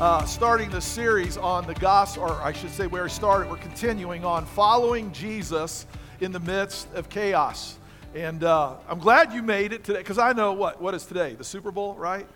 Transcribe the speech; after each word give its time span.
uh, 0.00 0.24
starting 0.24 0.70
the 0.70 0.80
series 0.80 1.36
on 1.36 1.66
the 1.66 1.74
gospel, 1.74 2.22
or 2.22 2.40
I 2.40 2.52
should 2.52 2.70
say, 2.70 2.86
where 2.86 3.02
we 3.02 3.10
started, 3.10 3.50
we're 3.50 3.56
continuing 3.56 4.24
on 4.24 4.46
following 4.46 5.10
Jesus 5.10 5.86
in 6.20 6.30
the 6.30 6.38
midst 6.38 6.92
of 6.94 7.08
chaos. 7.08 7.78
And 8.14 8.44
uh, 8.44 8.76
I'm 8.88 9.00
glad 9.00 9.32
you 9.32 9.42
made 9.42 9.72
it 9.72 9.82
today, 9.82 9.98
because 9.98 10.18
I 10.18 10.32
know 10.32 10.52
what? 10.52 10.80
What 10.80 10.94
is 10.94 11.04
today? 11.04 11.34
The 11.34 11.42
Super 11.42 11.72
Bowl, 11.72 11.94
right? 11.94 12.28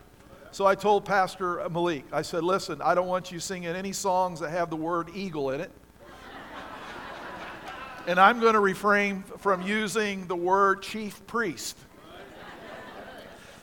So 0.51 0.67
I 0.67 0.75
told 0.75 1.05
Pastor 1.05 1.67
Malik, 1.71 2.05
I 2.13 2.23
said, 2.23 2.43
listen, 2.43 2.83
I 2.83 2.97
don't 2.97 3.07
want 3.07 3.31
you 3.31 3.39
singing 3.39 3.69
any 3.69 3.93
songs 3.93 4.41
that 4.41 4.51
have 4.51 4.69
the 4.69 4.77
word 4.77 5.11
eagle 5.15 5.51
in 5.51 5.61
it. 5.61 5.71
and 8.09 8.19
I'm 8.19 8.41
going 8.41 8.55
to 8.55 8.61
refrain 8.61 9.23
from 9.39 9.63
using 9.63 10.27
the 10.27 10.37
word 10.37 10.83
chief 10.83 11.25
priest. 11.29 11.79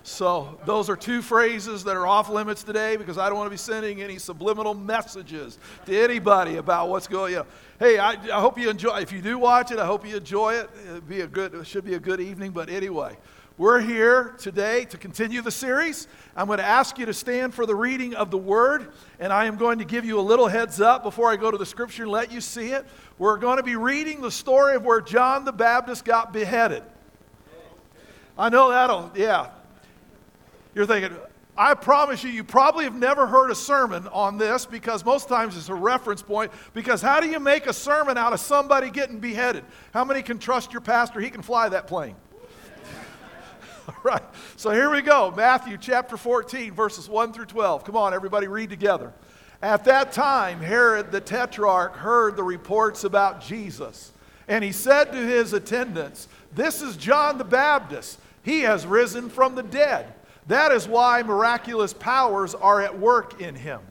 So, 0.09 0.59
those 0.65 0.89
are 0.89 0.97
two 0.97 1.21
phrases 1.21 1.83
that 1.83 1.95
are 1.95 2.07
off 2.07 2.29
limits 2.29 2.63
today 2.63 2.97
because 2.97 3.19
I 3.19 3.29
don't 3.29 3.37
want 3.37 3.45
to 3.45 3.51
be 3.51 3.57
sending 3.57 4.01
any 4.01 4.17
subliminal 4.17 4.73
messages 4.73 5.59
to 5.85 5.97
anybody 5.97 6.55
about 6.55 6.89
what's 6.89 7.07
going 7.07 7.37
on. 7.37 7.45
Hey, 7.77 7.99
I, 7.99 8.13
I 8.13 8.41
hope 8.41 8.57
you 8.57 8.71
enjoy. 8.71 8.97
If 8.97 9.11
you 9.11 9.21
do 9.21 9.37
watch 9.37 9.71
it, 9.71 9.77
I 9.77 9.85
hope 9.85 10.05
you 10.05 10.17
enjoy 10.17 10.55
it. 10.55 10.69
It'd 10.89 11.07
be 11.07 11.21
a 11.21 11.27
good, 11.27 11.53
it 11.53 11.67
should 11.67 11.85
be 11.85 11.93
a 11.93 11.99
good 11.99 12.19
evening. 12.19 12.51
But 12.51 12.69
anyway, 12.69 13.17
we're 13.59 13.79
here 13.79 14.35
today 14.39 14.85
to 14.85 14.97
continue 14.97 15.43
the 15.43 15.51
series. 15.51 16.07
I'm 16.35 16.47
going 16.47 16.57
to 16.57 16.65
ask 16.65 16.97
you 16.97 17.05
to 17.05 17.13
stand 17.13 17.53
for 17.53 17.67
the 17.67 17.75
reading 17.75 18.15
of 18.15 18.31
the 18.31 18.37
word, 18.37 18.91
and 19.19 19.31
I 19.31 19.45
am 19.45 19.57
going 19.57 19.77
to 19.77 19.85
give 19.85 20.05
you 20.05 20.19
a 20.19 20.25
little 20.25 20.47
heads 20.47 20.81
up 20.81 21.03
before 21.03 21.31
I 21.31 21.35
go 21.35 21.51
to 21.51 21.57
the 21.57 21.67
scripture 21.67 22.03
and 22.03 22.11
let 22.11 22.31
you 22.31 22.41
see 22.41 22.71
it. 22.71 22.83
We're 23.19 23.37
going 23.37 23.57
to 23.57 23.63
be 23.63 23.75
reading 23.75 24.21
the 24.21 24.31
story 24.31 24.75
of 24.75 24.83
where 24.83 25.01
John 25.01 25.45
the 25.45 25.53
Baptist 25.53 26.03
got 26.03 26.33
beheaded. 26.33 26.81
I 28.39 28.49
know 28.49 28.69
that'll, 28.71 29.11
yeah, 29.15 29.49
you're 30.73 30.85
thinking, 30.85 31.15
I 31.59 31.73
promise 31.73 32.23
you, 32.23 32.29
you 32.29 32.45
probably 32.45 32.85
have 32.85 32.95
never 32.95 33.27
heard 33.27 33.51
a 33.51 33.55
sermon 33.55 34.07
on 34.13 34.37
this 34.37 34.65
because 34.65 35.03
most 35.03 35.27
times 35.27 35.57
it's 35.57 35.67
a 35.67 35.75
reference 35.75 36.21
point. 36.21 36.53
Because 36.73 37.01
how 37.01 37.19
do 37.19 37.27
you 37.27 37.37
make 37.37 37.67
a 37.67 37.73
sermon 37.73 38.17
out 38.17 38.31
of 38.31 38.39
somebody 38.39 38.89
getting 38.89 39.19
beheaded? 39.19 39.65
How 39.93 40.05
many 40.05 40.21
can 40.21 40.39
trust 40.39 40.71
your 40.71 40.79
pastor? 40.79 41.19
He 41.19 41.29
can 41.29 41.41
fly 41.41 41.67
that 41.67 41.85
plane. 41.85 42.15
All 43.89 43.95
right, 44.05 44.23
so 44.55 44.69
here 44.69 44.89
we 44.89 45.01
go 45.01 45.33
Matthew 45.35 45.77
chapter 45.77 46.15
14, 46.15 46.73
verses 46.73 47.09
1 47.09 47.33
through 47.33 47.47
12. 47.47 47.83
Come 47.83 47.97
on, 47.97 48.13
everybody, 48.13 48.47
read 48.47 48.69
together. 48.69 49.11
At 49.61 49.83
that 49.83 50.13
time, 50.13 50.61
Herod 50.61 51.11
the 51.11 51.19
tetrarch 51.19 51.97
heard 51.97 52.37
the 52.37 52.43
reports 52.43 53.03
about 53.03 53.41
Jesus, 53.41 54.13
and 54.47 54.63
he 54.63 54.71
said 54.71 55.11
to 55.11 55.17
his 55.17 55.51
attendants, 55.51 56.29
This 56.55 56.81
is 56.81 56.95
John 56.95 57.37
the 57.37 57.43
Baptist. 57.43 58.17
He 58.43 58.61
has 58.61 58.85
risen 58.85 59.29
from 59.29 59.55
the 59.55 59.63
dead 59.63 60.13
that 60.49 60.71
is 60.71 60.87
why 60.87 61.23
miraculous 61.23 61.93
powers 61.93 62.55
are 62.55 62.81
at 62.81 62.99
work 62.99 63.39
in 63.39 63.55
him. 63.55 63.81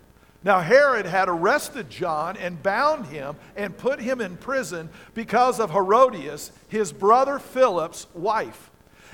Now, 0.44 0.60
Herod 0.60 1.06
had 1.06 1.28
arrested 1.28 1.90
John 1.90 2.36
and 2.36 2.62
bound 2.62 3.06
him 3.06 3.36
and 3.56 3.76
put 3.76 4.00
him 4.00 4.20
in 4.20 4.36
prison 4.36 4.88
because 5.14 5.58
of 5.60 5.70
Herodias, 5.70 6.52
his 6.68 6.92
brother 6.92 7.38
Philip's 7.38 8.06
wife. 8.14 8.70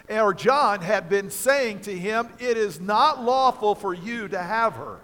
Or 0.08 0.34
John 0.34 0.80
had 0.80 1.08
been 1.08 1.30
saying 1.30 1.80
to 1.80 1.98
him, 1.98 2.28
It 2.38 2.56
is 2.56 2.80
not 2.80 3.22
lawful 3.22 3.74
for 3.74 3.94
you 3.94 4.28
to 4.28 4.38
have 4.42 4.74
her. 4.74 4.98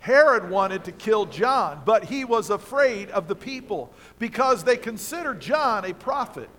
Herod 0.00 0.50
wanted 0.50 0.84
to 0.84 0.92
kill 0.92 1.24
John, 1.26 1.80
but 1.86 2.04
he 2.04 2.26
was 2.26 2.50
afraid 2.50 3.10
of 3.10 3.26
the 3.26 3.34
people 3.34 3.92
because 4.18 4.64
they 4.64 4.76
considered 4.76 5.40
John 5.40 5.86
a 5.86 5.94
prophet. 5.94 6.50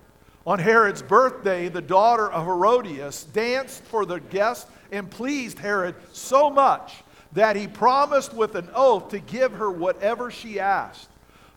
On 0.44 0.58
Herod's 0.58 1.02
birthday, 1.02 1.68
the 1.68 1.82
daughter 1.82 2.30
of 2.30 2.44
Herodias 2.44 3.24
danced 3.24 3.84
for 3.84 4.04
the 4.04 4.18
guests 4.18 4.70
and 4.90 5.10
pleased 5.10 5.58
Herod 5.58 5.94
so 6.12 6.50
much 6.50 7.02
that 7.32 7.56
he 7.56 7.66
promised 7.66 8.32
with 8.32 8.54
an 8.54 8.68
oath 8.74 9.10
to 9.10 9.18
give 9.18 9.52
her 9.52 9.70
whatever 9.70 10.30
she 10.30 10.58
asked. 10.58 11.08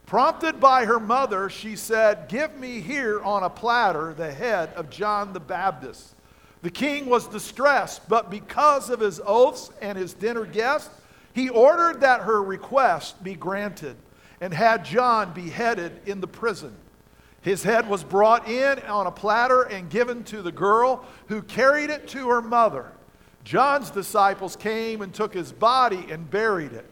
Prompted 0.05 0.59
by 0.59 0.85
her 0.85 0.99
mother, 0.99 1.49
she 1.49 1.75
said, 1.75 2.27
Give 2.29 2.55
me 2.57 2.81
here 2.81 3.21
on 3.21 3.43
a 3.43 3.49
platter 3.49 4.13
the 4.13 4.31
head 4.31 4.73
of 4.73 4.89
John 4.89 5.33
the 5.33 5.39
Baptist. 5.39 6.15
The 6.61 6.71
king 6.71 7.05
was 7.05 7.27
distressed, 7.27 8.09
but 8.09 8.29
because 8.29 8.89
of 8.89 8.99
his 8.99 9.21
oaths 9.25 9.71
and 9.81 9.97
his 9.97 10.13
dinner 10.13 10.45
guests, 10.45 10.89
he 11.33 11.49
ordered 11.49 12.01
that 12.01 12.21
her 12.21 12.41
request 12.41 13.23
be 13.23 13.35
granted 13.35 13.95
and 14.41 14.53
had 14.53 14.83
John 14.83 15.33
beheaded 15.33 16.01
in 16.05 16.21
the 16.21 16.27
prison. 16.27 16.75
His 17.41 17.63
head 17.63 17.87
was 17.87 18.03
brought 18.03 18.49
in 18.49 18.79
on 18.79 19.07
a 19.07 19.11
platter 19.11 19.61
and 19.61 19.89
given 19.89 20.23
to 20.25 20.41
the 20.41 20.51
girl 20.51 21.05
who 21.27 21.41
carried 21.41 21.89
it 21.89 22.07
to 22.09 22.29
her 22.29 22.41
mother. 22.41 22.91
John's 23.49 23.89
disciples 23.89 24.55
came 24.55 25.01
and 25.01 25.11
took 25.11 25.33
his 25.33 25.51
body 25.51 26.05
and 26.11 26.29
buried 26.29 26.71
it. 26.71 26.85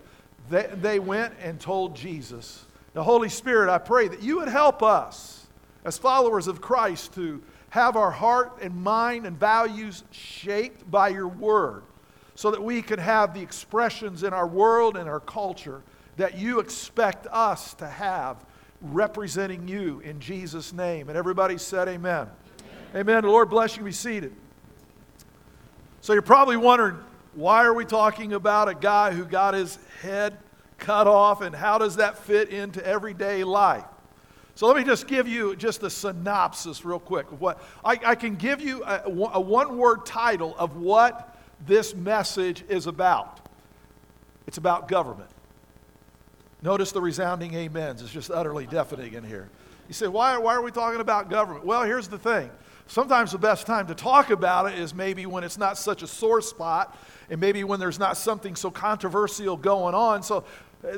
They, 0.50 0.68
they 0.74 0.98
went 0.98 1.36
and 1.40 1.60
told 1.60 1.96
Jesus. 1.96 2.66
The 2.96 3.04
Holy 3.04 3.30
Spirit, 3.30 3.70
I 3.70 3.78
pray 3.78 4.08
that 4.08 4.24
you 4.24 4.38
would 4.38 4.48
help 4.48 4.82
us 4.82 5.46
as 5.86 6.00
followers 6.00 6.48
of 6.48 6.60
Christ 6.60 7.14
to 7.14 7.44
have 7.70 7.96
our 7.96 8.10
heart 8.10 8.58
and 8.60 8.76
mind 8.76 9.28
and 9.28 9.40
values 9.40 10.04
shaped 10.10 10.90
by 10.90 11.10
your 11.10 11.28
word 11.28 11.84
so 12.34 12.50
that 12.50 12.64
we 12.64 12.82
can 12.82 12.98
have 12.98 13.36
the 13.36 13.42
expressions 13.42 14.24
in 14.24 14.34
our 14.34 14.48
world 14.48 14.98
and 14.98 15.08
our 15.08 15.20
culture 15.20 15.84
that 16.16 16.40
you 16.40 16.60
expect 16.60 17.28
us 17.28 17.76
to 17.76 17.86
have 17.88 18.44
representing 18.82 19.68
you 19.68 20.00
in 20.00 20.20
Jesus' 20.20 20.74
name. 20.74 21.08
And 21.10 21.20
everybody 21.20 21.60
said, 21.60 21.88
Amen. 21.88 22.26
Amen. 22.26 22.32
amen. 22.96 23.22
The 23.22 23.30
Lord 23.30 23.52
bless 23.52 23.78
you. 23.78 23.84
Be 23.84 23.92
seated. 23.92 24.34
So 26.08 26.14
you're 26.14 26.22
probably 26.22 26.56
wondering, 26.56 26.96
why 27.34 27.66
are 27.66 27.74
we 27.74 27.84
talking 27.84 28.32
about 28.32 28.70
a 28.70 28.74
guy 28.74 29.12
who 29.12 29.26
got 29.26 29.54
his 29.54 29.78
head 30.02 30.38
cut 30.78 31.06
off 31.06 31.42
and 31.42 31.54
how 31.54 31.78
does 31.78 31.98
that 31.98 32.18
fit 32.18 32.48
into 32.48 32.82
everyday 32.88 33.44
life? 33.44 33.84
So 34.56 34.68
let 34.68 34.78
me 34.78 34.86
just 34.86 35.06
give 35.06 35.28
you 35.28 35.54
just 35.58 35.84
a 35.84 35.90
synopsis 35.90 36.86
real 36.86 37.02
quick 37.02 37.30
of 37.30 37.42
what 37.42 37.62
I, 37.84 38.00
I 38.06 38.16
can 38.16 38.38
give 38.38 38.62
you 38.62 38.86
a, 38.86 39.02
a 39.34 39.42
one 39.42 39.78
word 39.78 40.06
title 40.06 40.56
of 40.58 40.78
what 40.78 41.38
this 41.66 41.94
message 41.94 42.64
is 42.70 42.88
about. 42.88 43.42
It's 44.48 44.58
about 44.58 44.88
government. 44.88 45.30
Notice 46.62 46.94
the 46.94 47.02
resounding 47.02 47.54
amens. 47.54 48.02
It's 48.02 48.14
just 48.14 48.32
utterly 48.32 48.66
deafening 48.66 49.14
in 49.14 49.26
here. 49.26 49.50
You 49.90 49.94
say, 49.94 50.08
why, 50.08 50.38
why 50.38 50.56
are 50.56 50.62
we 50.62 50.72
talking 50.72 51.02
about 51.02 51.30
government? 51.30 51.66
Well, 51.66 51.84
here's 51.84 52.08
the 52.08 52.18
thing 52.18 52.50
Sometimes 52.88 53.34
the 53.34 53.38
best 53.38 53.68
time 53.68 53.88
to 53.88 53.96
talk 53.96 54.30
about 54.30 54.72
it 54.72 54.80
is 54.80 54.96
maybe 54.96 55.26
when 55.26 55.44
it's 55.44 55.58
not 55.58 55.78
such 55.78 56.04
a 56.04 56.08
sore 56.08 56.42
spot 56.42 56.98
and 57.30 57.40
maybe 57.40 57.64
when 57.66 57.82
there's 57.82 58.00
not 58.00 58.16
something 58.16 58.56
so 58.56 58.72
controversial 58.72 59.58
going 59.58 59.94
on. 59.94 60.24
So, 60.24 60.46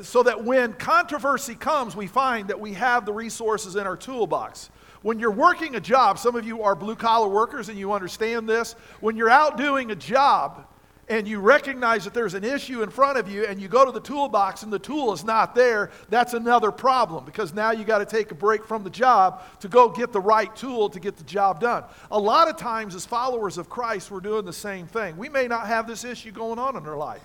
so 0.02 0.22
that 0.22 0.44
when 0.44 0.72
controversy 0.74 1.56
comes, 1.56 1.96
we 1.96 2.06
find 2.06 2.48
that 2.48 2.60
we 2.60 2.74
have 2.74 3.06
the 3.06 3.12
resources 3.12 3.74
in 3.74 3.86
our 3.86 3.96
toolbox. 3.96 4.70
When 5.02 5.18
you're 5.18 5.32
working 5.32 5.74
a 5.74 5.80
job, 5.80 6.18
some 6.18 6.36
of 6.36 6.46
you 6.46 6.62
are 6.62 6.76
blue 6.76 6.94
collar 6.94 7.28
workers 7.28 7.68
and 7.68 7.78
you 7.78 7.92
understand 7.92 8.48
this. 8.48 8.74
When 9.00 9.16
you're 9.16 9.30
out 9.30 9.56
doing 9.56 9.90
a 9.90 9.96
job, 9.96 10.66
and 11.10 11.26
you 11.26 11.40
recognize 11.40 12.04
that 12.04 12.14
there's 12.14 12.34
an 12.34 12.44
issue 12.44 12.84
in 12.84 12.88
front 12.88 13.18
of 13.18 13.28
you 13.28 13.44
and 13.44 13.60
you 13.60 13.66
go 13.66 13.84
to 13.84 13.90
the 13.90 14.00
toolbox 14.00 14.62
and 14.62 14.72
the 14.72 14.78
tool 14.78 15.12
is 15.12 15.24
not 15.24 15.56
there, 15.56 15.90
that's 16.08 16.34
another 16.34 16.70
problem 16.70 17.24
because 17.24 17.52
now 17.52 17.72
you 17.72 17.84
got 17.84 17.98
to 17.98 18.06
take 18.06 18.30
a 18.30 18.34
break 18.34 18.64
from 18.64 18.84
the 18.84 18.90
job 18.90 19.42
to 19.58 19.66
go 19.66 19.88
get 19.88 20.12
the 20.12 20.20
right 20.20 20.54
tool 20.54 20.88
to 20.88 21.00
get 21.00 21.16
the 21.16 21.24
job 21.24 21.60
done. 21.60 21.82
A 22.12 22.18
lot 22.18 22.48
of 22.48 22.56
times, 22.56 22.94
as 22.94 23.04
followers 23.04 23.58
of 23.58 23.68
Christ, 23.68 24.12
we're 24.12 24.20
doing 24.20 24.44
the 24.44 24.52
same 24.52 24.86
thing. 24.86 25.16
We 25.16 25.28
may 25.28 25.48
not 25.48 25.66
have 25.66 25.88
this 25.88 26.04
issue 26.04 26.30
going 26.30 26.60
on 26.60 26.76
in 26.76 26.86
our 26.86 26.96
life. 26.96 27.22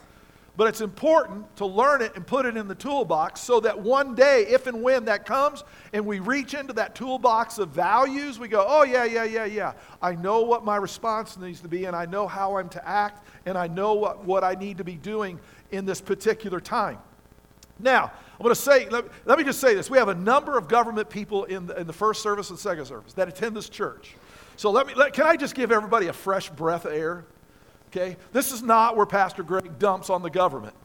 But 0.57 0.69
it's 0.69 0.79
important 0.79 1.53
to 1.57 1.65
learn 1.65 2.01
it 2.01 2.15
and 2.15 2.25
put 2.25 2.45
it 2.45 2.55
in 2.55 2.67
the 2.67 2.75
toolbox 2.75 3.41
so 3.41 3.59
that 3.59 3.77
one 3.77 4.15
day, 4.15 4.45
if 4.47 4.67
and 4.67 4.81
when 4.81 5.05
that 5.05 5.25
comes, 5.25 5.63
and 5.91 6.05
we 6.05 6.19
reach 6.19 6.53
into 6.53 6.71
that 6.73 6.95
toolbox 6.95 7.57
of 7.57 7.69
values, 7.69 8.39
we 8.39 8.47
go, 8.47 8.65
oh, 8.65 8.83
yeah, 8.83 9.03
yeah, 9.03 9.25
yeah, 9.25 9.45
yeah. 9.45 9.73
I 10.01 10.15
know 10.15 10.43
what 10.43 10.63
my 10.63 10.77
response 10.77 11.37
needs 11.37 11.59
to 11.61 11.67
be, 11.67 11.85
and 11.85 11.95
I 11.95 12.05
know 12.05 12.25
how 12.25 12.57
I'm 12.57 12.69
to 12.69 12.87
act, 12.87 13.25
and 13.45 13.57
I 13.57 13.67
know 13.67 13.95
what, 13.95 14.23
what 14.23 14.45
I 14.45 14.53
need 14.53 14.77
to 14.77 14.85
be 14.85 14.95
doing 14.95 15.39
in 15.71 15.85
this 15.85 15.99
particular 15.99 16.61
time. 16.61 16.99
Now, 17.77 18.11
I'm 18.39 18.43
going 18.43 18.55
to 18.55 18.61
say, 18.61 18.87
let, 18.89 19.05
let 19.25 19.37
me 19.37 19.43
just 19.43 19.59
say 19.59 19.75
this. 19.75 19.89
We 19.89 19.97
have 19.97 20.07
a 20.07 20.15
number 20.15 20.57
of 20.57 20.69
government 20.69 21.09
people 21.09 21.43
in 21.45 21.67
the, 21.67 21.77
in 21.77 21.87
the 21.87 21.93
first 21.93 22.21
service 22.21 22.49
and 22.49 22.57
second 22.57 22.85
service 22.85 23.11
that 23.13 23.27
attend 23.27 23.55
this 23.57 23.67
church. 23.67 24.15
So 24.55 24.71
let 24.71 24.87
me, 24.87 24.93
let, 24.93 25.11
can 25.11 25.25
I 25.25 25.35
just 25.35 25.53
give 25.53 25.71
everybody 25.71 26.07
a 26.07 26.13
fresh 26.13 26.49
breath 26.49 26.85
of 26.85 26.93
air? 26.93 27.25
Okay? 27.95 28.17
This 28.33 28.51
is 28.51 28.61
not 28.61 28.97
where 28.97 29.05
Pastor 29.05 29.43
Greg 29.43 29.79
dumps 29.79 30.09
on 30.09 30.21
the 30.21 30.29
government. 30.29 30.75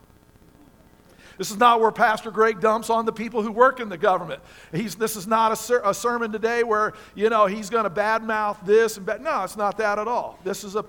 This 1.39 1.51
is 1.51 1.57
not 1.57 1.81
where 1.81 1.91
Pastor 1.91 2.31
Greg 2.31 2.61
dumps 2.61 2.91
on 2.91 3.07
the 3.07 3.13
people 3.13 3.43
who 3.43 3.51
work 3.51 3.81
in 3.81 3.89
the 3.89 3.97
government. 3.97 4.43
He's, 4.73 4.95
this 4.95 5.17
is 5.17 5.27
not 5.27 5.53
a, 5.53 5.57
ser- 5.57 5.81
a 5.87 5.95
sermon 5.95 6.33
today 6.33 6.63
where, 6.63 6.93
you 7.15 7.31
know, 7.31 7.47
he's 7.47 7.71
going 7.71 7.85
to 7.85 7.91
badmouth 7.91 8.65
this 8.67 8.99
and. 8.99 9.07
No, 9.23 9.43
it's 9.43 9.57
not 9.57 9.79
that 9.79 9.99
at 9.99 10.07
all. 10.07 10.39
This 10.45 10.65
is 10.65 10.77
a, 10.77 10.85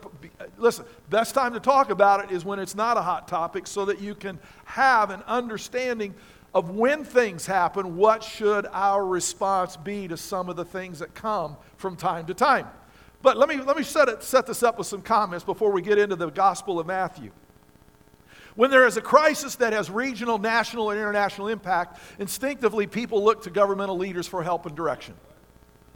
listen, 0.58 0.84
best 1.10 1.34
time 1.34 1.54
to 1.54 1.62
talk 1.62 1.90
about 1.90 2.26
it 2.26 2.32
is 2.32 2.44
when 2.44 2.60
it's 2.60 2.76
not 2.76 2.98
a 2.98 3.02
hot 3.02 3.30
topic 3.30 3.66
so 3.66 3.86
that 3.86 4.02
you 4.02 4.14
can 4.14 4.40
have 4.66 5.10
an 5.10 5.24
understanding 5.26 6.14
of 6.54 6.72
when 6.72 7.06
things 7.06 7.46
happen, 7.46 7.96
what 7.96 8.22
should 8.22 8.68
our 8.74 9.06
response 9.06 9.78
be 9.78 10.10
to 10.10 10.18
some 10.18 10.50
of 10.50 10.58
the 10.58 10.66
things 10.66 11.00
that 11.00 11.14
come 11.14 11.56
from 11.78 11.96
time 11.96 12.26
to 12.26 12.34
time. 12.34 12.68
But 13.22 13.38
let 13.38 13.48
me, 13.50 13.58
let 13.58 13.78
me 13.78 13.84
set, 13.84 14.10
it, 14.10 14.24
set 14.24 14.48
this 14.48 14.64
up 14.64 14.78
with 14.78 14.88
some 14.88 15.02
comments 15.02 15.46
before 15.46 15.72
we 15.72 15.82
get 15.82 15.98
into 15.98 16.16
the 16.16 16.30
Gospel 16.30 16.80
of 16.80 16.88
Matthew. 16.88 17.32
When 18.56 18.70
there 18.72 18.86
is 18.86 18.98
a 18.98 19.02
crisis 19.02 19.56
that 19.58 19.74
has 19.74 19.90
regional, 19.90 20.38
national, 20.38 20.90
and 20.90 21.00
international 21.00 21.48
impact, 21.48 22.00
instinctively 22.20 22.88
people 22.88 23.24
look 23.24 23.44
to 23.44 23.50
governmental 23.50 23.98
leaders 23.98 24.28
for 24.28 24.44
help 24.44 24.66
and 24.66 24.76
direction. 24.76 25.14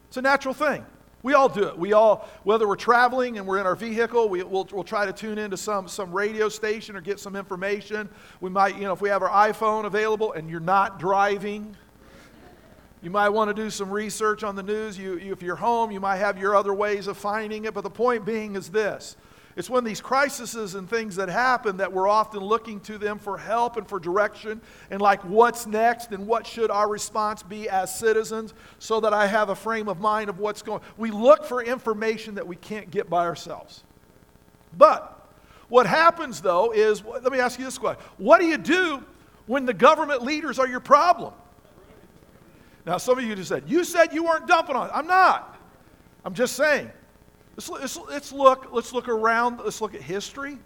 It's 0.08 0.18
a 0.18 0.22
natural 0.22 0.54
thing. 0.54 0.86
We 1.22 1.34
all 1.34 1.50
do 1.50 1.64
it. 1.64 1.78
We 1.78 1.94
all, 1.94 2.30
whether 2.44 2.68
we're 2.68 2.76
traveling 2.76 3.40
and 3.40 3.48
we're 3.48 3.58
in 3.60 3.66
our 3.66 3.76
vehicle, 3.76 4.30
we, 4.30 4.44
will 4.44 4.68
we'll 4.72 4.84
try 4.84 5.08
to 5.08 5.12
tune 5.12 5.40
into 5.40 5.58
some, 5.58 5.88
some 5.88 6.12
radio 6.12 6.50
station 6.50 6.96
or 6.96 7.02
get 7.02 7.20
some 7.20 7.36
information. 7.36 8.08
We 8.42 8.52
might, 8.52 8.76
you 8.76 8.84
know, 8.84 8.94
if 8.94 9.02
we 9.02 9.10
have 9.10 9.24
our 9.24 9.52
iPhone 9.52 9.86
available 9.86 10.34
and 10.34 10.50
you're 10.50 10.60
not 10.60 11.00
driving, 11.00 11.76
you 13.06 13.12
might 13.12 13.30
want 13.30 13.50
to 13.50 13.54
do 13.54 13.70
some 13.70 13.92
research 13.92 14.44
on 14.44 14.56
the 14.56 14.64
news. 14.64 14.98
You, 14.98 15.20
you, 15.20 15.32
if 15.32 15.44
you're 15.44 15.56
home, 15.56 15.92
you 15.92 16.00
might 16.00 16.18
have 16.18 16.40
your 16.40 16.56
other 16.56 16.74
ways 16.74 17.06
of 17.06 17.16
finding 17.16 17.66
it. 17.66 17.76
But 17.76 17.82
the 17.82 17.90
point 17.92 18.26
being 18.26 18.56
is 18.56 18.70
this 18.70 19.16
it's 19.56 19.70
when 19.70 19.84
these 19.84 20.02
crises 20.02 20.74
and 20.74 20.90
things 20.90 21.16
that 21.18 21.30
happen 21.30 21.78
that 21.78 21.94
we're 21.94 22.08
often 22.08 22.40
looking 22.40 22.80
to 22.80 22.98
them 22.98 23.20
for 23.20 23.38
help 23.38 23.78
and 23.78 23.88
for 23.88 24.00
direction 24.00 24.60
and 24.90 25.04
like 25.04 25.24
what's 25.24 25.68
next 25.68 26.14
and 26.14 26.26
what 26.26 26.48
should 26.48 26.72
our 26.72 26.90
response 26.90 27.44
be 27.44 27.70
as 27.70 27.94
citizens 27.96 28.56
so 28.80 29.00
that 29.00 29.14
I 29.14 29.28
have 29.28 29.50
a 29.50 29.56
frame 29.56 29.88
of 29.88 30.00
mind 30.00 30.32
of 30.32 30.40
what's 30.40 30.64
going. 30.64 30.82
We 30.98 31.12
look 31.12 31.46
for 31.46 31.62
information 31.62 32.34
that 32.36 32.48
we 32.48 32.56
can't 32.56 32.90
get 32.90 33.08
by 33.08 33.24
ourselves. 33.26 33.84
But 34.76 35.30
what 35.70 35.86
happens 35.86 36.42
though 36.42 36.72
is 36.72 37.04
let 37.06 37.32
me 37.32 37.38
ask 37.38 37.60
you 37.60 37.66
this 37.66 37.78
question. 37.78 38.04
What 38.18 38.42
do 38.42 38.48
you 38.48 38.58
do 38.58 39.04
when 39.46 39.68
the 39.68 39.76
government 39.76 40.24
leaders 40.24 40.58
are 40.58 40.68
your 40.68 40.80
problem? 40.80 41.36
Now 42.86 42.98
some 42.98 43.18
of 43.18 43.24
you 43.24 43.36
just 43.36 43.50
said, 43.50 43.64
"You 43.68 43.84
said 43.84 44.14
you 44.14 44.24
weren't 44.24 44.48
dumping 44.48 44.76
on." 44.76 44.88
It. 44.88 44.92
I'm 44.94 45.08
not. 45.08 45.60
I'm 46.24 46.34
just 46.34 46.56
saying 46.56 46.92
Let's, 47.56 47.70
let's, 47.70 47.98
let's, 48.10 48.32
look, 48.34 48.68
let's 48.72 48.92
look 48.92 49.08
around, 49.08 49.62
let's 49.64 49.80
look 49.80 49.96
at 49.96 50.02
history, 50.02 50.58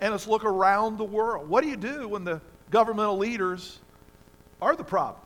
and 0.00 0.12
let's 0.12 0.26
look 0.26 0.44
around 0.44 0.96
the 0.96 1.04
world. 1.04 1.48
What 1.48 1.62
do 1.62 1.68
you 1.68 1.76
do 1.76 2.08
when 2.08 2.24
the 2.24 2.40
governmental 2.70 3.18
leaders 3.18 3.80
are 4.62 4.74
the 4.74 4.84
problem? 4.84 5.20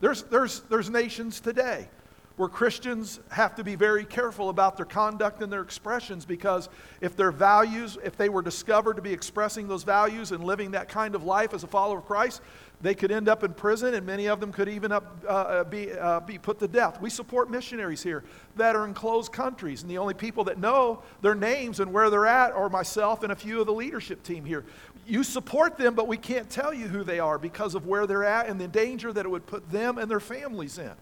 There's, 0.00 0.24
there's, 0.24 0.60
there's 0.62 0.90
nations 0.90 1.38
today 1.38 1.88
where 2.36 2.48
Christians 2.48 3.20
have 3.30 3.54
to 3.56 3.64
be 3.64 3.74
very 3.74 4.04
careful 4.04 4.48
about 4.48 4.76
their 4.76 4.86
conduct 4.86 5.42
and 5.42 5.52
their 5.52 5.60
expressions 5.60 6.24
because 6.24 6.68
if 7.00 7.16
their 7.16 7.30
values, 7.30 7.98
if 8.02 8.16
they 8.16 8.28
were 8.28 8.42
discovered 8.42 8.94
to 8.94 9.02
be 9.02 9.12
expressing 9.12 9.68
those 9.68 9.84
values 9.84 10.32
and 10.32 10.42
living 10.42 10.70
that 10.70 10.88
kind 10.88 11.14
of 11.14 11.24
life 11.24 11.52
as 11.52 11.62
a 11.62 11.66
follower 11.66 11.98
of 11.98 12.06
Christ, 12.06 12.40
they 12.82 12.94
could 12.96 13.12
end 13.12 13.28
up 13.28 13.44
in 13.44 13.54
prison, 13.54 13.94
and 13.94 14.04
many 14.04 14.26
of 14.26 14.40
them 14.40 14.52
could 14.52 14.68
even 14.68 14.90
up, 14.90 15.22
uh, 15.24 15.28
uh, 15.28 15.64
be, 15.64 15.92
uh, 15.92 16.18
be 16.20 16.36
put 16.36 16.58
to 16.58 16.66
death. 16.66 17.00
We 17.00 17.10
support 17.10 17.48
missionaries 17.48 18.02
here 18.02 18.24
that 18.56 18.74
are 18.74 18.84
in 18.84 18.92
closed 18.92 19.30
countries, 19.30 19.82
and 19.82 19.90
the 19.90 19.98
only 19.98 20.14
people 20.14 20.42
that 20.44 20.58
know 20.58 21.04
their 21.20 21.36
names 21.36 21.78
and 21.78 21.92
where 21.92 22.10
they're 22.10 22.26
at 22.26 22.52
are 22.52 22.68
myself 22.68 23.22
and 23.22 23.30
a 23.30 23.36
few 23.36 23.60
of 23.60 23.66
the 23.66 23.72
leadership 23.72 24.24
team 24.24 24.44
here. 24.44 24.64
You 25.06 25.22
support 25.22 25.78
them, 25.78 25.94
but 25.94 26.08
we 26.08 26.16
can't 26.16 26.50
tell 26.50 26.74
you 26.74 26.88
who 26.88 27.04
they 27.04 27.20
are 27.20 27.38
because 27.38 27.76
of 27.76 27.86
where 27.86 28.06
they're 28.06 28.24
at 28.24 28.48
and 28.48 28.60
the 28.60 28.68
danger 28.68 29.12
that 29.12 29.24
it 29.24 29.28
would 29.28 29.46
put 29.46 29.70
them 29.70 29.98
and 29.98 30.10
their 30.10 30.20
families 30.20 30.78
in. 30.78 30.92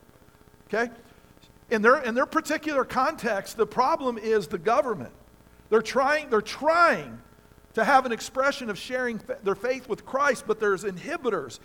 Okay? 0.69 0.91
In 1.71 1.83
their, 1.83 1.99
in 1.99 2.15
their 2.15 2.27
particular 2.27 2.85
context, 2.85 3.57
the 3.57 3.67
problem 3.67 4.19
is 4.19 4.49
the 4.49 4.59
government. 4.59 5.13
They're 5.69 5.83
trying, 5.83 6.29
they're 6.31 6.41
trying 6.41 7.21
to 7.75 7.85
have 7.85 8.05
an 8.07 8.13
expression 8.13 8.69
of 8.71 8.77
sharing 8.77 9.21
their 9.45 9.55
faith 9.55 9.89
with 9.89 10.05
Christ, 10.05 10.45
but 10.47 10.59
there's 10.59 10.83
inhibitors. 10.83 11.61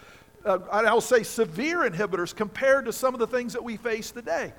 Uh, 0.46 0.60
I'll 0.72 1.02
say 1.02 1.24
severe 1.24 1.90
inhibitors 1.90 2.36
compared 2.36 2.86
to 2.86 2.94
some 2.94 3.16
of 3.16 3.20
the 3.20 3.26
things 3.26 3.54
that 3.54 3.64
we 3.64 3.78
face 3.78 4.12
today. 4.12 4.54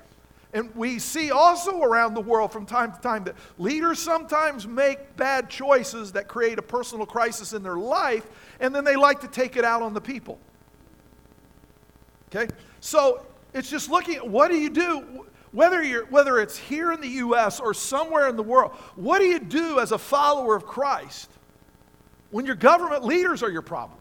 And 0.53 0.73
we 0.75 0.99
see 0.99 1.31
also 1.31 1.81
around 1.81 2.13
the 2.13 2.21
world 2.21 2.51
from 2.51 2.65
time 2.65 2.91
to 2.93 2.99
time 2.99 3.23
that 3.25 3.35
leaders 3.57 3.99
sometimes 3.99 4.67
make 4.67 5.15
bad 5.15 5.49
choices 5.49 6.13
that 6.13 6.27
create 6.27 6.57
a 6.57 6.61
personal 6.61 7.05
crisis 7.05 7.53
in 7.53 7.63
their 7.63 7.77
life, 7.77 8.25
and 8.59 8.73
then 8.75 8.83
they 8.83 8.95
like 8.95 9.21
to 9.21 9.27
take 9.27 9.55
it 9.55 9.63
out 9.63 9.81
on 9.81 9.93
the 9.93 10.01
people. 10.01 10.39
Okay? 12.29 12.51
So 12.79 13.25
it's 13.53 13.69
just 13.69 13.89
looking 13.89 14.15
at 14.15 14.27
what 14.27 14.51
do 14.51 14.57
you 14.57 14.69
do? 14.69 15.26
Whether, 15.51 15.81
you're, 15.81 16.05
whether 16.07 16.39
it's 16.39 16.57
here 16.57 16.91
in 16.91 17.01
the 17.01 17.07
U.S. 17.07 17.59
or 17.59 17.73
somewhere 17.73 18.27
in 18.27 18.35
the 18.35 18.43
world, 18.43 18.71
what 18.95 19.19
do 19.19 19.25
you 19.25 19.39
do 19.39 19.79
as 19.79 19.91
a 19.91 19.97
follower 19.97 20.55
of 20.55 20.65
Christ 20.65 21.29
when 22.31 22.45
your 22.45 22.55
government 22.55 23.03
leaders 23.03 23.43
are 23.43 23.49
your 23.49 23.61
problem. 23.61 23.99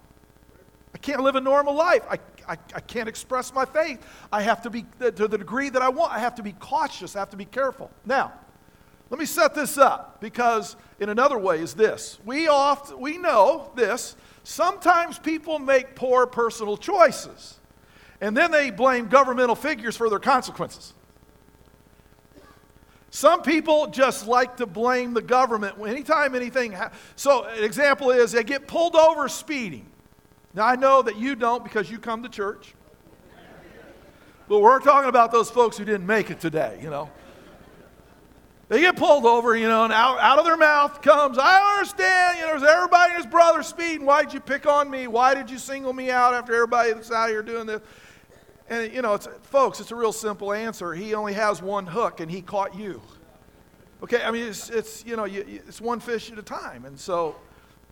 I 0.94 0.98
can't 0.98 1.20
live 1.20 1.36
a 1.36 1.40
normal 1.40 1.74
life. 1.74 2.02
I, 2.08 2.18
I, 2.48 2.56
I 2.74 2.80
can't 2.80 3.08
express 3.08 3.52
my 3.52 3.64
faith. 3.64 4.04
I 4.32 4.42
have 4.42 4.62
to 4.62 4.70
be, 4.70 4.86
to 5.00 5.10
the 5.10 5.38
degree 5.38 5.68
that 5.68 5.82
I 5.82 5.88
want, 5.88 6.12
I 6.12 6.18
have 6.18 6.34
to 6.36 6.42
be 6.42 6.52
cautious. 6.52 7.16
I 7.16 7.20
have 7.20 7.30
to 7.30 7.36
be 7.36 7.44
careful. 7.44 7.90
Now, 8.04 8.32
let 9.10 9.20
me 9.20 9.26
set 9.26 9.54
this 9.54 9.78
up 9.78 10.20
because, 10.20 10.74
in 10.98 11.08
another 11.08 11.38
way, 11.38 11.60
is 11.60 11.74
this. 11.74 12.18
We 12.24 12.48
oft, 12.48 12.96
we 12.98 13.18
know 13.18 13.70
this. 13.76 14.16
Sometimes 14.42 15.18
people 15.18 15.58
make 15.58 15.94
poor 15.94 16.26
personal 16.26 16.76
choices, 16.76 17.58
and 18.20 18.36
then 18.36 18.50
they 18.50 18.70
blame 18.70 19.08
governmental 19.08 19.54
figures 19.54 19.96
for 19.96 20.10
their 20.10 20.18
consequences. 20.18 20.92
Some 23.16 23.40
people 23.40 23.86
just 23.86 24.26
like 24.26 24.58
to 24.58 24.66
blame 24.66 25.14
the 25.14 25.22
government 25.22 25.76
anytime 25.80 26.34
anything. 26.34 26.76
So, 27.14 27.44
an 27.44 27.64
example 27.64 28.10
is 28.10 28.32
they 28.32 28.44
get 28.44 28.68
pulled 28.68 28.94
over 28.94 29.26
speeding. 29.30 29.86
Now, 30.52 30.66
I 30.66 30.76
know 30.76 31.00
that 31.00 31.16
you 31.16 31.34
don't 31.34 31.64
because 31.64 31.90
you 31.90 31.98
come 31.98 32.24
to 32.24 32.28
church. 32.28 32.74
But 34.50 34.58
we're 34.58 34.80
talking 34.80 35.08
about 35.08 35.32
those 35.32 35.48
folks 35.48 35.78
who 35.78 35.86
didn't 35.86 36.04
make 36.04 36.30
it 36.30 36.40
today, 36.40 36.78
you 36.82 36.90
know. 36.90 37.08
They 38.68 38.82
get 38.82 38.96
pulled 38.96 39.24
over, 39.24 39.56
you 39.56 39.66
know, 39.66 39.84
and 39.84 39.94
out, 39.94 40.18
out 40.18 40.38
of 40.38 40.44
their 40.44 40.58
mouth 40.58 41.00
comes, 41.00 41.38
I 41.38 41.78
understand, 41.78 42.36
you 42.36 42.44
know, 42.44 42.58
there's 42.58 42.70
everybody 42.70 43.14
and 43.14 43.24
his 43.24 43.32
brother 43.32 43.62
speeding. 43.62 44.04
Why 44.04 44.24
did 44.24 44.34
you 44.34 44.40
pick 44.40 44.66
on 44.66 44.90
me? 44.90 45.06
Why 45.06 45.34
did 45.34 45.50
you 45.50 45.56
single 45.56 45.94
me 45.94 46.10
out 46.10 46.34
after 46.34 46.52
everybody 46.52 46.92
that's 46.92 47.10
out 47.10 47.30
here 47.30 47.42
doing 47.42 47.66
this? 47.66 47.80
And, 48.68 48.92
you 48.92 49.02
know, 49.02 49.14
it's, 49.14 49.28
folks, 49.42 49.78
it's 49.80 49.92
a 49.92 49.96
real 49.96 50.12
simple 50.12 50.52
answer. 50.52 50.92
He 50.92 51.14
only 51.14 51.34
has 51.34 51.62
one 51.62 51.86
hook, 51.86 52.20
and 52.20 52.30
he 52.30 52.42
caught 52.42 52.74
you. 52.74 53.00
Okay, 54.02 54.22
I 54.22 54.30
mean, 54.30 54.48
it's, 54.48 54.68
it's 54.70 55.04
you 55.06 55.16
know, 55.16 55.24
you, 55.24 55.44
it's 55.46 55.80
one 55.80 56.00
fish 56.00 56.30
at 56.32 56.38
a 56.38 56.42
time. 56.42 56.84
And 56.84 56.98
so, 56.98 57.36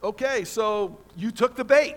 okay, 0.03 0.45
so 0.45 0.99
you 1.17 1.31
took 1.31 1.55
the 1.55 1.65
bait. 1.65 1.97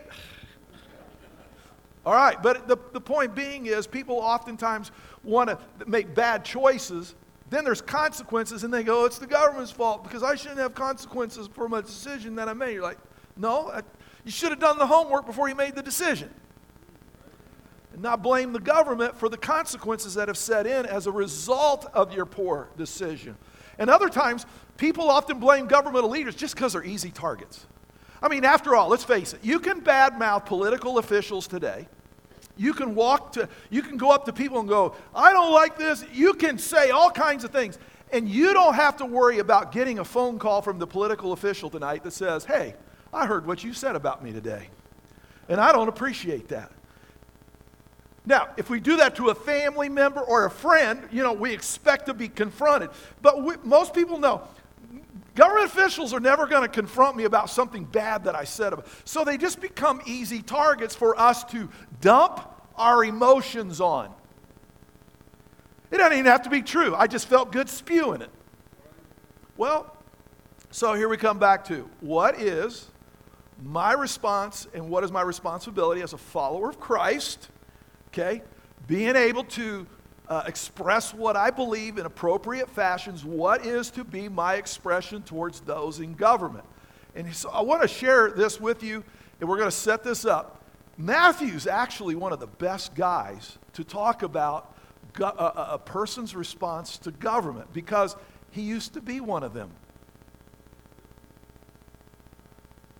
All 2.05 2.13
right, 2.13 2.41
but 2.41 2.67
the, 2.67 2.77
the 2.93 3.01
point 3.01 3.35
being 3.35 3.65
is 3.65 3.85
people 3.85 4.17
oftentimes 4.17 4.91
want 5.23 5.49
to 5.49 5.59
make 5.87 6.13
bad 6.15 6.45
choices. 6.45 7.15
Then 7.49 7.65
there's 7.65 7.81
consequences, 7.81 8.63
and 8.63 8.73
they 8.73 8.83
go, 8.83 9.05
it's 9.05 9.17
the 9.17 9.27
government's 9.27 9.71
fault 9.71 10.03
because 10.03 10.23
I 10.23 10.35
shouldn't 10.35 10.59
have 10.59 10.75
consequences 10.75 11.49
for 11.51 11.67
my 11.67 11.81
decision 11.81 12.35
that 12.35 12.47
I 12.47 12.53
made. 12.53 12.75
You're 12.75 12.83
like, 12.83 12.99
no, 13.35 13.69
I, 13.71 13.81
you 14.23 14.31
should 14.31 14.51
have 14.51 14.59
done 14.59 14.77
the 14.77 14.85
homework 14.85 15.25
before 15.25 15.49
you 15.49 15.55
made 15.55 15.75
the 15.75 15.83
decision 15.83 16.29
and 17.97 18.03
not 18.03 18.21
blame 18.21 18.53
the 18.53 18.59
government 18.59 19.17
for 19.17 19.27
the 19.27 19.37
consequences 19.37 20.13
that 20.13 20.27
have 20.27 20.37
set 20.37 20.67
in 20.67 20.85
as 20.85 21.07
a 21.07 21.11
result 21.11 21.87
of 21.95 22.13
your 22.13 22.27
poor 22.27 22.69
decision. 22.77 23.35
And 23.79 23.89
other 23.89 24.07
times, 24.07 24.45
people 24.77 25.09
often 25.09 25.39
blame 25.39 25.65
governmental 25.65 26.11
leaders 26.11 26.35
just 26.35 26.53
because 26.53 26.73
they're 26.73 26.83
easy 26.83 27.09
targets. 27.09 27.65
I 28.21 28.27
mean, 28.27 28.45
after 28.45 28.75
all, 28.75 28.87
let's 28.87 29.03
face 29.03 29.33
it, 29.33 29.43
you 29.43 29.59
can 29.59 29.81
badmouth 29.81 30.45
political 30.45 30.99
officials 30.99 31.47
today. 31.47 31.87
You 32.55 32.75
can 32.75 32.93
walk 32.93 33.31
to, 33.31 33.49
you 33.71 33.81
can 33.81 33.97
go 33.97 34.11
up 34.11 34.25
to 34.25 34.33
people 34.33 34.59
and 34.59 34.69
go, 34.69 34.95
I 35.15 35.33
don't 35.33 35.51
like 35.51 35.75
this. 35.75 36.05
You 36.13 36.35
can 36.35 36.59
say 36.59 36.91
all 36.91 37.09
kinds 37.09 37.43
of 37.43 37.49
things. 37.49 37.79
And 38.11 38.29
you 38.29 38.53
don't 38.53 38.75
have 38.75 38.97
to 38.97 39.05
worry 39.05 39.39
about 39.39 39.71
getting 39.71 39.97
a 39.97 40.05
phone 40.05 40.37
call 40.37 40.61
from 40.61 40.77
the 40.77 40.85
political 40.85 41.33
official 41.33 41.71
tonight 41.71 42.03
that 42.03 42.13
says, 42.13 42.45
Hey, 42.45 42.75
I 43.11 43.25
heard 43.25 43.47
what 43.47 43.63
you 43.63 43.73
said 43.73 43.95
about 43.95 44.23
me 44.23 44.33
today. 44.33 44.69
And 45.49 45.59
I 45.59 45.71
don't 45.71 45.87
appreciate 45.87 46.49
that. 46.49 46.71
Now, 48.27 48.49
if 48.57 48.69
we 48.69 48.81
do 48.81 48.97
that 48.97 49.15
to 49.15 49.29
a 49.29 49.35
family 49.35 49.87
member 49.87 50.19
or 50.19 50.45
a 50.45 50.51
friend, 50.51 51.07
you 51.13 51.23
know, 51.23 51.31
we 51.31 51.53
expect 51.53 52.07
to 52.07 52.13
be 52.13 52.27
confronted. 52.27 52.89
But 53.21 53.41
we, 53.41 53.55
most 53.63 53.93
people 53.93 54.19
know 54.19 54.41
government 55.33 55.67
officials 55.67 56.13
are 56.13 56.19
never 56.19 56.45
going 56.45 56.63
to 56.63 56.67
confront 56.67 57.15
me 57.15 57.23
about 57.23 57.49
something 57.49 57.85
bad 57.85 58.25
that 58.25 58.35
I 58.35 58.43
said 58.43 58.73
about. 58.73 58.87
So 59.05 59.23
they 59.23 59.37
just 59.37 59.61
become 59.61 60.01
easy 60.05 60.41
targets 60.41 60.93
for 60.93 61.17
us 61.17 61.45
to 61.45 61.69
dump 62.01 62.41
our 62.75 63.05
emotions 63.05 63.79
on. 63.79 64.13
It 65.89 65.97
doesn't 65.97 66.11
even 66.11 66.25
have 66.25 66.41
to 66.41 66.49
be 66.49 66.61
true. 66.61 66.93
I 66.95 67.07
just 67.07 67.29
felt 67.29 67.53
good 67.53 67.69
spewing 67.69 68.21
it. 68.21 68.29
Well, 69.55 69.95
so 70.69 70.95
here 70.95 71.07
we 71.07 71.15
come 71.15 71.39
back 71.39 71.63
to 71.69 71.89
what 72.01 72.41
is 72.41 72.89
my 73.63 73.93
response 73.93 74.67
and 74.73 74.89
what 74.89 75.05
is 75.05 75.13
my 75.13 75.21
responsibility 75.21 76.01
as 76.01 76.11
a 76.11 76.17
follower 76.17 76.69
of 76.69 76.77
Christ, 76.77 77.47
okay? 78.07 78.41
Being 78.87 79.15
able 79.15 79.43
to 79.43 79.87
uh, 80.27 80.43
express 80.45 81.13
what 81.13 81.35
I 81.35 81.49
believe 81.49 81.97
in 81.97 82.05
appropriate 82.05 82.69
fashions, 82.69 83.23
what 83.23 83.65
is 83.65 83.89
to 83.91 84.03
be 84.03 84.27
my 84.29 84.55
expression 84.55 85.21
towards 85.21 85.61
those 85.61 85.99
in 85.99 86.13
government. 86.13 86.65
And 87.15 87.33
so 87.33 87.49
I 87.49 87.61
want 87.61 87.81
to 87.81 87.87
share 87.87 88.31
this 88.31 88.59
with 88.59 88.83
you, 88.83 89.03
and 89.39 89.49
we're 89.49 89.57
going 89.57 89.69
to 89.69 89.75
set 89.75 90.03
this 90.03 90.25
up. 90.25 90.63
Matthew's 90.97 91.67
actually 91.67 92.15
one 92.15 92.33
of 92.33 92.39
the 92.39 92.47
best 92.47 92.95
guys 92.95 93.57
to 93.73 93.83
talk 93.83 94.23
about 94.23 94.75
go- 95.13 95.27
a, 95.27 95.73
a 95.73 95.79
person's 95.79 96.35
response 96.35 96.97
to 96.99 97.11
government 97.11 97.71
because 97.71 98.15
he 98.51 98.61
used 98.61 98.93
to 98.93 99.01
be 99.01 99.19
one 99.19 99.43
of 99.43 99.53
them. 99.53 99.71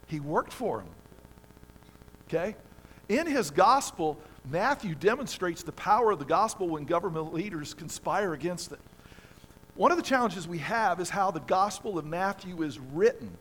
He 0.08 0.20
worked 0.20 0.54
for 0.54 0.82
him. 0.82 0.90
Okay? 2.28 2.56
In 3.10 3.28
his 3.28 3.52
gospel, 3.52 4.20
Matthew 4.50 4.96
demonstrates 4.96 5.64
the 5.64 5.74
power 5.74 6.12
of 6.12 6.20
the 6.20 6.26
gospel 6.26 6.70
when 6.70 6.86
government 6.86 7.34
leaders 7.34 7.74
conspire 7.74 8.34
against 8.34 8.72
it. 8.72 8.80
One 9.76 9.92
of 9.92 9.98
the 9.98 10.04
challenges 10.04 10.48
we 10.48 10.60
have 10.60 11.02
is 11.02 11.10
how 11.10 11.32
the 11.32 11.42
gospel 11.42 12.00
of 12.00 12.06
Matthew 12.06 12.64
is 12.64 12.80
written. 12.80 13.38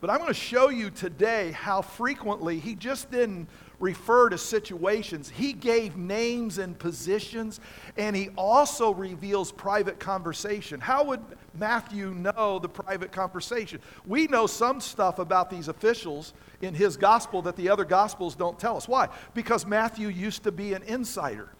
But 0.00 0.10
I'm 0.10 0.18
going 0.18 0.28
to 0.28 0.34
show 0.34 0.68
you 0.68 0.90
today 0.90 1.52
how 1.52 1.80
frequently 1.80 2.58
he 2.58 2.74
just 2.74 3.10
didn't 3.10 3.48
refer 3.78 4.28
to 4.30 4.38
situations. 4.38 5.28
He 5.28 5.52
gave 5.52 5.96
names 5.96 6.58
and 6.58 6.78
positions, 6.78 7.60
and 7.96 8.16
he 8.16 8.30
also 8.36 8.92
reveals 8.92 9.52
private 9.52 9.98
conversation. 9.98 10.80
How 10.80 11.04
would 11.04 11.20
Matthew 11.54 12.14
know 12.14 12.58
the 12.58 12.68
private 12.68 13.12
conversation? 13.12 13.80
We 14.06 14.26
know 14.26 14.46
some 14.46 14.80
stuff 14.80 15.18
about 15.18 15.50
these 15.50 15.68
officials 15.68 16.32
in 16.62 16.74
his 16.74 16.96
gospel 16.96 17.42
that 17.42 17.56
the 17.56 17.68
other 17.68 17.84
gospels 17.84 18.34
don't 18.34 18.58
tell 18.58 18.76
us. 18.76 18.88
Why? 18.88 19.08
Because 19.34 19.66
Matthew 19.66 20.08
used 20.08 20.42
to 20.44 20.52
be 20.52 20.72
an 20.74 20.82
insider. 20.84 21.50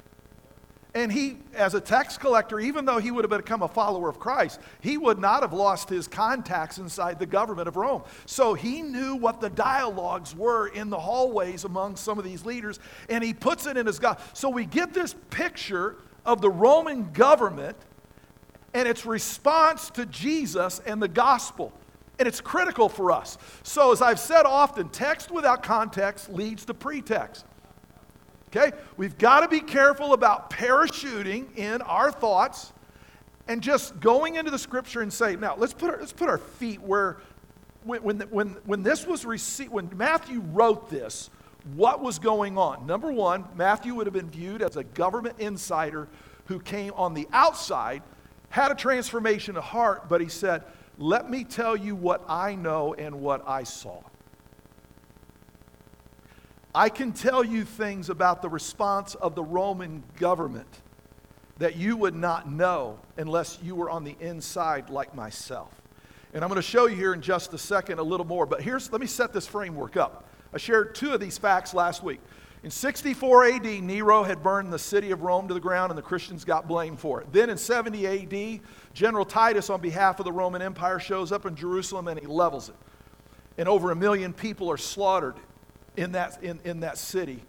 And 0.97 1.13
he, 1.13 1.37
as 1.53 1.75
a 1.75 1.81
tax 1.81 2.17
collector, 2.17 2.59
even 2.59 2.87
though 2.87 2.97
he 2.97 3.11
would 3.11 3.23
have 3.23 3.31
become 3.31 3.61
a 3.61 3.69
follower 3.69 4.09
of 4.09 4.19
Christ, 4.19 4.59
he 4.81 4.97
would 4.97 5.19
not 5.19 5.43
have 5.43 5.53
lost 5.53 5.91
his 5.91 6.09
contacts 6.09 6.79
inside 6.79 7.19
the 7.19 7.27
government 7.27 7.69
of 7.69 7.77
Rome. 7.77 8.03
So 8.25 8.55
he 8.55 8.81
knew 8.81 9.15
what 9.15 9.43
the 9.43 9.51
dialogues 9.51 10.35
were 10.35 10.69
in 10.69 10.89
the 10.89 10.99
hallways 10.99 11.65
among 11.65 11.97
some 11.97 12.19
of 12.19 12.25
these 12.25 12.47
leaders, 12.47 12.81
and 13.11 13.23
he 13.23 13.35
puts 13.35 13.67
it 13.67 13.77
in 13.77 13.85
his 13.85 13.99
God. 13.99 14.19
So 14.33 14.49
we 14.49 14.65
get 14.65 14.95
this 14.95 15.15
picture 15.29 15.97
of 16.25 16.41
the 16.41 16.49
Roman 16.49 17.13
government 17.13 17.77
and 18.73 18.89
its 18.89 19.05
response 19.05 19.91
to 19.91 20.07
Jesus 20.07 20.81
and 20.87 21.03
the 21.03 21.09
gospel. 21.09 21.75
And 22.19 22.27
it's 22.27 22.41
critical 22.41 22.89
for 22.89 23.13
us. 23.13 23.37
So, 23.63 23.93
as 23.93 24.01
I've 24.01 24.19
said 24.19 24.47
often, 24.47 24.89
text 24.89 25.31
without 25.31 25.63
context 25.63 26.33
leads 26.33 26.65
to 26.65 26.73
pretext. 26.73 27.45
Okay? 28.57 28.77
We've 28.97 29.17
got 29.19 29.41
to 29.41 29.49
be 29.49 29.61
careful 29.61 30.13
about 30.13 30.51
parachuting 30.51 31.57
in 31.57 31.83
our 31.83 32.11
thoughts 32.11 32.73
and 33.49 33.63
just 33.63 34.01
going 34.01 34.37
into 34.37 34.51
the 34.51 34.59
scripture 34.59 35.03
and 35.03 35.13
say, 35.13 35.37
now 35.37 35.57
let's 35.57 35.75
put 35.75 35.91
our, 35.91 35.99
let's 35.99 36.13
put 36.13 36.29
our 36.29 36.39
feet 36.39 36.81
where, 36.81 37.19
when, 37.85 38.03
when, 38.03 38.21
when, 38.31 38.49
when 38.65 38.83
this 38.83 39.07
was 39.07 39.25
received, 39.25 39.71
when 39.71 39.91
Matthew 39.97 40.41
wrote 40.41 40.91
this, 40.91 41.31
what 41.75 42.01
was 42.01 42.19
going 42.19 42.57
on? 42.57 42.87
Number 42.87 43.13
one, 43.13 43.45
Matthew 43.57 43.95
would 43.95 44.07
have 44.07 44.15
been 44.15 44.31
viewed 44.31 44.63
as 44.63 44.77
a 44.77 44.85
government 44.85 45.37
insider 45.39 46.09
who 46.47 46.61
came 46.61 46.93
on 46.95 47.13
the 47.13 47.29
outside, 47.33 48.03
had 48.49 48.71
a 48.71 48.75
transformation 48.75 49.57
of 49.57 49.65
heart, 49.65 50.09
but 50.09 50.21
he 50.21 50.29
said, 50.29 50.63
let 50.99 51.29
me 51.29 51.45
tell 51.45 51.77
you 51.77 51.95
what 51.95 52.25
I 52.29 52.55
know 52.55 52.95
and 52.95 53.21
what 53.21 53.47
I 53.47 53.65
saw. 53.65 54.01
I 56.77 56.91
can 56.91 57.13
tell 57.13 57.43
you 57.43 57.65
things 57.65 58.11
about 58.11 58.43
the 58.43 58.51
response 58.51 59.15
of 59.15 59.35
the 59.35 59.43
Roman 59.43 60.05
government 60.19 60.69
that 61.57 61.77
you 61.77 61.97
would 61.97 62.15
not 62.15 62.51
know 62.51 62.99
unless 63.17 63.59
you 63.63 63.75
were 63.75 63.89
on 63.89 64.05
the 64.05 64.15
inside 64.21 64.91
like 64.91 65.15
myself. 65.15 65.73
And 66.35 66.45
I'm 66.45 66.51
going 66.51 66.61
to 66.61 66.69
show 66.69 66.85
you 66.85 66.95
here 66.95 67.15
in 67.15 67.23
just 67.23 67.55
a 67.55 67.59
second 67.59 67.99
a 67.99 68.03
little 68.03 68.27
more, 68.27 68.45
but 68.45 68.61
here's 68.61 68.93
let 68.93 69.01
me 69.01 69.07
set 69.07 69.33
this 69.33 69.47
framework 69.47 69.97
up. 69.97 70.29
I 70.53 70.59
shared 70.59 70.95
two 70.95 71.15
of 71.15 71.21
these 71.21 71.39
facts 71.39 71.73
last 71.73 72.03
week. 72.03 72.21
In 72.63 72.71
64 72.71 73.45
AD, 73.47 73.65
Nero 73.83 74.23
had 74.23 74.43
burned 74.43 74.71
the 74.71 74.79
city 74.79 75.13
of 75.13 75.23
Rome 75.23 75.49
to 75.49 75.55
the 75.55 75.61
ground, 75.61 75.91
and 75.91 75.97
the 75.97 76.03
Christians 76.03 76.45
got 76.45 76.69
blamed 76.69 77.01
for 77.01 77.23
it. 77.23 77.33
Then 77.33 77.49
in 77.49 77.57
70 77.57 78.07
AD, 78.07 78.61
General 78.93 79.25
Titus, 79.25 79.71
on 79.71 79.81
behalf 79.81 80.19
of 80.19 80.27
the 80.27 80.33
Roman 80.33 80.61
Empire, 80.61 80.99
shows 80.99 81.33
up 81.33 81.47
in 81.47 81.57
Jerusalem 81.57 82.07
and 82.07 82.21
he 82.21 82.27
levels 82.27 82.69
it. 82.69 82.77
And 83.57 83.67
over 83.67 83.93
a 83.93 83.97
million 83.97 84.35
people 84.35 84.71
are 84.71 84.77
slaughtered 84.77 85.37
in 85.97 86.13
that, 86.13 86.43
in, 86.43 86.61
in 86.65 86.81
that 86.81 86.99
city 86.99 87.43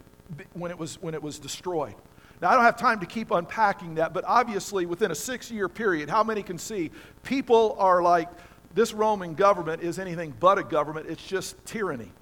when 0.52 0.70
it, 0.70 0.78
was, 0.78 1.00
when 1.00 1.14
it 1.14 1.22
was 1.22 1.38
destroyed. 1.38 1.94
Now, 2.40 2.50
I 2.50 2.54
don't 2.54 2.64
have 2.64 2.76
time 2.76 3.00
to 3.00 3.06
keep 3.06 3.30
unpacking 3.30 3.96
that, 3.96 4.12
but 4.14 4.24
obviously, 4.26 4.86
within 4.86 5.10
a 5.10 5.14
six 5.14 5.50
year 5.50 5.68
period, 5.68 6.08
how 6.08 6.22
many 6.22 6.42
can 6.42 6.58
see 6.58 6.90
people 7.22 7.76
are 7.78 8.02
like, 8.02 8.28
this 8.74 8.92
Roman 8.92 9.34
government 9.34 9.82
is 9.82 9.98
anything 9.98 10.34
but 10.38 10.58
a 10.58 10.62
government, 10.62 11.08
it's 11.08 11.26
just 11.26 11.62
tyranny. 11.64 12.12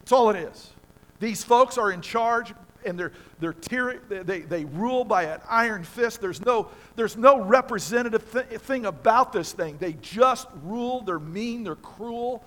That's 0.00 0.12
all 0.12 0.30
it 0.30 0.36
is. 0.36 0.70
These 1.18 1.42
folks 1.42 1.78
are 1.78 1.90
in 1.90 2.02
charge 2.02 2.52
and 2.84 2.98
they're, 2.98 3.12
they're 3.40 3.52
tyr- 3.52 4.00
they, 4.08 4.40
they 4.40 4.64
rule 4.66 5.04
by 5.04 5.24
an 5.24 5.40
iron 5.48 5.82
fist. 5.82 6.20
There's 6.20 6.44
no, 6.44 6.68
there's 6.94 7.16
no 7.16 7.40
representative 7.40 8.30
th- 8.32 8.60
thing 8.60 8.86
about 8.86 9.32
this 9.32 9.52
thing. 9.52 9.76
They 9.78 9.94
just 9.94 10.46
rule, 10.62 11.00
they're 11.00 11.18
mean, 11.18 11.64
they're 11.64 11.74
cruel, 11.74 12.44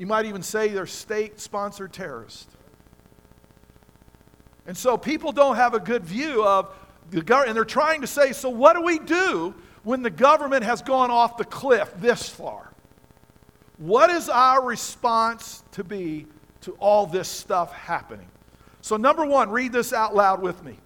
you 0.00 0.06
might 0.06 0.24
even 0.24 0.42
say 0.42 0.68
they're 0.68 0.86
state 0.86 1.38
sponsored 1.38 1.92
terrorists. 1.92 2.46
And 4.66 4.74
so 4.74 4.96
people 4.96 5.30
don't 5.30 5.56
have 5.56 5.74
a 5.74 5.78
good 5.78 6.06
view 6.06 6.42
of 6.42 6.74
the 7.10 7.20
government, 7.20 7.50
and 7.50 7.56
they're 7.58 7.66
trying 7.66 8.00
to 8.00 8.06
say, 8.06 8.32
so 8.32 8.48
what 8.48 8.72
do 8.76 8.80
we 8.80 8.98
do 8.98 9.54
when 9.82 10.00
the 10.00 10.08
government 10.08 10.64
has 10.64 10.80
gone 10.80 11.10
off 11.10 11.36
the 11.36 11.44
cliff 11.44 11.92
this 11.98 12.26
far? 12.30 12.72
What 13.76 14.08
is 14.08 14.30
our 14.30 14.64
response 14.64 15.62
to 15.72 15.84
be 15.84 16.24
to 16.62 16.72
all 16.78 17.04
this 17.04 17.28
stuff 17.28 17.74
happening? 17.74 18.30
So, 18.80 18.96
number 18.96 19.26
one, 19.26 19.50
read 19.50 19.70
this 19.70 19.92
out 19.92 20.14
loud 20.14 20.40
with 20.40 20.64
me. 20.64 20.78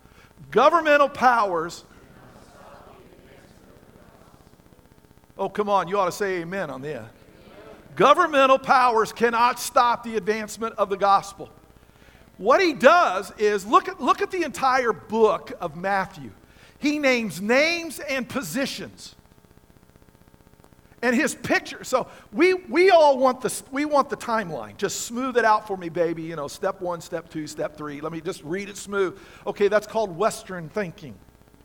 Governmental 0.50 1.08
powers. 1.08 1.84
Oh, 5.38 5.48
come 5.48 5.68
on, 5.68 5.86
you 5.86 6.00
ought 6.00 6.06
to 6.06 6.12
say 6.12 6.40
amen 6.40 6.68
on 6.68 6.82
this. 6.82 7.08
Governmental 7.96 8.58
powers 8.58 9.12
cannot 9.12 9.60
stop 9.60 10.02
the 10.02 10.16
advancement 10.16 10.74
of 10.76 10.88
the 10.88 10.96
gospel. 10.96 11.50
What 12.36 12.60
he 12.60 12.72
does 12.72 13.32
is 13.38 13.64
look 13.64 13.88
at, 13.88 14.00
look 14.00 14.20
at 14.20 14.30
the 14.30 14.42
entire 14.42 14.92
book 14.92 15.52
of 15.60 15.76
Matthew. 15.76 16.32
He 16.78 16.98
names 16.98 17.40
names 17.40 18.00
and 18.00 18.28
positions. 18.28 19.14
And 21.00 21.14
his 21.14 21.34
picture, 21.34 21.84
so 21.84 22.08
we, 22.32 22.54
we 22.54 22.90
all 22.90 23.18
want 23.18 23.42
the, 23.42 23.62
we 23.70 23.84
want 23.84 24.08
the 24.08 24.16
timeline. 24.16 24.76
Just 24.78 25.02
smooth 25.02 25.36
it 25.36 25.44
out 25.44 25.66
for 25.66 25.76
me, 25.76 25.90
baby. 25.90 26.22
You 26.22 26.34
know, 26.34 26.48
step 26.48 26.80
one, 26.80 27.02
step 27.02 27.28
two, 27.28 27.46
step 27.46 27.76
three. 27.76 28.00
Let 28.00 28.10
me 28.10 28.22
just 28.22 28.42
read 28.42 28.70
it 28.70 28.78
smooth. 28.78 29.18
Okay, 29.46 29.68
that's 29.68 29.86
called 29.86 30.16
Western 30.16 30.70
thinking 30.70 31.14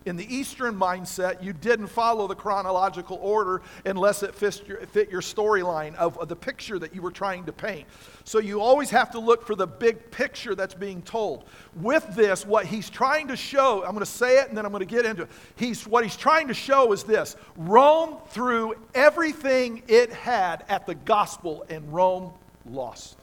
in 0.06 0.16
the 0.16 0.34
Eastern 0.34 0.76
mindset, 0.76 1.44
you 1.44 1.52
didn't 1.52 1.88
follow 1.88 2.28
the 2.28 2.36
chronological 2.36 3.20
order 3.22 3.62
unless 3.86 4.24
it 4.24 4.34
fit 4.34 4.68
your, 4.68 4.80
your 5.10 5.22
storyline 5.22 5.94
of, 5.96 6.18
of 6.18 6.30
the 6.30 6.36
picture 6.36 6.80
that 6.80 6.96
you 6.96 7.02
were 7.02 7.12
trying 7.12 7.46
to 7.46 7.52
paint. 7.52 7.86
So 8.24 8.40
you 8.40 8.62
always 8.62 8.90
have 8.92 9.12
to 9.12 9.20
look 9.20 9.46
for 9.46 9.56
the 9.56 9.68
big 9.68 10.10
picture 10.10 10.56
that's 10.56 10.74
being 10.74 11.02
told. 11.02 11.44
With 11.76 12.08
this, 12.16 12.46
what 12.46 12.66
he's 12.66 12.90
trying 12.90 13.28
to 13.28 13.36
show, 13.36 13.84
I'm 13.84 13.92
going 13.92 14.00
to 14.00 14.06
say 14.06 14.40
it 14.40 14.48
and 14.48 14.58
then 14.58 14.66
I'm 14.66 14.72
going 14.72 14.88
to 14.88 14.96
get 14.96 15.06
into 15.06 15.24
it. 15.24 15.30
He's, 15.58 15.86
what 15.86 16.04
he's 16.04 16.18
trying 16.18 16.48
to 16.48 16.54
show 16.54 16.94
is 16.94 17.04
this 17.04 17.36
Rome 17.58 18.18
threw 18.30 18.76
everything 18.96 19.84
it 19.88 20.12
had 20.14 20.64
at 20.70 20.86
the 20.86 20.96
gospel, 20.96 21.66
and 21.70 21.94
Rome 21.94 22.32
lost. 22.66 23.19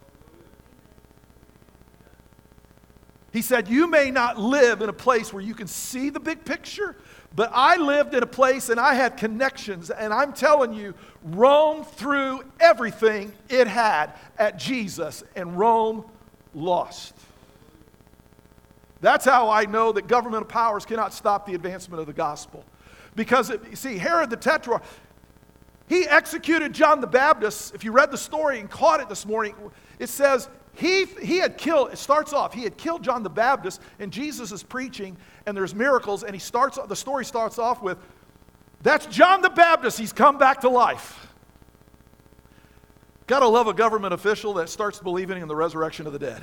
He 3.37 3.43
said, 3.43 3.69
You 3.69 3.87
may 3.87 4.11
not 4.11 4.39
live 4.39 4.81
in 4.81 4.89
a 4.89 4.95
place 4.95 5.31
where 5.31 5.43
you 5.43 5.55
can 5.55 5.67
see 5.67 6.09
the 6.09 6.19
big 6.19 6.43
picture, 6.47 6.97
but 7.35 7.51
I 7.53 7.77
lived 7.77 8.15
in 8.15 8.23
a 8.23 8.27
place 8.27 8.71
and 8.71 8.81
I 8.81 8.95
had 8.95 9.19
connections. 9.19 9.91
And 9.91 10.11
I'm 10.11 10.33
telling 10.33 10.73
you, 10.73 10.95
Rome 11.23 11.85
threw 11.85 12.43
everything 12.59 13.35
it 13.51 13.67
had 13.67 14.15
at 14.39 14.59
Jesus, 14.59 15.23
and 15.35 15.59
Rome 15.59 16.07
lost. 16.55 17.15
That's 19.03 19.27
how 19.27 19.51
I 19.51 19.67
know 19.67 19.93
that 19.93 20.07
governmental 20.07 20.49
powers 20.49 20.87
cannot 20.87 21.13
stop 21.13 21.45
the 21.45 21.55
advancement 21.55 22.01
of 22.01 22.07
the 22.07 22.15
gospel. 22.15 22.65
Because, 23.17 23.51
it, 23.51 23.77
see, 23.77 23.99
Herod 23.99 24.31
the 24.31 24.39
Tetrarch, 24.39 24.83
he 25.91 26.09
executed 26.09 26.73
John 26.73 27.03
the 27.03 27.07
Baptist. 27.07 27.75
If 27.75 27.85
you 27.85 27.93
read 27.93 28.11
the 28.11 28.17
story 28.17 28.61
and 28.61 28.71
caught 28.71 29.01
it 29.01 29.11
this 29.11 29.27
morning, 29.27 29.55
it 29.99 30.09
says 30.09 30.49
he, 30.77 31.07
he 31.23 31.39
had 31.39 31.57
killed, 31.57 31.93
it 31.93 31.99
starts 31.99 32.33
off, 32.33 32.53
he 32.53 32.63
had 32.63 32.77
killed 32.77 33.03
John 33.03 33.23
the 33.23 33.31
Baptist, 33.31 33.81
and 33.99 34.13
Jesus 34.13 34.53
is 34.53 34.63
preaching, 34.63 35.17
and 35.47 35.57
there's 35.57 35.75
miracles, 35.75 36.23
and 36.23 36.35
he 36.35 36.39
starts, 36.39 36.79
the 36.87 36.97
story 36.97 37.25
starts 37.25 37.59
off 37.59 37.83
with, 37.83 37.99
that's 38.83 39.07
John 39.07 39.41
the 39.41 39.51
Baptist, 39.51 39.99
he's 39.99 40.13
come 40.13 40.37
back 40.39 40.61
to 40.61 40.69
life. 40.69 41.27
Gotta 43.27 43.49
love 43.49 43.67
a 43.67 43.75
government 43.75 44.15
official 44.15 44.55
that 44.55 44.69
starts 44.69 45.01
believing 45.01 45.41
in 45.41 45.49
the 45.49 45.57
resurrection 45.57 46.07
of 46.07 46.13
the 46.13 46.19
dead. 46.19 46.43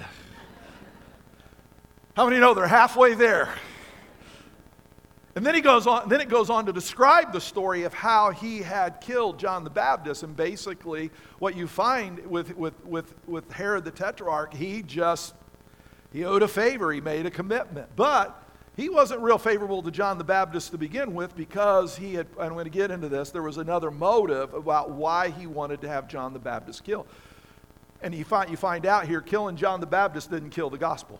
How 2.15 2.25
many 2.27 2.39
know 2.39 2.53
they're 2.53 2.67
halfway 2.67 3.13
there? 3.13 3.49
And 5.35 5.43
then 5.43 5.55
he 5.55 5.61
goes 5.61 5.87
on, 5.87 6.09
then 6.09 6.21
it 6.21 6.29
goes 6.29 6.51
on 6.51 6.67
to 6.67 6.73
describe 6.73 7.33
the 7.33 7.41
story 7.41 7.83
of 7.83 7.93
how 7.93 8.29
he 8.29 8.59
had 8.59 9.01
killed 9.01 9.39
John 9.39 9.63
the 9.63 9.69
Baptist. 9.69 10.21
And 10.21 10.35
basically, 10.35 11.09
what 11.39 11.55
you 11.55 11.67
find 11.67 12.23
with, 12.27 12.55
with, 12.55 12.85
with, 12.85 13.13
with 13.27 13.51
Herod 13.51 13.83
the 13.83 13.91
Tetrarch, 13.91 14.53
he 14.53 14.83
just 14.83 15.33
he 16.13 16.23
owed 16.23 16.43
a 16.43 16.47
favor, 16.47 16.91
he 16.91 17.01
made 17.01 17.25
a 17.25 17.31
commitment. 17.31 17.89
But 17.95 18.39
he 18.77 18.87
wasn't 18.87 19.21
real 19.21 19.39
favorable 19.39 19.81
to 19.81 19.89
John 19.89 20.19
the 20.19 20.23
Baptist 20.23 20.71
to 20.71 20.77
begin 20.77 21.15
with 21.15 21.35
because 21.35 21.97
he 21.97 22.13
had, 22.13 22.27
I'm 22.39 22.53
going 22.53 22.65
to 22.65 22.69
get 22.69 22.91
into 22.91 23.09
this, 23.09 23.31
there 23.31 23.41
was 23.41 23.57
another 23.57 23.89
motive 23.89 24.53
about 24.53 24.91
why 24.91 25.29
he 25.29 25.47
wanted 25.47 25.81
to 25.81 25.89
have 25.89 26.07
John 26.07 26.31
the 26.31 26.39
Baptist 26.39 26.83
killed. 26.83 27.07
And 28.03 28.13
you 28.13 28.25
find, 28.25 28.51
you 28.51 28.57
find 28.57 28.85
out 28.85 29.07
here, 29.07 29.21
killing 29.21 29.55
John 29.55 29.79
the 29.79 29.87
Baptist 29.87 30.29
didn't 30.29 30.51
kill 30.51 30.69
the 30.69 30.77
gospel. 30.77 31.19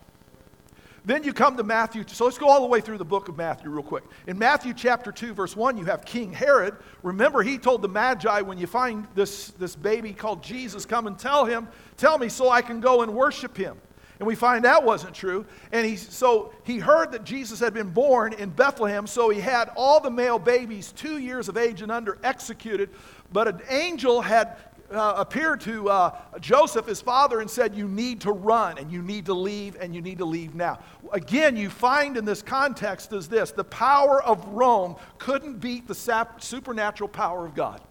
Then 1.06 1.24
you 1.24 1.34
come 1.34 1.58
to 1.58 1.64
Matthew. 1.64 2.06
So 2.08 2.26
let's 2.26 2.38
go 2.38 2.48
all 2.48 2.62
the 2.62 2.68
way 2.68 2.80
through 2.80 2.98
the 2.98 3.06
book 3.06 3.28
of 3.28 3.38
Matthew 3.38 3.70
real 3.70 3.84
quick. 3.84 4.06
In 4.26 4.38
Matthew 4.40 4.74
chapter 4.74 5.12
2, 5.12 5.34
verse 5.34 5.56
1, 5.56 5.78
you 5.78 5.84
have 5.86 6.06
King 6.06 6.32
Herod. 6.32 6.76
Remember, 7.02 7.44
he 7.44 7.58
told 7.58 7.82
the 7.82 7.90
Magi, 7.90 8.42
when 8.42 8.58
you 8.58 8.68
find 8.68 9.06
this, 9.14 9.50
this 9.52 9.76
baby 9.76 10.14
called 10.14 10.42
Jesus, 10.42 10.86
come 10.86 11.08
and 11.08 11.20
tell 11.20 11.44
him, 11.44 11.68
tell 11.98 12.18
me 12.18 12.30
so 12.30 12.50
I 12.50 12.62
can 12.62 12.80
go 12.80 13.02
and 13.02 13.14
worship 13.14 13.58
him. 13.58 13.78
And 14.20 14.28
we 14.28 14.36
find 14.36 14.64
that 14.64 14.86
wasn't 14.86 15.14
true. 15.14 15.46
And 15.74 15.86
he, 15.86 15.98
so 15.98 16.54
he 16.64 16.80
heard 16.80 17.12
that 17.12 17.26
Jesus 17.26 17.60
had 17.60 17.74
been 17.74 17.90
born 17.90 18.32
in 18.32 18.52
Bethlehem, 18.52 19.06
so 19.06 19.30
he 19.30 19.42
had 19.42 19.70
all 19.76 20.00
the 20.00 20.12
male 20.12 20.40
babies 20.40 20.94
two 20.94 21.18
years 21.18 21.50
of 21.50 21.58
age 21.58 21.82
and 21.82 21.92
under 21.92 22.18
executed. 22.24 22.90
But 23.34 23.50
an 23.50 23.62
angel 23.68 24.22
had 24.22 24.56
uh, 24.94 25.16
appeared 25.18 25.62
to 25.62 25.90
uh, 25.90 26.18
Joseph, 26.40 26.86
his 26.86 27.02
father, 27.02 27.42
and 27.42 27.50
said, 27.50 27.76
You 27.76 27.88
need 27.88 28.22
to 28.22 28.32
run 28.32 28.78
and 28.78 28.92
you 28.92 29.02
need 29.02 29.26
to 29.26 29.34
leave 29.34 29.76
and 29.80 29.94
you 29.94 30.02
need 30.02 30.20
to 30.20 30.26
leave 30.26 30.56
now. 30.56 30.80
Again, 31.12 31.58
you 31.58 31.70
find 31.70 32.18
in 32.18 32.26
this 32.26 32.42
context 32.42 33.12
is 33.14 33.28
this 33.28 33.52
the 33.52 33.64
power 33.64 34.24
of 34.24 34.46
Rome 34.50 34.96
couldn't 35.18 35.60
beat 35.60 35.88
the 35.88 35.96
sap- 35.96 36.42
supernatural 36.42 37.10
power 37.10 37.46
of 37.46 37.56
God. 37.56 37.82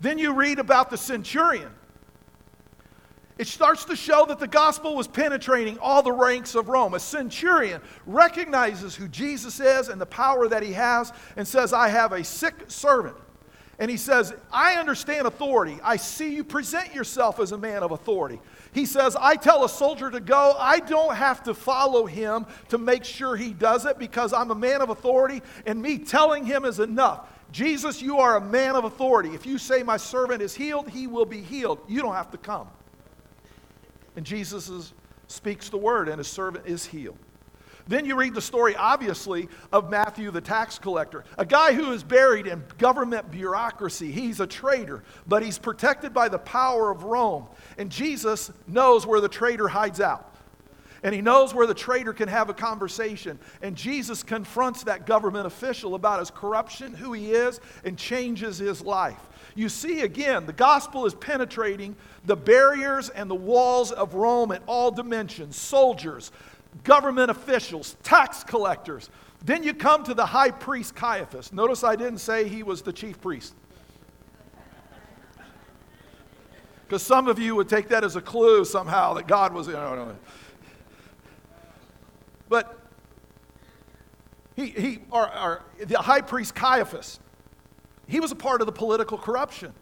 Then 0.00 0.18
you 0.18 0.32
read 0.32 0.58
about 0.58 0.90
the 0.90 0.98
centurion. 0.98 1.70
It 3.36 3.48
starts 3.48 3.84
to 3.86 3.96
show 3.96 4.26
that 4.26 4.38
the 4.38 4.46
gospel 4.46 4.94
was 4.94 5.08
penetrating 5.08 5.78
all 5.78 6.02
the 6.02 6.12
ranks 6.12 6.54
of 6.54 6.68
Rome. 6.68 6.94
A 6.94 7.00
centurion 7.00 7.80
recognizes 8.06 8.94
who 8.94 9.08
Jesus 9.08 9.58
is 9.58 9.88
and 9.88 10.00
the 10.00 10.06
power 10.06 10.46
that 10.46 10.62
he 10.62 10.72
has 10.74 11.12
and 11.36 11.46
says, 11.46 11.72
I 11.72 11.88
have 11.88 12.12
a 12.12 12.22
sick 12.22 12.54
servant 12.68 13.16
and 13.78 13.90
he 13.90 13.96
says, 13.96 14.32
I 14.52 14.74
understand 14.74 15.26
authority. 15.26 15.78
I 15.82 15.96
see 15.96 16.34
you 16.34 16.44
present 16.44 16.94
yourself 16.94 17.40
as 17.40 17.52
a 17.52 17.58
man 17.58 17.82
of 17.82 17.90
authority. 17.90 18.40
He 18.72 18.86
says, 18.86 19.16
I 19.20 19.36
tell 19.36 19.64
a 19.64 19.68
soldier 19.68 20.10
to 20.10 20.20
go. 20.20 20.54
I 20.58 20.80
don't 20.80 21.14
have 21.14 21.42
to 21.44 21.54
follow 21.54 22.06
him 22.06 22.46
to 22.68 22.78
make 22.78 23.04
sure 23.04 23.36
he 23.36 23.52
does 23.52 23.86
it 23.86 23.98
because 23.98 24.32
I'm 24.32 24.50
a 24.50 24.54
man 24.54 24.80
of 24.80 24.90
authority, 24.90 25.42
and 25.66 25.80
me 25.80 25.98
telling 25.98 26.44
him 26.44 26.64
is 26.64 26.80
enough. 26.80 27.28
Jesus, 27.52 28.02
you 28.02 28.18
are 28.18 28.36
a 28.36 28.40
man 28.40 28.74
of 28.74 28.84
authority. 28.84 29.30
If 29.34 29.46
you 29.46 29.58
say 29.58 29.82
my 29.82 29.96
servant 29.96 30.42
is 30.42 30.54
healed, 30.54 30.88
he 30.88 31.06
will 31.06 31.26
be 31.26 31.40
healed. 31.40 31.78
You 31.86 32.02
don't 32.02 32.14
have 32.14 32.30
to 32.32 32.38
come. 32.38 32.68
And 34.16 34.24
Jesus 34.24 34.68
is, 34.68 34.92
speaks 35.28 35.68
the 35.68 35.76
word, 35.76 36.08
and 36.08 36.18
his 36.18 36.28
servant 36.28 36.66
is 36.66 36.84
healed. 36.84 37.18
Then 37.86 38.06
you 38.06 38.16
read 38.16 38.34
the 38.34 38.40
story, 38.40 38.74
obviously, 38.76 39.48
of 39.72 39.90
Matthew 39.90 40.30
the 40.30 40.40
tax 40.40 40.78
collector, 40.78 41.24
a 41.36 41.44
guy 41.44 41.74
who 41.74 41.92
is 41.92 42.02
buried 42.02 42.46
in 42.46 42.64
government 42.78 43.30
bureaucracy. 43.30 44.10
He's 44.10 44.40
a 44.40 44.46
traitor, 44.46 45.04
but 45.26 45.42
he's 45.42 45.58
protected 45.58 46.14
by 46.14 46.28
the 46.28 46.38
power 46.38 46.90
of 46.90 47.04
Rome. 47.04 47.46
And 47.76 47.90
Jesus 47.90 48.50
knows 48.66 49.06
where 49.06 49.20
the 49.20 49.28
traitor 49.28 49.68
hides 49.68 50.00
out. 50.00 50.34
And 51.02 51.14
he 51.14 51.20
knows 51.20 51.52
where 51.52 51.66
the 51.66 51.74
traitor 51.74 52.14
can 52.14 52.28
have 52.28 52.48
a 52.48 52.54
conversation. 52.54 53.38
And 53.60 53.76
Jesus 53.76 54.22
confronts 54.22 54.84
that 54.84 55.04
government 55.04 55.46
official 55.46 55.94
about 55.94 56.18
his 56.18 56.30
corruption, 56.30 56.94
who 56.94 57.12
he 57.12 57.32
is, 57.32 57.60
and 57.84 57.98
changes 57.98 58.56
his 58.56 58.80
life. 58.80 59.20
You 59.54 59.68
see, 59.68 60.00
again, 60.00 60.46
the 60.46 60.54
gospel 60.54 61.04
is 61.04 61.14
penetrating 61.14 61.94
the 62.24 62.36
barriers 62.36 63.10
and 63.10 63.30
the 63.30 63.34
walls 63.34 63.92
of 63.92 64.14
Rome 64.14 64.50
at 64.50 64.62
all 64.66 64.90
dimensions 64.90 65.56
soldiers, 65.56 66.32
government 66.82 67.30
officials, 67.30 67.96
tax 68.02 68.42
collectors. 68.42 69.10
Then 69.44 69.62
you 69.62 69.74
come 69.74 70.02
to 70.04 70.14
the 70.14 70.26
high 70.26 70.50
priest 70.50 70.94
Caiaphas. 70.94 71.52
Notice 71.52 71.84
I 71.84 71.96
didn't 71.96 72.18
say 72.18 72.48
he 72.48 72.62
was 72.62 72.82
the 72.82 72.92
chief 72.92 73.20
priest. 73.20 73.54
Because 76.86 77.02
some 77.02 77.28
of 77.28 77.38
you 77.38 77.54
would 77.56 77.68
take 77.68 77.88
that 77.88 78.04
as 78.04 78.16
a 78.16 78.20
clue 78.20 78.64
somehow 78.64 79.14
that 79.14 79.26
God 79.26 79.52
was, 79.52 79.66
you 79.66 79.72
know, 79.74 79.94
no. 79.94 80.16
But 82.48 82.78
he, 84.54 84.66
he 84.66 84.98
or, 85.10 85.26
or 85.26 85.62
the 85.84 85.98
high 85.98 86.20
priest 86.20 86.54
Caiaphas, 86.54 87.20
he 88.06 88.20
was 88.20 88.32
a 88.32 88.36
part 88.36 88.60
of 88.60 88.66
the 88.66 88.72
political 88.72 89.18
corruption. 89.18 89.72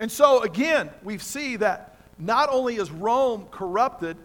And 0.00 0.10
so, 0.10 0.42
again, 0.42 0.90
we 1.02 1.18
see 1.18 1.56
that 1.56 1.96
not 2.18 2.48
only 2.50 2.76
is 2.76 2.90
Rome 2.90 3.46
corrupted, 3.50 4.16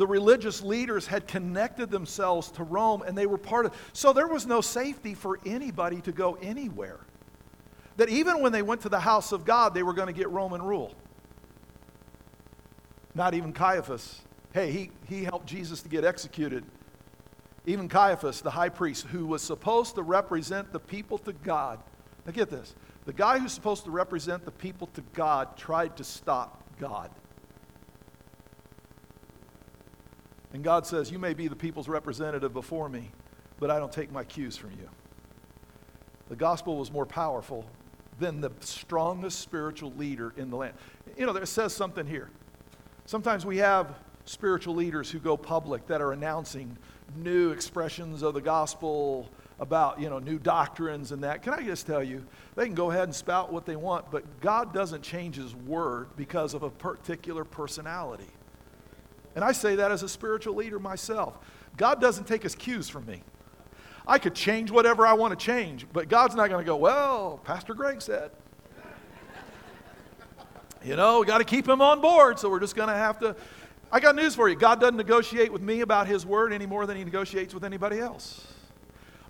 the 0.00 0.06
religious 0.06 0.62
leaders 0.62 1.06
had 1.06 1.28
connected 1.28 1.90
themselves 1.90 2.50
to 2.52 2.64
Rome 2.64 3.02
and 3.06 3.16
they 3.16 3.26
were 3.26 3.36
part 3.36 3.66
of 3.66 3.74
so 3.92 4.14
there 4.14 4.26
was 4.26 4.46
no 4.46 4.62
safety 4.62 5.12
for 5.12 5.38
anybody 5.44 6.00
to 6.00 6.10
go 6.10 6.38
anywhere. 6.40 7.00
That 7.98 8.08
even 8.08 8.40
when 8.40 8.50
they 8.50 8.62
went 8.62 8.80
to 8.80 8.88
the 8.88 8.98
house 8.98 9.30
of 9.30 9.44
God, 9.44 9.74
they 9.74 9.82
were 9.82 9.92
going 9.92 10.06
to 10.06 10.14
get 10.14 10.30
Roman 10.30 10.62
rule. 10.62 10.94
Not 13.14 13.34
even 13.34 13.52
Caiaphas. 13.52 14.22
Hey, 14.54 14.70
he, 14.72 14.90
he 15.06 15.22
helped 15.22 15.44
Jesus 15.44 15.82
to 15.82 15.90
get 15.90 16.02
executed. 16.02 16.64
Even 17.66 17.86
Caiaphas, 17.86 18.40
the 18.40 18.50
high 18.50 18.70
priest, 18.70 19.06
who 19.08 19.26
was 19.26 19.42
supposed 19.42 19.96
to 19.96 20.02
represent 20.02 20.72
the 20.72 20.80
people 20.80 21.18
to 21.18 21.34
God. 21.34 21.78
Now 22.24 22.32
get 22.32 22.48
this. 22.48 22.74
The 23.04 23.12
guy 23.12 23.38
who's 23.38 23.52
supposed 23.52 23.84
to 23.84 23.90
represent 23.90 24.46
the 24.46 24.50
people 24.50 24.86
to 24.94 25.02
God 25.12 25.58
tried 25.58 25.98
to 25.98 26.04
stop 26.04 26.64
God. 26.78 27.10
And 30.52 30.64
God 30.64 30.86
says, 30.86 31.10
You 31.10 31.18
may 31.18 31.34
be 31.34 31.48
the 31.48 31.56
people's 31.56 31.88
representative 31.88 32.52
before 32.52 32.88
me, 32.88 33.10
but 33.58 33.70
I 33.70 33.78
don't 33.78 33.92
take 33.92 34.10
my 34.10 34.24
cues 34.24 34.56
from 34.56 34.70
you. 34.72 34.88
The 36.28 36.36
gospel 36.36 36.76
was 36.76 36.92
more 36.92 37.06
powerful 37.06 37.66
than 38.18 38.40
the 38.40 38.52
strongest 38.60 39.40
spiritual 39.40 39.92
leader 39.96 40.32
in 40.36 40.50
the 40.50 40.56
land. 40.56 40.74
You 41.16 41.26
know, 41.26 41.32
there 41.32 41.46
says 41.46 41.74
something 41.74 42.06
here. 42.06 42.30
Sometimes 43.06 43.44
we 43.44 43.56
have 43.58 43.94
spiritual 44.24 44.74
leaders 44.74 45.10
who 45.10 45.18
go 45.18 45.36
public 45.36 45.86
that 45.88 46.00
are 46.00 46.12
announcing 46.12 46.76
new 47.16 47.50
expressions 47.50 48.22
of 48.22 48.34
the 48.34 48.40
gospel 48.40 49.28
about, 49.58 50.00
you 50.00 50.08
know, 50.08 50.18
new 50.18 50.38
doctrines 50.38 51.12
and 51.12 51.22
that. 51.24 51.42
Can 51.42 51.52
I 51.52 51.62
just 51.62 51.86
tell 51.86 52.02
you, 52.02 52.24
they 52.54 52.64
can 52.64 52.74
go 52.74 52.90
ahead 52.90 53.04
and 53.04 53.14
spout 53.14 53.52
what 53.52 53.66
they 53.66 53.76
want, 53.76 54.10
but 54.10 54.40
God 54.40 54.72
doesn't 54.72 55.02
change 55.02 55.36
his 55.36 55.54
word 55.54 56.08
because 56.16 56.54
of 56.54 56.62
a 56.62 56.70
particular 56.70 57.44
personality. 57.44 58.28
And 59.34 59.44
I 59.44 59.52
say 59.52 59.76
that 59.76 59.90
as 59.92 60.02
a 60.02 60.08
spiritual 60.08 60.54
leader 60.54 60.78
myself. 60.78 61.38
God 61.76 62.00
doesn't 62.00 62.26
take 62.26 62.42
his 62.42 62.54
cues 62.54 62.88
from 62.88 63.06
me. 63.06 63.22
I 64.06 64.18
could 64.18 64.34
change 64.34 64.70
whatever 64.70 65.06
I 65.06 65.12
want 65.12 65.38
to 65.38 65.44
change, 65.44 65.86
but 65.92 66.08
God's 66.08 66.34
not 66.34 66.48
going 66.48 66.64
to 66.64 66.66
go, 66.66 66.76
well, 66.76 67.40
Pastor 67.44 67.74
Greg 67.74 68.02
said. 68.02 68.30
you 70.84 70.96
know, 70.96 71.20
we 71.20 71.26
got 71.26 71.38
to 71.38 71.44
keep 71.44 71.68
him 71.68 71.80
on 71.80 72.00
board, 72.00 72.38
so 72.38 72.50
we're 72.50 72.60
just 72.60 72.74
going 72.74 72.88
to 72.88 72.94
have 72.94 73.18
to. 73.20 73.36
I 73.92 74.00
got 74.00 74.16
news 74.16 74.34
for 74.34 74.48
you. 74.48 74.56
God 74.56 74.80
doesn't 74.80 74.96
negotiate 74.96 75.52
with 75.52 75.62
me 75.62 75.80
about 75.80 76.06
his 76.06 76.24
word 76.24 76.52
any 76.52 76.66
more 76.66 76.86
than 76.86 76.96
he 76.96 77.04
negotiates 77.04 77.54
with 77.54 77.64
anybody 77.64 77.98
else. 77.98 78.46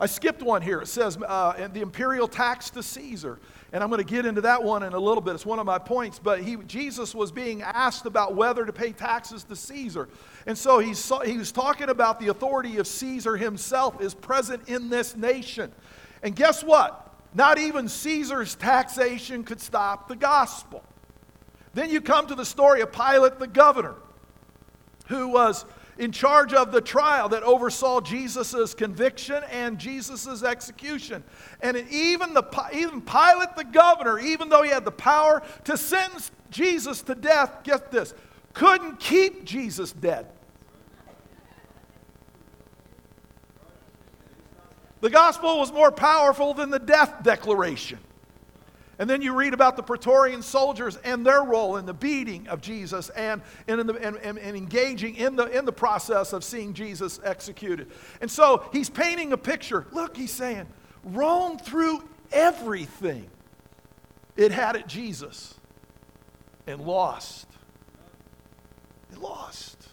I 0.00 0.06
skipped 0.06 0.42
one 0.42 0.62
here. 0.62 0.80
It 0.80 0.88
says 0.88 1.18
uh, 1.26 1.68
the 1.68 1.82
imperial 1.82 2.26
tax 2.26 2.70
to 2.70 2.82
Caesar. 2.82 3.38
And 3.72 3.84
I'm 3.84 3.90
going 3.90 4.04
to 4.04 4.08
get 4.08 4.26
into 4.26 4.40
that 4.40 4.62
one 4.64 4.82
in 4.82 4.92
a 4.92 4.98
little 4.98 5.20
bit. 5.20 5.34
It's 5.34 5.46
one 5.46 5.60
of 5.60 5.66
my 5.66 5.78
points. 5.78 6.18
But 6.18 6.40
he, 6.40 6.56
Jesus 6.56 7.14
was 7.14 7.30
being 7.30 7.62
asked 7.62 8.04
about 8.04 8.34
whether 8.34 8.66
to 8.66 8.72
pay 8.72 8.92
taxes 8.92 9.44
to 9.44 9.54
Caesar. 9.54 10.08
And 10.46 10.58
so 10.58 10.80
he, 10.80 10.92
saw, 10.92 11.20
he 11.20 11.38
was 11.38 11.52
talking 11.52 11.88
about 11.88 12.18
the 12.18 12.28
authority 12.28 12.78
of 12.78 12.86
Caesar 12.86 13.36
himself 13.36 14.00
is 14.00 14.12
present 14.12 14.68
in 14.68 14.88
this 14.88 15.16
nation. 15.16 15.72
And 16.22 16.34
guess 16.34 16.64
what? 16.64 17.14
Not 17.32 17.58
even 17.58 17.88
Caesar's 17.88 18.56
taxation 18.56 19.44
could 19.44 19.60
stop 19.60 20.08
the 20.08 20.16
gospel. 20.16 20.84
Then 21.72 21.90
you 21.90 22.00
come 22.00 22.26
to 22.26 22.34
the 22.34 22.44
story 22.44 22.80
of 22.80 22.90
Pilate 22.90 23.38
the 23.38 23.46
governor, 23.46 23.94
who 25.06 25.28
was 25.28 25.64
in 26.00 26.12
charge 26.12 26.54
of 26.54 26.72
the 26.72 26.80
trial 26.80 27.28
that 27.28 27.42
oversaw 27.42 28.00
Jesus' 28.00 28.72
conviction 28.72 29.44
and 29.50 29.78
Jesus' 29.78 30.42
execution. 30.42 31.22
And 31.60 31.76
even, 31.90 32.32
the, 32.32 32.42
even 32.72 33.02
Pilate, 33.02 33.54
the 33.54 33.68
governor, 33.70 34.18
even 34.18 34.48
though 34.48 34.62
he 34.62 34.70
had 34.70 34.86
the 34.86 34.90
power 34.90 35.42
to 35.64 35.76
sentence 35.76 36.30
Jesus 36.50 37.02
to 37.02 37.14
death, 37.14 37.64
get 37.64 37.92
this, 37.92 38.14
couldn't 38.54 38.98
keep 38.98 39.44
Jesus 39.44 39.92
dead. 39.92 40.26
The 45.02 45.10
gospel 45.10 45.58
was 45.58 45.70
more 45.70 45.92
powerful 45.92 46.54
than 46.54 46.70
the 46.70 46.78
death 46.78 47.22
declaration. 47.22 47.98
And 49.00 49.08
then 49.08 49.22
you 49.22 49.34
read 49.34 49.54
about 49.54 49.78
the 49.78 49.82
Praetorian 49.82 50.42
soldiers 50.42 50.98
and 50.98 51.24
their 51.24 51.42
role 51.42 51.78
in 51.78 51.86
the 51.86 51.94
beating 51.94 52.46
of 52.48 52.60
Jesus 52.60 53.08
and, 53.08 53.40
and, 53.66 53.88
the, 53.88 53.94
and, 53.94 54.18
and, 54.18 54.38
and, 54.38 54.54
engaging 54.54 55.16
in 55.16 55.36
the, 55.36 55.46
in 55.46 55.64
the 55.64 55.72
process 55.72 56.34
of 56.34 56.44
seeing 56.44 56.74
Jesus 56.74 57.18
executed. 57.24 57.90
And 58.20 58.30
so 58.30 58.68
he's 58.74 58.90
painting 58.90 59.32
a 59.32 59.38
picture. 59.38 59.86
Look, 59.90 60.18
he's 60.18 60.30
saying, 60.30 60.66
Rome 61.02 61.56
threw 61.56 62.06
everything 62.30 63.30
it 64.36 64.52
had 64.52 64.76
at 64.76 64.86
Jesus 64.86 65.54
and 66.66 66.82
lost. 66.82 67.46
It 69.10 69.18
lost. 69.18 69.88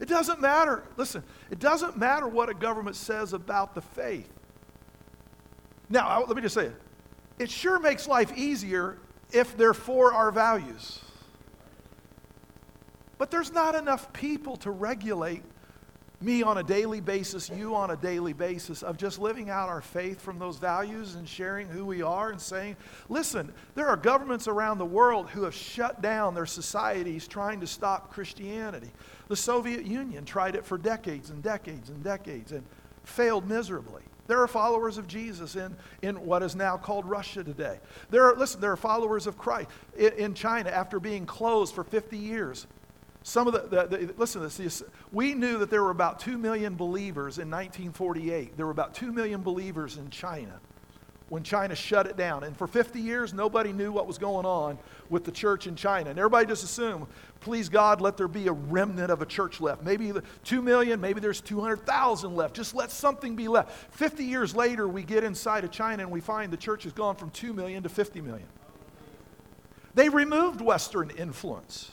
It 0.00 0.08
doesn't 0.08 0.40
matter. 0.40 0.84
Listen, 0.96 1.22
it 1.50 1.58
doesn't 1.58 1.98
matter 1.98 2.26
what 2.26 2.48
a 2.48 2.54
government 2.54 2.96
says 2.96 3.34
about 3.34 3.74
the 3.74 3.82
faith. 3.82 4.32
Now, 5.90 6.24
let 6.24 6.34
me 6.34 6.40
just 6.40 6.54
say 6.54 6.64
it 6.64 6.74
it 7.40 7.50
sure 7.50 7.78
makes 7.78 8.06
life 8.06 8.36
easier 8.36 8.98
if 9.32 9.56
they're 9.56 9.72
for 9.72 10.12
our 10.12 10.30
values. 10.30 11.00
But 13.16 13.30
there's 13.30 13.50
not 13.50 13.74
enough 13.74 14.12
people 14.12 14.56
to 14.58 14.70
regulate 14.70 15.42
me 16.20 16.42
on 16.42 16.58
a 16.58 16.62
daily 16.62 17.00
basis, 17.00 17.48
you 17.48 17.74
on 17.74 17.92
a 17.92 17.96
daily 17.96 18.34
basis, 18.34 18.82
of 18.82 18.98
just 18.98 19.18
living 19.18 19.48
out 19.48 19.70
our 19.70 19.80
faith 19.80 20.20
from 20.20 20.38
those 20.38 20.58
values 20.58 21.14
and 21.14 21.26
sharing 21.26 21.66
who 21.66 21.86
we 21.86 22.02
are 22.02 22.28
and 22.28 22.38
saying, 22.38 22.76
listen, 23.08 23.50
there 23.74 23.88
are 23.88 23.96
governments 23.96 24.46
around 24.46 24.76
the 24.76 24.84
world 24.84 25.30
who 25.30 25.44
have 25.44 25.54
shut 25.54 26.02
down 26.02 26.34
their 26.34 26.44
societies 26.44 27.26
trying 27.26 27.58
to 27.60 27.66
stop 27.66 28.12
Christianity. 28.12 28.90
The 29.28 29.36
Soviet 29.36 29.86
Union 29.86 30.26
tried 30.26 30.56
it 30.56 30.66
for 30.66 30.76
decades 30.76 31.30
and 31.30 31.42
decades 31.42 31.88
and 31.88 32.04
decades 32.04 32.52
and 32.52 32.64
failed 33.02 33.48
miserably. 33.48 34.02
There 34.30 34.40
are 34.40 34.46
followers 34.46 34.96
of 34.96 35.08
Jesus 35.08 35.56
in, 35.56 35.74
in 36.02 36.24
what 36.24 36.44
is 36.44 36.54
now 36.54 36.76
called 36.76 37.04
Russia 37.04 37.42
today. 37.42 37.80
There 38.10 38.26
are, 38.26 38.36
listen, 38.36 38.60
there 38.60 38.70
are 38.70 38.76
followers 38.76 39.26
of 39.26 39.36
Christ 39.36 39.68
in, 39.98 40.12
in 40.12 40.34
China 40.34 40.70
after 40.70 41.00
being 41.00 41.26
closed 41.26 41.74
for 41.74 41.82
50 41.82 42.16
years. 42.16 42.68
Some 43.24 43.48
of 43.48 43.54
the, 43.54 43.86
the, 43.88 43.96
the, 43.96 44.14
listen 44.16 44.40
to 44.40 44.46
this. 44.46 44.84
We 45.10 45.34
knew 45.34 45.58
that 45.58 45.68
there 45.68 45.82
were 45.82 45.90
about 45.90 46.20
2 46.20 46.38
million 46.38 46.76
believers 46.76 47.38
in 47.38 47.50
1948. 47.50 48.56
There 48.56 48.66
were 48.66 48.70
about 48.70 48.94
2 48.94 49.10
million 49.10 49.42
believers 49.42 49.96
in 49.96 50.10
China 50.10 50.60
when 51.30 51.44
China 51.44 51.76
shut 51.76 52.06
it 52.06 52.16
down. 52.16 52.42
And 52.42 52.56
for 52.56 52.66
50 52.66 53.00
years, 53.00 53.32
nobody 53.32 53.72
knew 53.72 53.92
what 53.92 54.08
was 54.08 54.18
going 54.18 54.44
on 54.44 54.76
with 55.08 55.24
the 55.24 55.30
church 55.30 55.68
in 55.68 55.76
China. 55.76 56.10
And 56.10 56.18
everybody 56.18 56.44
just 56.44 56.64
assumed, 56.64 57.06
please 57.38 57.68
God, 57.68 58.00
let 58.00 58.16
there 58.16 58.26
be 58.26 58.48
a 58.48 58.52
remnant 58.52 59.12
of 59.12 59.22
a 59.22 59.26
church 59.26 59.60
left. 59.60 59.84
Maybe 59.84 60.12
2 60.42 60.60
million, 60.60 61.00
maybe 61.00 61.20
there's 61.20 61.40
200,000 61.40 62.34
left. 62.34 62.56
Just 62.56 62.74
let 62.74 62.90
something 62.90 63.36
be 63.36 63.46
left. 63.46 63.94
50 63.94 64.24
years 64.24 64.56
later, 64.56 64.88
we 64.88 65.04
get 65.04 65.22
inside 65.22 65.62
of 65.62 65.70
China 65.70 66.02
and 66.02 66.10
we 66.10 66.20
find 66.20 66.52
the 66.52 66.56
church 66.56 66.82
has 66.82 66.92
gone 66.92 67.14
from 67.14 67.30
2 67.30 67.52
million 67.52 67.84
to 67.84 67.88
50 67.88 68.20
million. 68.22 68.48
They 69.94 70.08
removed 70.08 70.60
Western 70.60 71.10
influence. 71.10 71.92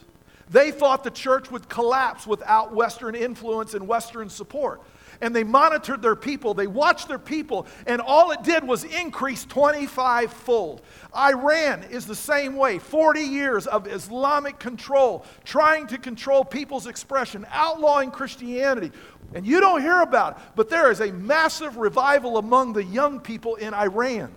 They 0.49 0.71
thought 0.71 1.03
the 1.03 1.11
church 1.11 1.51
would 1.51 1.69
collapse 1.69 2.25
without 2.25 2.73
Western 2.73 3.13
influence 3.13 3.75
and 3.75 3.87
Western 3.87 4.29
support 4.29 4.81
and 5.21 5.35
they 5.35 5.43
monitored 5.43 6.01
their 6.01 6.15
people. 6.15 6.53
They 6.53 6.67
watched 6.67 7.07
their 7.07 7.19
people, 7.19 7.67
and 7.85 8.01
all 8.01 8.31
it 8.31 8.43
did 8.43 8.63
was 8.63 8.83
increase 8.83 9.45
25 9.45 10.31
fold. 10.31 10.81
Iran 11.15 11.83
is 11.83 12.05
the 12.05 12.15
same 12.15 12.55
way 12.55 12.79
40 12.79 13.21
years 13.21 13.67
of 13.67 13.87
Islamic 13.87 14.59
control, 14.59 15.25
trying 15.43 15.87
to 15.87 15.97
control 15.97 16.43
people's 16.43 16.87
expression, 16.87 17.45
outlawing 17.51 18.11
Christianity. 18.11 18.91
And 19.33 19.45
you 19.45 19.59
don't 19.59 19.81
hear 19.81 20.01
about 20.01 20.37
it, 20.37 20.43
but 20.55 20.69
there 20.69 20.91
is 20.91 21.01
a 21.01 21.11
massive 21.11 21.77
revival 21.77 22.37
among 22.37 22.73
the 22.73 22.83
young 22.83 23.19
people 23.19 23.55
in 23.55 23.73
Iran. 23.73 24.33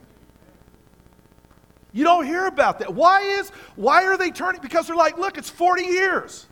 You 1.92 2.04
don't 2.04 2.24
hear 2.24 2.46
about 2.46 2.78
that. 2.80 2.94
Why 2.94 3.22
is 3.22 3.50
why 3.76 4.04
are 4.04 4.16
they 4.16 4.30
turning? 4.30 4.60
Because 4.60 4.86
they're 4.86 4.96
like, 4.96 5.18
look, 5.18 5.38
it's 5.38 5.50
40 5.50 5.82
years. 5.84 6.46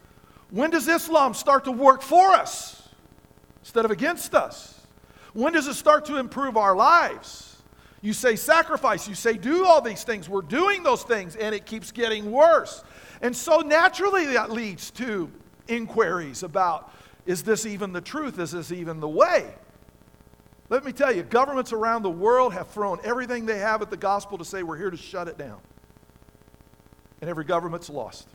When 0.51 0.71
does 0.71 0.89
Islam 0.89 1.35
start 1.35 1.65
to 1.65 1.73
work 1.73 2.03
for 2.03 2.33
us? 2.33 2.78
Instead 3.69 3.85
of 3.85 3.91
against 3.91 4.35
us? 4.35 4.81
When 5.35 5.53
does 5.53 5.67
it 5.67 5.75
start 5.75 6.07
to 6.07 6.17
improve 6.17 6.57
our 6.57 6.75
lives? 6.75 7.61
You 8.01 8.15
say 8.15 8.35
sacrifice, 8.35 9.07
you 9.07 9.15
say 9.15 9.35
do 9.35 9.67
all 9.67 9.83
these 9.83 10.05
things. 10.05 10.27
We're 10.27 10.41
doing 10.41 10.83
those 10.83 11.03
things, 11.03 11.37
and 11.37 11.55
it 11.55 11.67
keeps 11.67 11.93
getting 11.93 12.31
worse. 12.31 12.83
And 13.21 13.37
so 13.37 13.59
naturally, 13.59 14.25
that 14.33 14.51
leads 14.51 14.91
to 14.93 15.31
inquiries 15.69 16.43
about 16.43 16.95
is 17.27 17.43
this 17.43 17.67
even 17.67 17.93
the 17.93 18.01
truth? 18.01 18.39
Is 18.39 18.53
this 18.53 18.73
even 18.73 19.01
the 19.01 19.09
way? 19.09 19.53
Let 20.71 20.83
me 20.83 20.93
tell 20.93 21.15
you, 21.15 21.23
governments 21.23 21.75
around 21.75 22.05
the 22.05 22.11
world 22.11 22.55
have 22.55 22.69
thrown 22.69 22.99
everything 23.05 23.45
they 23.45 23.59
have 23.59 23.83
at 23.83 23.91
the 23.91 23.99
gospel 23.99 24.39
to 24.39 24.47
say 24.47 24.63
we're 24.63 24.79
here 24.79 24.91
to 24.91 24.97
shut 24.97 25.29
it 25.29 25.37
down. 25.37 25.61
And 27.21 27.29
every 27.29 27.45
government's 27.45 27.91
lost. 27.91 28.29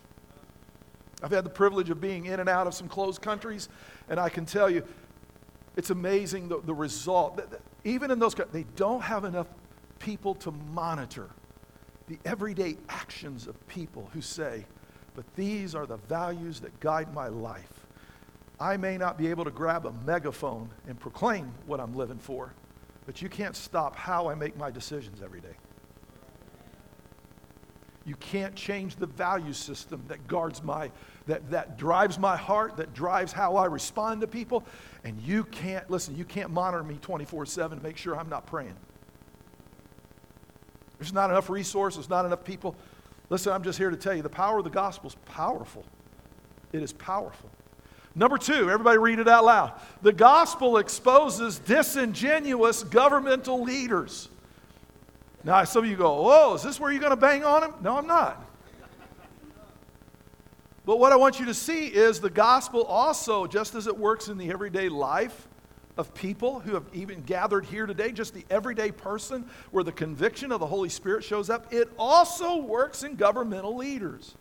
I've 1.23 1.31
had 1.31 1.45
the 1.45 1.49
privilege 1.49 1.89
of 1.89 2.01
being 2.01 2.25
in 2.25 2.41
and 2.41 2.49
out 2.49 2.67
of 2.67 2.73
some 2.73 2.89
closed 2.89 3.21
countries, 3.21 3.69
and 4.09 4.19
I 4.19 4.27
can 4.27 4.45
tell 4.45 4.69
you, 4.69 4.83
it's 5.75 5.89
amazing 5.89 6.49
the, 6.49 6.61
the 6.61 6.73
result. 6.73 7.41
Even 7.83 8.11
in 8.11 8.19
those, 8.19 8.35
they 8.51 8.65
don't 8.75 9.01
have 9.01 9.23
enough 9.23 9.47
people 9.99 10.35
to 10.35 10.51
monitor 10.51 11.29
the 12.07 12.17
everyday 12.25 12.77
actions 12.89 13.47
of 13.47 13.67
people 13.67 14.09
who 14.13 14.21
say, 14.21 14.65
but 15.15 15.25
these 15.35 15.73
are 15.75 15.85
the 15.85 15.97
values 15.97 16.59
that 16.59 16.77
guide 16.79 17.13
my 17.13 17.27
life. 17.27 17.85
I 18.59 18.77
may 18.77 18.97
not 18.97 19.17
be 19.17 19.27
able 19.27 19.45
to 19.45 19.51
grab 19.51 19.85
a 19.85 19.91
megaphone 20.05 20.69
and 20.87 20.99
proclaim 20.99 21.53
what 21.65 21.79
I'm 21.79 21.95
living 21.95 22.19
for, 22.19 22.53
but 23.05 23.21
you 23.21 23.29
can't 23.29 23.55
stop 23.55 23.95
how 23.95 24.29
I 24.29 24.35
make 24.35 24.57
my 24.57 24.71
decisions 24.71 25.21
every 25.21 25.41
day. 25.41 25.55
You 28.05 28.15
can't 28.15 28.53
change 28.53 28.97
the 28.97 29.05
value 29.05 29.53
system 29.53 30.03
that 30.09 30.27
guards 30.27 30.61
my, 30.61 30.91
that, 31.27 31.49
that 31.51 31.77
drives 31.77 32.19
my 32.19 32.35
heart, 32.35 32.77
that 32.77 32.93
drives 32.93 33.31
how 33.31 33.55
I 33.55 33.65
respond 33.65 34.21
to 34.21 34.27
people. 34.27 34.65
And 35.05 35.21
you 35.21 35.45
can't, 35.45 35.89
listen, 35.89 36.15
you 36.17 36.25
can't 36.25 36.49
monitor 36.49 36.83
me 36.83 36.97
24 37.01 37.45
7 37.45 37.77
to 37.77 37.83
make 37.83 37.97
sure 37.97 38.17
I'm 38.17 38.29
not 38.29 38.45
praying. 38.45 38.75
There's 40.99 41.13
not 41.13 41.29
enough 41.29 41.49
resources, 41.49 42.09
not 42.09 42.25
enough 42.25 42.43
people. 42.43 42.75
Listen, 43.29 43.53
I'm 43.53 43.63
just 43.63 43.77
here 43.77 43.89
to 43.89 43.97
tell 43.97 44.13
you 44.13 44.21
the 44.21 44.29
power 44.29 44.57
of 44.57 44.63
the 44.63 44.69
gospel 44.69 45.09
is 45.09 45.15
powerful. 45.25 45.85
It 46.71 46.83
is 46.83 46.91
powerful. 46.91 47.49
Number 48.15 48.37
two, 48.37 48.69
everybody 48.69 48.97
read 48.97 49.19
it 49.19 49.27
out 49.27 49.45
loud. 49.45 49.73
The 50.01 50.13
gospel 50.13 50.77
exposes 50.77 51.57
disingenuous 51.59 52.83
governmental 52.83 53.63
leaders. 53.63 54.29
Now, 55.43 55.63
some 55.65 55.83
of 55.83 55.89
you 55.89 55.97
go, 55.97 56.21
Whoa, 56.21 56.55
is 56.55 56.63
this 56.63 56.79
where 56.79 56.91
you're 56.91 57.01
going 57.01 57.11
to 57.11 57.17
bang 57.17 57.43
on 57.43 57.63
him? 57.63 57.73
No, 57.81 57.97
I'm 57.97 58.07
not. 58.07 58.49
But 60.85 60.99
what 60.99 61.11
I 61.11 61.15
want 61.15 61.39
you 61.39 61.45
to 61.45 61.53
see 61.53 61.87
is 61.87 62.19
the 62.19 62.29
gospel 62.29 62.83
also, 62.83 63.47
just 63.47 63.73
as 63.73 63.87
it 63.87 63.97
works 63.97 64.27
in 64.27 64.37
the 64.37 64.49
everyday 64.49 64.89
life 64.89 65.47
of 65.95 66.13
people 66.13 66.59
who 66.59 66.73
have 66.73 66.85
even 66.93 67.21
gathered 67.21 67.65
here 67.65 67.85
today, 67.85 68.11
just 68.11 68.33
the 68.33 68.45
everyday 68.49 68.91
person 68.91 69.45
where 69.71 69.83
the 69.83 69.91
conviction 69.91 70.51
of 70.51 70.59
the 70.59 70.65
Holy 70.65 70.89
Spirit 70.89 71.23
shows 71.23 71.49
up, 71.49 71.71
it 71.71 71.89
also 71.97 72.57
works 72.57 73.03
in 73.03 73.15
governmental 73.15 73.75
leaders. 73.75 74.35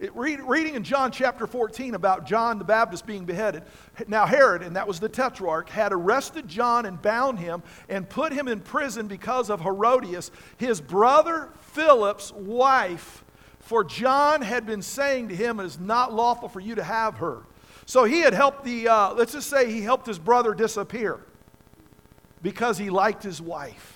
It, 0.00 0.14
read, 0.16 0.40
reading 0.40 0.74
in 0.74 0.82
John 0.82 1.12
chapter 1.12 1.46
14 1.46 1.94
about 1.94 2.26
John 2.26 2.58
the 2.58 2.64
Baptist 2.64 3.06
being 3.06 3.24
beheaded. 3.24 3.62
Now, 4.08 4.26
Herod, 4.26 4.62
and 4.62 4.74
that 4.76 4.88
was 4.88 4.98
the 4.98 5.08
tetrarch, 5.08 5.68
had 5.68 5.92
arrested 5.92 6.48
John 6.48 6.84
and 6.84 7.00
bound 7.00 7.38
him 7.38 7.62
and 7.88 8.08
put 8.08 8.32
him 8.32 8.48
in 8.48 8.60
prison 8.60 9.06
because 9.06 9.50
of 9.50 9.60
Herodias, 9.60 10.30
his 10.56 10.80
brother 10.80 11.50
Philip's 11.72 12.32
wife 12.32 13.24
for 13.60 13.82
John 13.82 14.42
had 14.42 14.66
been 14.66 14.82
saying 14.82 15.28
to 15.28 15.36
him, 15.36 15.58
It 15.60 15.64
is 15.64 15.78
not 15.78 16.12
lawful 16.12 16.48
for 16.48 16.60
you 16.60 16.74
to 16.74 16.84
have 16.84 17.16
her. 17.18 17.42
So 17.86 18.04
he 18.04 18.20
had 18.20 18.34
helped 18.34 18.64
the, 18.64 18.88
uh, 18.88 19.14
let's 19.14 19.32
just 19.32 19.48
say 19.48 19.70
he 19.70 19.80
helped 19.80 20.06
his 20.06 20.18
brother 20.18 20.54
disappear 20.54 21.20
because 22.42 22.78
he 22.78 22.90
liked 22.90 23.22
his 23.22 23.40
wife. 23.40 23.93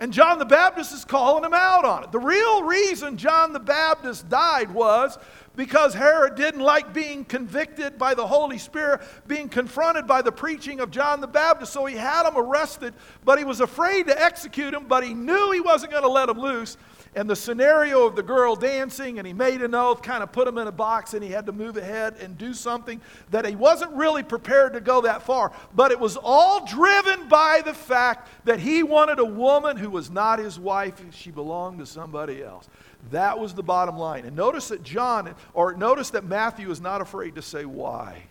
And 0.00 0.14
John 0.14 0.38
the 0.38 0.46
Baptist 0.46 0.94
is 0.94 1.04
calling 1.04 1.44
him 1.44 1.52
out 1.52 1.84
on 1.84 2.04
it. 2.04 2.10
The 2.10 2.18
real 2.18 2.62
reason 2.62 3.18
John 3.18 3.52
the 3.52 3.60
Baptist 3.60 4.30
died 4.30 4.70
was 4.70 5.18
because 5.56 5.92
Herod 5.92 6.36
didn't 6.36 6.62
like 6.62 6.94
being 6.94 7.22
convicted 7.22 7.98
by 7.98 8.14
the 8.14 8.26
Holy 8.26 8.56
Spirit, 8.56 9.02
being 9.26 9.50
confronted 9.50 10.06
by 10.06 10.22
the 10.22 10.32
preaching 10.32 10.80
of 10.80 10.90
John 10.90 11.20
the 11.20 11.26
Baptist. 11.26 11.74
So 11.74 11.84
he 11.84 11.96
had 11.96 12.26
him 12.26 12.38
arrested, 12.38 12.94
but 13.26 13.38
he 13.38 13.44
was 13.44 13.60
afraid 13.60 14.06
to 14.06 14.18
execute 14.18 14.72
him, 14.72 14.86
but 14.88 15.04
he 15.04 15.12
knew 15.12 15.50
he 15.52 15.60
wasn't 15.60 15.92
going 15.92 16.04
to 16.04 16.08
let 16.08 16.30
him 16.30 16.38
loose. 16.38 16.78
And 17.12 17.28
the 17.28 17.34
scenario 17.34 18.06
of 18.06 18.14
the 18.14 18.22
girl 18.22 18.54
dancing, 18.54 19.18
and 19.18 19.26
he 19.26 19.32
made 19.32 19.62
an 19.62 19.74
oath, 19.74 20.00
kind 20.00 20.22
of 20.22 20.30
put 20.30 20.46
him 20.46 20.58
in 20.58 20.68
a 20.68 20.72
box, 20.72 21.12
and 21.12 21.24
he 21.24 21.30
had 21.30 21.46
to 21.46 21.52
move 21.52 21.76
ahead 21.76 22.14
and 22.20 22.38
do 22.38 22.54
something 22.54 23.00
that 23.32 23.44
he 23.44 23.56
wasn't 23.56 23.90
really 23.94 24.22
prepared 24.22 24.74
to 24.74 24.80
go 24.80 25.00
that 25.00 25.24
far. 25.24 25.50
But 25.74 25.90
it 25.90 25.98
was 25.98 26.16
all 26.16 26.64
driven 26.64 27.28
by 27.28 27.62
the 27.64 27.74
fact 27.74 28.28
that 28.44 28.60
he 28.60 28.84
wanted 28.84 29.18
a 29.18 29.24
woman 29.24 29.76
who 29.76 29.90
was 29.90 30.08
not 30.08 30.38
his 30.38 30.56
wife, 30.56 31.02
she 31.12 31.32
belonged 31.32 31.80
to 31.80 31.86
somebody 31.86 32.44
else. 32.44 32.68
That 33.10 33.40
was 33.40 33.54
the 33.54 33.62
bottom 33.64 33.96
line. 33.98 34.24
And 34.24 34.36
notice 34.36 34.68
that 34.68 34.84
John, 34.84 35.34
or 35.52 35.74
notice 35.74 36.10
that 36.10 36.24
Matthew 36.24 36.70
is 36.70 36.80
not 36.80 37.00
afraid 37.00 37.34
to 37.34 37.42
say 37.42 37.64
why. 37.64 38.22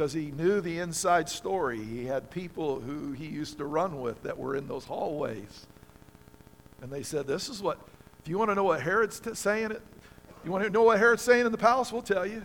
because 0.00 0.14
he 0.14 0.30
knew 0.30 0.62
the 0.62 0.78
inside 0.78 1.28
story. 1.28 1.82
He 1.82 2.06
had 2.06 2.30
people 2.30 2.80
who 2.80 3.12
he 3.12 3.26
used 3.26 3.58
to 3.58 3.66
run 3.66 4.00
with 4.00 4.22
that 4.22 4.38
were 4.38 4.56
in 4.56 4.66
those 4.66 4.86
hallways. 4.86 5.66
And 6.82 6.90
they 6.90 7.02
said, 7.02 7.26
This 7.26 7.48
is 7.48 7.62
what, 7.62 7.78
if 8.20 8.28
you 8.28 8.38
want 8.38 8.50
to 8.50 8.54
know 8.54 8.64
what 8.64 8.80
Herod's 8.80 9.20
t- 9.20 9.34
saying, 9.34 9.72
it, 9.72 9.82
you 10.44 10.50
want 10.50 10.64
to 10.64 10.70
know 10.70 10.82
what 10.82 10.98
Herod's 10.98 11.22
saying 11.22 11.46
in 11.46 11.52
the 11.52 11.58
palace? 11.58 11.92
We'll 11.92 12.02
tell 12.02 12.26
you. 12.26 12.42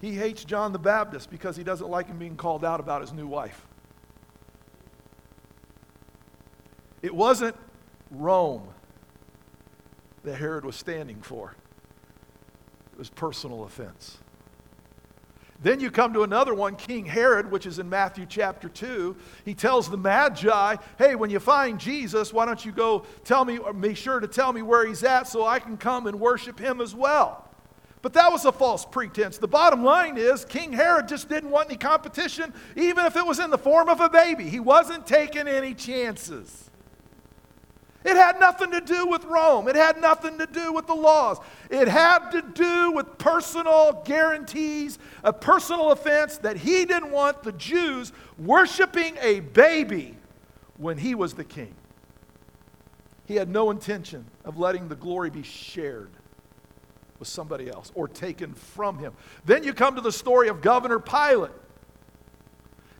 He 0.00 0.12
hates 0.12 0.44
John 0.44 0.72
the 0.72 0.78
Baptist 0.78 1.30
because 1.30 1.56
he 1.56 1.64
doesn't 1.64 1.88
like 1.88 2.06
him 2.06 2.18
being 2.18 2.36
called 2.36 2.64
out 2.64 2.78
about 2.78 3.00
his 3.00 3.12
new 3.12 3.26
wife. 3.26 3.66
It 7.02 7.14
wasn't 7.14 7.56
Rome 8.10 8.68
that 10.22 10.36
Herod 10.36 10.64
was 10.64 10.76
standing 10.76 11.20
for, 11.20 11.54
it 12.92 12.98
was 12.98 13.10
personal 13.10 13.64
offense. 13.64 14.18
Then 15.60 15.80
you 15.80 15.90
come 15.90 16.12
to 16.12 16.22
another 16.22 16.54
one, 16.54 16.76
King 16.76 17.04
Herod, 17.04 17.50
which 17.50 17.66
is 17.66 17.80
in 17.80 17.88
Matthew 17.88 18.26
chapter 18.28 18.68
2. 18.68 19.16
He 19.44 19.54
tells 19.54 19.90
the 19.90 19.96
Magi, 19.96 20.76
Hey, 20.98 21.14
when 21.16 21.30
you 21.30 21.40
find 21.40 21.80
Jesus, 21.80 22.32
why 22.32 22.46
don't 22.46 22.64
you 22.64 22.70
go 22.70 23.04
tell 23.24 23.44
me, 23.44 23.58
or 23.58 23.72
be 23.72 23.94
sure 23.94 24.20
to 24.20 24.28
tell 24.28 24.52
me 24.52 24.62
where 24.62 24.86
he's 24.86 25.02
at 25.02 25.26
so 25.26 25.44
I 25.44 25.58
can 25.58 25.76
come 25.76 26.06
and 26.06 26.20
worship 26.20 26.60
him 26.60 26.80
as 26.80 26.94
well. 26.94 27.44
But 28.02 28.12
that 28.12 28.30
was 28.30 28.44
a 28.44 28.52
false 28.52 28.84
pretense. 28.84 29.38
The 29.38 29.48
bottom 29.48 29.82
line 29.82 30.16
is 30.16 30.44
King 30.44 30.72
Herod 30.72 31.08
just 31.08 31.28
didn't 31.28 31.50
want 31.50 31.68
any 31.68 31.76
competition, 31.76 32.54
even 32.76 33.04
if 33.04 33.16
it 33.16 33.26
was 33.26 33.40
in 33.40 33.50
the 33.50 33.58
form 33.58 33.88
of 33.88 34.00
a 34.00 34.08
baby. 34.08 34.48
He 34.48 34.60
wasn't 34.60 35.06
taking 35.06 35.48
any 35.48 35.74
chances. 35.74 36.70
It 38.08 38.16
had 38.16 38.40
nothing 38.40 38.70
to 38.70 38.80
do 38.80 39.06
with 39.06 39.22
Rome. 39.26 39.68
It 39.68 39.76
had 39.76 40.00
nothing 40.00 40.38
to 40.38 40.46
do 40.46 40.72
with 40.72 40.86
the 40.86 40.94
laws. 40.94 41.36
It 41.68 41.88
had 41.88 42.30
to 42.30 42.40
do 42.40 42.92
with 42.92 43.18
personal 43.18 44.02
guarantees, 44.06 44.98
a 45.22 45.30
personal 45.30 45.90
offense 45.90 46.38
that 46.38 46.56
he 46.56 46.86
didn't 46.86 47.10
want 47.10 47.42
the 47.42 47.52
Jews 47.52 48.12
worshiping 48.38 49.18
a 49.20 49.40
baby 49.40 50.16
when 50.78 50.96
he 50.96 51.14
was 51.14 51.34
the 51.34 51.44
king. 51.44 51.74
He 53.26 53.34
had 53.34 53.50
no 53.50 53.70
intention 53.70 54.24
of 54.42 54.56
letting 54.56 54.88
the 54.88 54.96
glory 54.96 55.28
be 55.28 55.42
shared 55.42 56.12
with 57.18 57.28
somebody 57.28 57.68
else 57.68 57.92
or 57.94 58.08
taken 58.08 58.54
from 58.54 58.96
him. 58.96 59.12
Then 59.44 59.64
you 59.64 59.74
come 59.74 59.96
to 59.96 60.00
the 60.00 60.12
story 60.12 60.48
of 60.48 60.62
Governor 60.62 60.98
Pilate. 60.98 61.50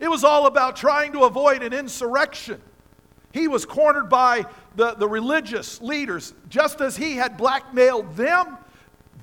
It 0.01 0.09
was 0.09 0.23
all 0.23 0.45
about 0.45 0.77
trying 0.77 1.13
to 1.13 1.25
avoid 1.25 1.63
an 1.63 1.73
insurrection. 1.73 2.61
He 3.33 3.49
was 3.49 3.67
cornered 3.67 4.09
by 4.09 4.47
the, 4.77 4.95
the 4.95 5.09
religious 5.09 5.81
leaders. 5.81 6.35
Just 6.49 6.81
as 6.81 6.97
he 6.97 7.17
had 7.17 7.37
blackmailed 7.37 8.17
them, 8.17 8.57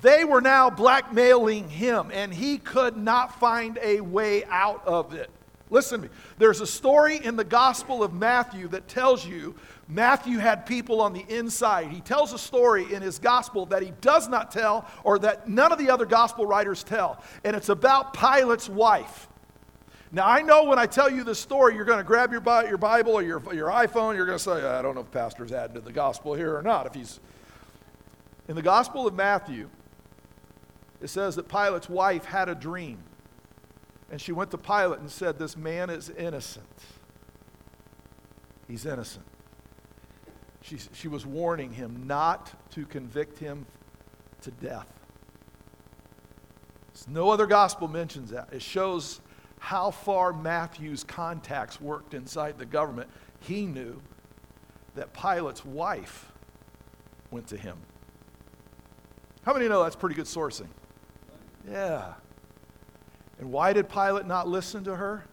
they 0.02 0.24
were 0.24 0.40
now 0.40 0.70
blackmailing 0.70 1.68
him, 1.68 2.10
and 2.12 2.32
he 2.32 2.58
could 2.58 2.96
not 2.96 3.40
find 3.40 3.78
a 3.82 4.00
way 4.00 4.44
out 4.44 4.86
of 4.86 5.14
it. 5.14 5.30
Listen 5.68 6.02
to 6.02 6.06
me. 6.06 6.14
There's 6.38 6.60
a 6.60 6.66
story 6.66 7.16
in 7.16 7.34
the 7.34 7.44
Gospel 7.44 8.04
of 8.04 8.12
Matthew 8.12 8.68
that 8.68 8.86
tells 8.86 9.26
you 9.26 9.56
Matthew 9.88 10.38
had 10.38 10.64
people 10.64 11.00
on 11.00 11.12
the 11.12 11.24
inside. 11.28 11.88
He 11.88 12.00
tells 12.00 12.32
a 12.32 12.38
story 12.38 12.92
in 12.92 13.02
his 13.02 13.18
Gospel 13.18 13.66
that 13.66 13.82
he 13.82 13.92
does 14.00 14.28
not 14.28 14.52
tell 14.52 14.86
or 15.02 15.18
that 15.20 15.48
none 15.48 15.72
of 15.72 15.78
the 15.78 15.90
other 15.90 16.06
Gospel 16.06 16.46
writers 16.46 16.84
tell. 16.84 17.20
And 17.42 17.56
it's 17.56 17.68
about 17.68 18.14
Pilate's 18.14 18.68
wife. 18.68 19.28
Now, 20.16 20.26
I 20.26 20.40
know 20.40 20.64
when 20.64 20.78
I 20.78 20.86
tell 20.86 21.10
you 21.10 21.24
this 21.24 21.38
story, 21.38 21.74
you're 21.74 21.84
going 21.84 21.98
to 21.98 22.04
grab 22.04 22.32
your, 22.32 22.40
your 22.66 22.78
Bible 22.78 23.12
or 23.12 23.22
your, 23.22 23.42
your 23.52 23.68
iPhone, 23.68 24.16
you're 24.16 24.24
going 24.24 24.38
to 24.38 24.42
say, 24.42 24.64
I 24.64 24.80
don't 24.80 24.94
know 24.94 25.02
if 25.02 25.10
Pastor's 25.10 25.52
adding 25.52 25.74
to 25.74 25.82
the 25.82 25.92
gospel 25.92 26.32
here 26.32 26.56
or 26.56 26.62
not. 26.62 26.86
If 26.86 26.94
he's 26.94 27.20
In 28.48 28.56
the 28.56 28.62
Gospel 28.62 29.06
of 29.06 29.12
Matthew, 29.12 29.68
it 31.02 31.08
says 31.08 31.36
that 31.36 31.48
Pilate's 31.48 31.90
wife 31.90 32.24
had 32.24 32.48
a 32.48 32.54
dream. 32.54 33.00
And 34.10 34.18
she 34.18 34.32
went 34.32 34.50
to 34.52 34.56
Pilate 34.56 35.00
and 35.00 35.10
said, 35.10 35.38
This 35.38 35.54
man 35.54 35.90
is 35.90 36.08
innocent. 36.08 36.64
He's 38.66 38.86
innocent. 38.86 39.26
She, 40.62 40.78
she 40.94 41.08
was 41.08 41.26
warning 41.26 41.72
him 41.72 42.04
not 42.06 42.70
to 42.70 42.86
convict 42.86 43.38
him 43.38 43.66
to 44.40 44.50
death. 44.50 44.88
No 47.06 47.28
other 47.28 47.46
gospel 47.46 47.86
mentions 47.86 48.30
that. 48.30 48.48
It 48.50 48.62
shows 48.62 49.20
how 49.66 49.90
far 49.90 50.32
Matthew's 50.32 51.02
contacts 51.02 51.80
worked 51.80 52.14
inside 52.14 52.56
the 52.56 52.64
government, 52.64 53.10
he 53.40 53.66
knew 53.66 54.00
that 54.94 55.12
Pilate's 55.12 55.64
wife 55.64 56.30
went 57.32 57.48
to 57.48 57.56
him. 57.56 57.76
How 59.44 59.52
many 59.52 59.68
know 59.68 59.82
that's 59.82 59.96
pretty 59.96 60.14
good 60.14 60.26
sourcing? 60.26 60.68
Yeah. 61.68 62.14
And 63.40 63.50
why 63.50 63.72
did 63.72 63.88
Pilate 63.88 64.24
not 64.24 64.46
listen 64.46 64.84
to 64.84 64.94
her? 64.94 65.24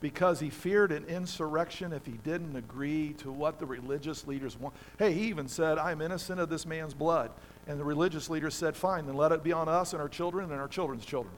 Because 0.00 0.40
he 0.40 0.50
feared 0.50 0.90
an 0.90 1.04
insurrection 1.04 1.92
if 1.92 2.04
he 2.04 2.18
didn't 2.24 2.56
agree 2.56 3.12
to 3.18 3.30
what 3.30 3.60
the 3.60 3.66
religious 3.66 4.26
leaders 4.26 4.58
want. 4.58 4.74
Hey, 4.98 5.12
he 5.12 5.28
even 5.28 5.46
said, 5.46 5.78
I'm 5.78 6.00
innocent 6.00 6.40
of 6.40 6.48
this 6.48 6.66
man's 6.66 6.94
blood. 6.94 7.30
And 7.68 7.78
the 7.78 7.84
religious 7.84 8.28
leaders 8.28 8.56
said, 8.56 8.76
Fine, 8.76 9.06
then 9.06 9.16
let 9.16 9.30
it 9.30 9.44
be 9.44 9.52
on 9.52 9.68
us 9.68 9.92
and 9.92 10.02
our 10.02 10.08
children 10.08 10.50
and 10.50 10.60
our 10.60 10.66
children's 10.66 11.04
children. 11.04 11.32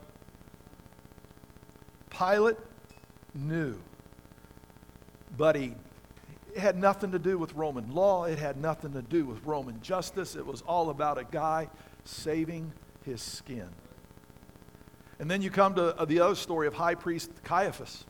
Pilate 2.21 2.59
knew, 3.35 3.81
but 5.37 5.57
he 5.57 5.75
it 6.55 6.59
had 6.59 6.77
nothing 6.77 7.13
to 7.13 7.19
do 7.19 7.39
with 7.39 7.55
Roman 7.55 7.95
law. 7.95 8.25
It 8.25 8.39
had 8.39 8.57
nothing 8.57 8.93
to 8.93 9.03
do 9.03 9.25
with 9.25 9.43
Roman 9.45 9.81
justice. 9.81 10.35
It 10.35 10.45
was 10.45 10.63
all 10.63 10.91
about 10.91 11.17
a 11.17 11.25
guy 11.25 11.69
saving 12.05 12.73
his 13.05 13.23
skin. 13.23 13.69
And 15.21 15.31
then 15.31 15.43
you 15.43 15.51
come 15.51 15.75
to 15.77 15.97
uh, 15.97 16.05
the 16.05 16.21
other 16.21 16.35
story 16.35 16.67
of 16.67 16.75
high 16.75 16.97
priest 16.97 17.31
Caiaphas. 17.45 18.05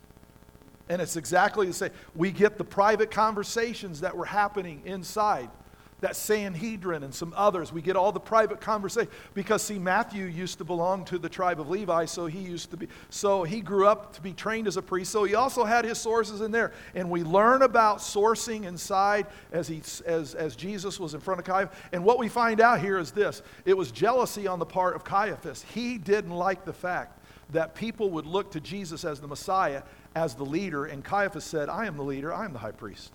And 0.89 1.03
it's 1.03 1.17
exactly 1.17 1.67
the 1.67 1.73
same. 1.73 1.91
We 2.15 2.31
get 2.33 2.57
the 2.57 2.65
private 2.65 3.11
conversations 3.11 4.01
that 4.01 4.17
were 4.17 4.25
happening 4.25 4.83
inside 4.87 5.51
that 6.01 6.17
Sanhedrin 6.17 7.03
and 7.03 7.15
some 7.15 7.33
others. 7.37 7.73
We 7.73 7.83
get 7.83 7.97
all 7.97 8.13
the 8.13 8.21
private 8.21 8.61
conversation 8.61 9.11
because 9.35 9.63
see 9.63 9.79
Matthew 9.79 10.27
used 10.27 10.59
to 10.59 10.65
belong 10.65 11.05
to 11.07 11.19
the 11.19 11.29
tribe 11.29 11.61
of 11.61 11.69
Levi, 11.69 12.05
so 12.07 12.27
he 12.27 12.41
used 12.41 12.71
to 12.71 12.77
be 12.77 12.89
so 13.09 13.43
he 13.43 13.61
grew 13.61 13.87
up 13.87 14.13
to 14.15 14.23
be 14.23 14.33
trained 14.33 14.67
as 14.67 14.77
a 14.77 14.83
priest. 14.83 15.13
So 15.13 15.25
he 15.25 15.35
also 15.35 15.65
had 15.65 15.85
his 15.85 15.99
sources 15.99 16.41
in 16.41 16.51
there. 16.51 16.73
And 16.95 17.11
we 17.11 17.23
learn 17.23 17.63
about 17.63 17.99
sourcing 17.99 18.65
inside 18.65 19.27
as 19.53 19.69
he 19.69 19.83
as 20.07 20.35
as 20.35 20.57
Jesus 20.57 20.99
was 20.99 21.15
in 21.15 21.21
front 21.21 21.41
of 21.41 21.47
Caiaphas. 21.47 21.77
And 21.93 22.05
what 22.05 22.19
we 22.19 22.29
find 22.29 22.61
out 22.61 22.81
here 22.81 22.99
is 22.99 23.11
this. 23.11 23.43
It 23.65 23.77
was 23.77 23.91
jealousy 23.91 24.47
on 24.47 24.59
the 24.59 24.67
part 24.67 24.97
of 24.97 25.05
Caiaphas. 25.05 25.63
He 25.75 25.99
didn't 25.99 26.33
like 26.33 26.65
the 26.65 26.73
fact 26.73 27.19
that 27.53 27.75
people 27.75 28.11
would 28.11 28.27
look 28.27 28.53
to 28.53 28.61
Jesus 28.61 29.05
as 29.05 29.21
the 29.21 29.27
Messiah, 29.27 29.83
as 30.15 30.35
the 30.35 30.45
leader, 30.45 30.87
and 30.87 31.05
Caiaphas 31.05 31.45
said, 31.45 31.69
I 31.69 31.87
am 31.87 31.97
the 31.97 32.05
leader, 32.05 32.33
I 32.33 32.45
am 32.45 32.53
the 32.53 32.59
high 32.61 32.71
priest. 32.71 33.13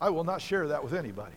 I 0.00 0.10
will 0.10 0.24
not 0.24 0.40
share 0.40 0.68
that 0.68 0.82
with 0.82 0.94
anybody. 0.94 1.34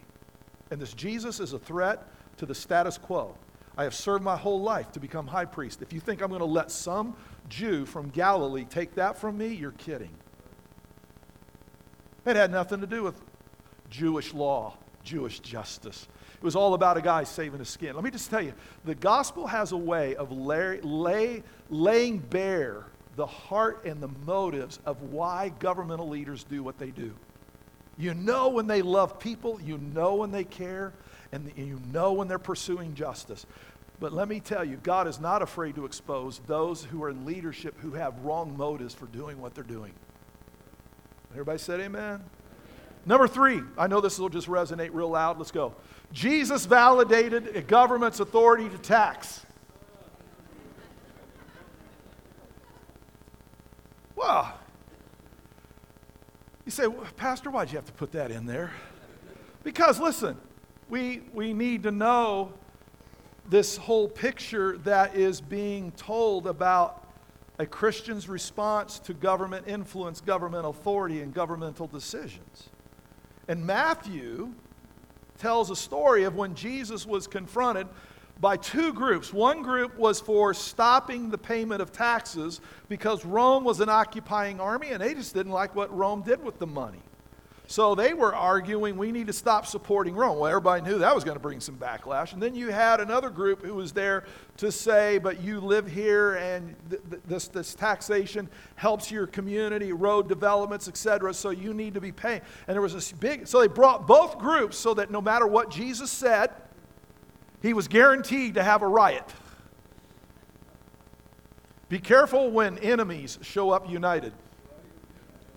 And 0.72 0.82
this 0.82 0.94
Jesus 0.94 1.40
is 1.40 1.54
a 1.54 1.60
threat 1.60 2.08
to 2.38 2.46
the 2.46 2.56
status 2.56 2.98
quo. 2.98 3.36
I 3.78 3.84
have 3.84 3.94
served 3.94 4.24
my 4.24 4.38
whole 4.38 4.62
life 4.62 4.92
to 4.94 5.00
become 5.00 5.28
high 5.28 5.46
priest. 5.46 5.82
If 5.82 5.92
you 5.92 6.00
think 6.00 6.22
I'm 6.22 6.30
going 6.30 6.40
to 6.40 6.46
let 6.46 6.72
some 6.72 7.16
Jew 7.50 7.86
from 7.86 8.10
Galilee 8.10 8.66
take 8.66 8.96
that 8.96 9.18
from 9.18 9.38
me, 9.38 9.48
you're 9.48 9.72
kidding. 9.72 10.16
It 12.26 12.36
had 12.36 12.52
nothing 12.52 12.82
to 12.82 12.88
do 12.88 13.04
with 13.04 13.22
Jewish 13.90 14.34
law, 14.34 14.78
Jewish 15.04 15.40
justice. 15.42 16.08
It 16.34 16.44
was 16.44 16.56
all 16.56 16.74
about 16.74 16.98
a 16.98 17.02
guy 17.02 17.24
saving 17.24 17.60
his 17.60 17.70
skin. 17.70 17.96
Let 17.96 18.04
me 18.04 18.12
just 18.12 18.30
tell 18.30 18.42
you 18.42 18.54
the 18.86 18.96
gospel 18.96 19.46
has 19.46 19.72
a 19.74 19.78
way 19.78 20.16
of 20.16 20.32
lay, 20.32 20.80
lay, 20.82 21.44
laying 21.70 22.20
bare 22.20 22.86
the 23.16 23.26
heart 23.26 23.86
and 23.86 24.02
the 24.02 24.10
motives 24.26 24.80
of 24.86 25.02
why 25.02 25.50
governmental 25.60 26.10
leaders 26.10 26.44
do 26.44 26.64
what 26.64 26.78
they 26.78 26.92
do. 26.92 27.14
You 27.98 28.14
know 28.14 28.50
when 28.50 28.68
they 28.68 28.82
love 28.82 29.20
people, 29.20 29.60
you 29.62 29.78
know 29.78 30.16
when 30.16 30.32
they 30.32 30.44
care, 30.44 30.94
and 31.32 31.52
you 31.56 31.80
know 31.92 32.14
when 32.14 32.28
they're 32.28 32.38
pursuing 32.38 32.94
justice. 32.94 33.46
But 34.00 34.12
let 34.12 34.28
me 34.28 34.42
tell 34.42 34.66
you, 34.66 34.78
God 34.78 35.08
is 35.08 35.20
not 35.20 35.42
afraid 35.42 35.76
to 35.76 35.86
expose 35.86 36.40
those 36.48 36.84
who 36.84 37.02
are 37.04 37.10
in 37.10 37.26
leadership 37.26 37.80
who 37.80 37.92
have 37.92 38.20
wrong 38.20 38.56
motives 38.58 38.94
for 38.94 39.06
doing 39.06 39.40
what 39.40 39.56
they're 39.56 39.64
doing. 39.64 39.94
Everybody 41.32 41.60
said 41.60 41.80
amen? 41.80 42.24
Number 43.06 43.28
three, 43.28 43.62
I 43.78 43.88
know 43.88 44.02
this 44.02 44.20
will 44.20 44.30
just 44.30 44.48
resonate 44.48 44.90
real 44.92 45.10
loud. 45.10 45.38
Let's 45.38 45.52
go. 45.52 45.76
Jesus 46.12 46.66
validated 46.66 47.56
a 47.56 47.62
government's 47.62 48.20
authority 48.20 48.68
to 48.68 48.78
tax. 48.78 49.46
Well, 54.16 54.58
you 56.66 56.72
say, 56.72 56.88
Pastor, 57.16 57.52
why'd 57.52 57.72
you 57.72 57.78
have 57.78 57.86
to 57.86 57.94
put 57.94 58.12
that 58.14 58.32
in 58.32 58.46
there? 58.46 58.72
Because, 59.64 60.00
listen, 60.00 60.38
we, 60.90 61.22
we 61.34 61.54
need 61.54 61.84
to 61.84 61.92
know 61.92 62.54
this 63.48 63.78
whole 63.78 64.08
picture 64.08 64.78
that 64.80 65.16
is 65.16 65.42
being 65.42 65.92
told 65.92 66.48
about 66.48 67.08
a 67.60 67.66
Christian's 67.66 68.28
response 68.28 69.00
to 69.00 69.14
government 69.14 69.68
influence, 69.68 70.22
government 70.22 70.66
authority, 70.66 71.22
and 71.22 71.34
governmental 71.34 71.88
decisions. 71.88 72.70
And 73.48 73.66
Matthew 73.66 74.54
tells 75.38 75.70
a 75.70 75.76
story 75.76 76.24
of 76.24 76.36
when 76.36 76.56
Jesus 76.56 77.06
was 77.06 77.28
confronted 77.28 77.88
by 78.40 78.58
two 78.58 78.94
groups. 78.94 79.34
One 79.34 79.62
group 79.62 79.98
was 79.98 80.20
for 80.20 80.54
stopping 80.54 81.30
the 81.30 81.38
payment 81.38 81.82
of 81.82 81.92
taxes 81.92 82.62
because 82.90 83.26
Rome 83.26 83.64
was 83.64 83.80
an 83.80 83.90
occupying 83.90 84.60
army 84.60 84.90
and 84.90 85.02
they 85.02 85.14
just 85.14 85.34
didn't 85.34 85.52
like 85.52 85.76
what 85.76 85.96
Rome 85.96 86.22
did 86.22 86.44
with 86.44 86.60
the 86.60 86.68
money. 86.68 87.02
So 87.68 87.96
they 87.96 88.14
were 88.14 88.36
arguing 88.36 88.96
we 88.96 89.12
need 89.12 89.28
to 89.28 89.34
stop 89.34 89.66
supporting 89.66 90.14
Rome. 90.14 90.38
Well, 90.38 90.48
everybody 90.48 90.84
knew 90.84 91.00
that 91.00 91.16
was 91.16 91.24
going 91.24 91.36
to 91.36 91.42
bring 91.42 91.60
some 91.60 91.76
backlash. 91.76 92.34
And 92.34 92.42
then 92.42 92.54
you 92.54 92.70
had 92.70 93.00
another 93.00 93.30
group 93.30 93.64
who 93.64 93.74
was 93.74 93.92
there 93.92 94.26
to 94.58 94.72
say, 94.72 95.18
but 95.18 95.42
you 95.42 95.60
live 95.60 95.88
here 95.88 96.36
and 96.36 96.76
th- 96.90 97.02
th- 97.10 97.22
this, 97.28 97.48
this 97.48 97.74
taxation 97.74 98.48
helps 98.76 99.10
your 99.10 99.26
community, 99.26 99.94
road 99.94 100.30
developments, 100.30 100.88
etc. 100.88 101.34
So 101.34 101.50
you 101.50 101.74
need 101.74 101.96
to 101.96 102.02
be 102.02 102.12
paying. 102.12 102.42
And 102.68 102.76
there 102.76 102.82
was 102.82 102.94
this 102.94 103.12
big, 103.12 103.48
so 103.48 103.62
they 103.62 103.68
brought 103.68 104.06
both 104.06 104.38
groups 104.38 104.78
so 104.78 104.94
that 104.94 105.10
no 105.10 105.22
matter 105.22 105.48
what 105.48 105.72
Jesus 105.72 106.12
said, 106.12 106.52
he 107.66 107.74
was 107.74 107.88
guaranteed 107.88 108.54
to 108.54 108.64
have 108.64 108.84
a 108.84 108.88
riot. 108.88 109.26
Be 111.90 111.98
careful 111.98 112.52
when 112.52 112.78
enemies 112.78 113.40
show 113.42 113.72
up 113.72 113.90
united. 113.90 114.34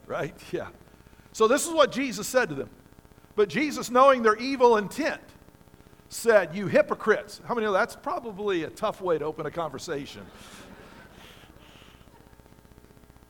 Right? 0.07 0.35
Yeah. 0.51 0.69
So 1.33 1.47
this 1.47 1.67
is 1.67 1.75
what 1.75 1.93
Jesus 1.93 2.27
said 2.27 2.49
to 2.49 2.55
them. 2.55 2.71
But 3.37 3.51
Jesus, 3.51 3.91
knowing 3.91 4.23
their 4.23 4.37
evil 4.37 4.79
intent, 4.79 5.21
said, 6.09 6.55
You 6.55 6.67
hypocrites. 6.67 7.43
How 7.47 7.55
many 7.55 7.67
know 7.67 7.73
that's 7.75 7.95
probably 7.95 8.65
a 8.65 8.71
tough 8.71 9.03
way 9.03 9.19
to 9.19 9.25
open 9.27 9.45
a 9.45 9.51
conversation? 9.51 10.23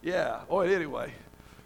Yeah. 0.03 0.43
Oh, 0.49 0.61
anyway. 0.61 1.13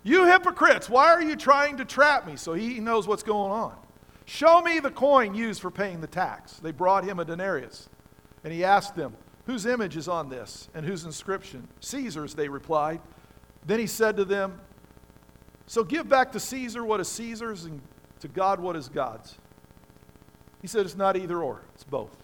You 0.02 0.24
hypocrites, 0.24 0.88
why 0.88 1.12
are 1.12 1.22
you 1.22 1.36
trying 1.36 1.76
to 1.76 1.84
trap 1.84 2.26
me? 2.26 2.36
So 2.36 2.54
he 2.54 2.80
knows 2.80 3.06
what's 3.06 3.22
going 3.22 3.52
on. 3.52 3.76
Show 4.24 4.62
me 4.62 4.80
the 4.80 4.90
coin 4.90 5.34
used 5.34 5.60
for 5.60 5.70
paying 5.70 6.00
the 6.00 6.06
tax. 6.06 6.54
They 6.54 6.70
brought 6.70 7.04
him 7.04 7.18
a 7.18 7.24
denarius. 7.24 7.88
And 8.44 8.52
he 8.52 8.64
asked 8.64 8.96
them, 8.96 9.16
Whose 9.46 9.66
image 9.66 9.96
is 9.96 10.06
on 10.06 10.28
this 10.28 10.68
and 10.74 10.86
whose 10.86 11.04
inscription? 11.04 11.66
Caesar's, 11.80 12.34
they 12.34 12.48
replied. 12.48 13.00
Then 13.66 13.80
he 13.80 13.86
said 13.86 14.16
to 14.16 14.24
them, 14.24 14.60
So 15.66 15.82
give 15.82 16.08
back 16.08 16.32
to 16.32 16.40
Caesar 16.40 16.84
what 16.84 17.00
is 17.00 17.08
Caesar's 17.08 17.64
and 17.64 17.80
to 18.20 18.28
God 18.28 18.60
what 18.60 18.76
is 18.76 18.88
God's. 18.88 19.36
He 20.60 20.68
said 20.68 20.86
it's 20.86 20.96
not 20.96 21.16
either 21.16 21.42
or, 21.42 21.62
it's 21.74 21.82
both. 21.82 22.16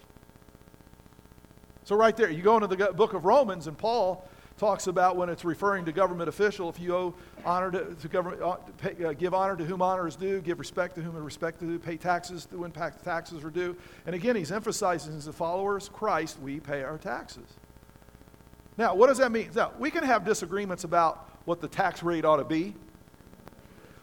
So, 1.83 1.95
right 1.95 2.15
there, 2.15 2.29
you 2.29 2.41
go 2.41 2.55
into 2.55 2.67
the 2.67 2.93
book 2.93 3.13
of 3.13 3.25
Romans, 3.25 3.67
and 3.67 3.77
Paul 3.77 4.28
talks 4.59 4.87
about 4.87 5.15
when 5.15 5.29
it's 5.29 5.45
referring 5.45 5.85
to 5.85 5.91
government 5.91 6.27
official, 6.27 6.69
if 6.69 6.79
you 6.79 6.93
owe 6.93 7.15
honor 7.45 7.71
to, 7.71 7.95
to 7.95 8.07
government, 8.07 8.41
uh, 8.41 8.55
pay, 8.77 9.03
uh, 9.03 9.13
give 9.13 9.33
honor 9.33 9.55
to 9.55 9.63
whom 9.63 9.81
honor 9.81 10.07
is 10.07 10.15
due, 10.15 10.41
give 10.41 10.59
respect 10.59 10.95
to 10.95 11.01
whom 11.01 11.15
respect 11.15 11.61
is 11.63 11.69
due, 11.69 11.79
pay 11.79 11.95
taxes 11.95 12.45
to 12.45 12.57
when 12.57 12.71
taxes 12.71 13.43
are 13.43 13.49
due. 13.49 13.75
And 14.05 14.13
again, 14.13 14.35
he's 14.35 14.51
emphasizing 14.51 15.15
as 15.15 15.25
the 15.25 15.33
followers 15.33 15.87
of 15.87 15.93
Christ, 15.93 16.39
we 16.41 16.59
pay 16.59 16.83
our 16.83 16.97
taxes. 16.97 17.47
Now, 18.77 18.93
what 18.95 19.07
does 19.07 19.17
that 19.17 19.31
mean? 19.31 19.49
Now, 19.55 19.71
we 19.79 19.89
can 19.89 20.03
have 20.03 20.25
disagreements 20.25 20.83
about 20.83 21.29
what 21.45 21.61
the 21.61 21.67
tax 21.67 22.03
rate 22.03 22.25
ought 22.25 22.37
to 22.37 22.45
be. 22.45 22.75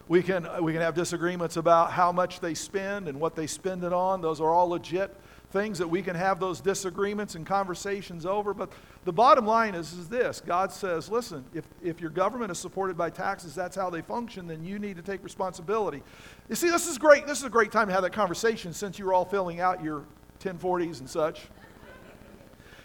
We 0.09 0.23
can, 0.23 0.49
we 0.63 0.73
can 0.73 0.83
have 0.83 0.95
disagreements 0.95 1.57
about 1.57 1.91
how 1.93 2.13
much 2.13 2.41
they 2.41 2.55
spend 2.55 3.09
and 3.09 3.21
what 3.21 3.35
they 3.35 3.47
spend 3.47 3.85
it 3.85 3.93
on. 3.93 4.21
Those 4.21 4.41
are 4.41 4.51
all 4.51 4.69
legit 4.69 5.15
things 5.51 5.79
that 5.79 5.89
we 5.89 6.03
can 6.03 6.17
have 6.17 6.41
those 6.41 6.61
disagreements 6.61 7.35
and 7.35 7.47
conversations 7.47 8.27
over. 8.27 8.53
But 8.53 8.73
the 9.05 9.13
bottom 9.13 9.47
line 9.47 9.75
is, 9.75 9.93
is 9.93 10.09
this 10.09 10.41
God 10.41 10.73
says, 10.73 11.09
listen, 11.09 11.45
if, 11.55 11.65
if 11.83 12.01
your 12.01 12.11
government 12.11 12.51
is 12.51 12.59
supported 12.59 12.97
by 12.97 13.11
taxes, 13.11 13.55
that's 13.55 13.77
how 13.77 13.91
they 13.91 14.03
function, 14.03 14.47
then 14.47 14.65
you 14.65 14.79
need 14.79 14.97
to 14.97 15.03
take 15.03 15.23
responsibility. 15.23 16.03
You 16.49 16.57
see, 16.57 16.71
this 16.71 16.87
is 16.87 16.99
great. 16.99 17.27
This 17.27 17.39
is 17.39 17.45
a 17.45 17.51
great 17.51 17.73
time 17.73 17.87
to 17.89 17.93
have 17.93 18.03
that 18.03 18.13
conversation 18.13 18.73
since 18.73 18.99
you're 18.99 19.13
all 19.13 19.25
filling 19.25 19.61
out 19.61 19.83
your 19.83 20.05
1040s 20.41 21.01
and 21.01 21.09
such. 21.09 21.43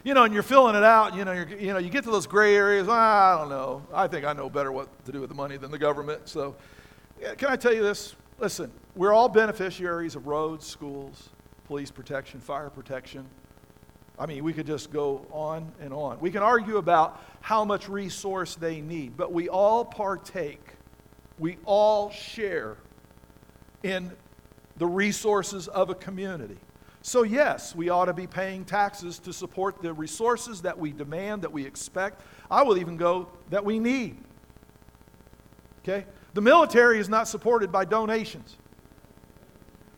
You 0.03 0.15
know, 0.15 0.23
and 0.23 0.33
you're 0.33 0.41
filling 0.41 0.75
it 0.75 0.83
out, 0.83 1.15
you 1.15 1.25
know, 1.25 1.31
you 1.31 1.73
know, 1.73 1.77
you 1.77 1.91
get 1.91 2.03
to 2.05 2.11
those 2.11 2.25
gray 2.25 2.55
areas. 2.55 2.87
Ah, 2.89 3.35
I 3.35 3.37
don't 3.37 3.49
know. 3.49 3.85
I 3.93 4.07
think 4.07 4.25
I 4.25 4.33
know 4.33 4.49
better 4.49 4.71
what 4.71 4.87
to 5.05 5.11
do 5.11 5.21
with 5.21 5.29
the 5.29 5.35
money 5.35 5.57
than 5.57 5.69
the 5.69 5.77
government. 5.77 6.27
So, 6.27 6.55
can 7.37 7.49
I 7.49 7.55
tell 7.55 7.71
you 7.71 7.83
this? 7.83 8.15
Listen, 8.39 8.71
we're 8.95 9.13
all 9.13 9.29
beneficiaries 9.29 10.15
of 10.15 10.25
roads, 10.25 10.65
schools, 10.65 11.29
police 11.71 11.89
protection, 11.89 12.41
fire 12.41 12.69
protection. 12.69 13.25
I 14.19 14.25
mean, 14.25 14.43
we 14.43 14.51
could 14.51 14.67
just 14.67 14.91
go 14.91 15.25
on 15.31 15.71
and 15.79 15.93
on. 15.93 16.19
We 16.19 16.29
can 16.29 16.43
argue 16.43 16.75
about 16.75 17.23
how 17.39 17.63
much 17.63 17.87
resource 17.87 18.55
they 18.55 18.81
need, 18.81 19.15
but 19.15 19.31
we 19.31 19.47
all 19.47 19.85
partake, 19.85 20.73
we 21.39 21.57
all 21.63 22.11
share 22.11 22.75
in 23.83 24.11
the 24.75 24.85
resources 24.85 25.69
of 25.69 25.89
a 25.89 25.95
community. 25.95 26.57
So, 27.03 27.23
yes, 27.23 27.73
we 27.73 27.87
ought 27.87 28.05
to 28.07 28.13
be 28.13 28.27
paying 28.27 28.65
taxes 28.65 29.17
to 29.19 29.31
support 29.31 29.81
the 29.81 29.93
resources 29.93 30.63
that 30.63 30.77
we 30.77 30.91
demand, 30.91 31.41
that 31.43 31.53
we 31.53 31.65
expect. 31.65 32.21
I 32.51 32.63
will 32.63 32.79
even 32.79 32.97
go 32.97 33.29
that 33.49 33.63
we 33.63 33.79
need. 33.79 34.17
Okay? 35.83 36.05
The 36.33 36.41
military 36.41 36.99
is 36.99 37.07
not 37.07 37.29
supported 37.29 37.71
by 37.71 37.85
donations. 37.85 38.57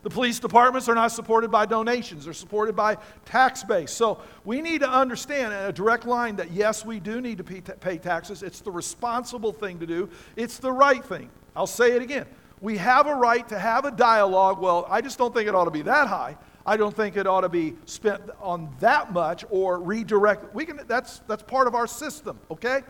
The 0.04 0.10
police 0.10 0.38
departments 0.38 0.86
are 0.90 0.94
not 0.94 1.12
supported 1.12 1.50
by 1.50 1.64
donations, 1.64 2.26
they're 2.26 2.34
supported 2.34 2.76
by 2.76 2.98
tax 3.24 3.64
base. 3.64 3.90
So 3.90 4.20
we 4.44 4.60
need 4.60 4.82
to 4.82 4.88
understand 4.88 5.54
in 5.54 5.58
a 5.60 5.72
direct 5.72 6.04
line 6.04 6.36
that 6.36 6.52
yes, 6.52 6.84
we 6.84 7.00
do 7.00 7.22
need 7.22 7.38
to 7.38 7.44
pay 7.44 7.96
taxes. 7.96 8.42
It's 8.42 8.60
the 8.60 8.70
responsible 8.70 9.52
thing 9.52 9.78
to 9.78 9.86
do, 9.86 10.10
it's 10.36 10.58
the 10.58 10.70
right 10.70 11.02
thing. 11.02 11.30
I'll 11.56 11.66
say 11.66 11.92
it 11.92 12.02
again. 12.02 12.26
We 12.60 12.76
have 12.76 13.06
a 13.06 13.14
right 13.14 13.48
to 13.48 13.58
have 13.58 13.86
a 13.86 13.90
dialogue. 13.90 14.60
Well, 14.60 14.86
I 14.90 15.00
just 15.00 15.16
don't 15.16 15.34
think 15.34 15.48
it 15.48 15.54
ought 15.54 15.64
to 15.64 15.70
be 15.70 15.82
that 15.82 16.06
high. 16.06 16.36
I 16.66 16.76
don't 16.76 16.94
think 16.94 17.16
it 17.16 17.26
ought 17.26 17.42
to 17.42 17.48
be 17.48 17.74
spent 17.86 18.22
on 18.40 18.74
that 18.80 19.10
much 19.10 19.46
or 19.48 19.78
redirect. 19.78 20.54
We 20.54 20.66
can, 20.66 20.80
that's, 20.86 21.20
that's 21.26 21.42
part 21.42 21.66
of 21.66 21.74
our 21.74 21.86
system, 21.86 22.38
okay? 22.50 22.82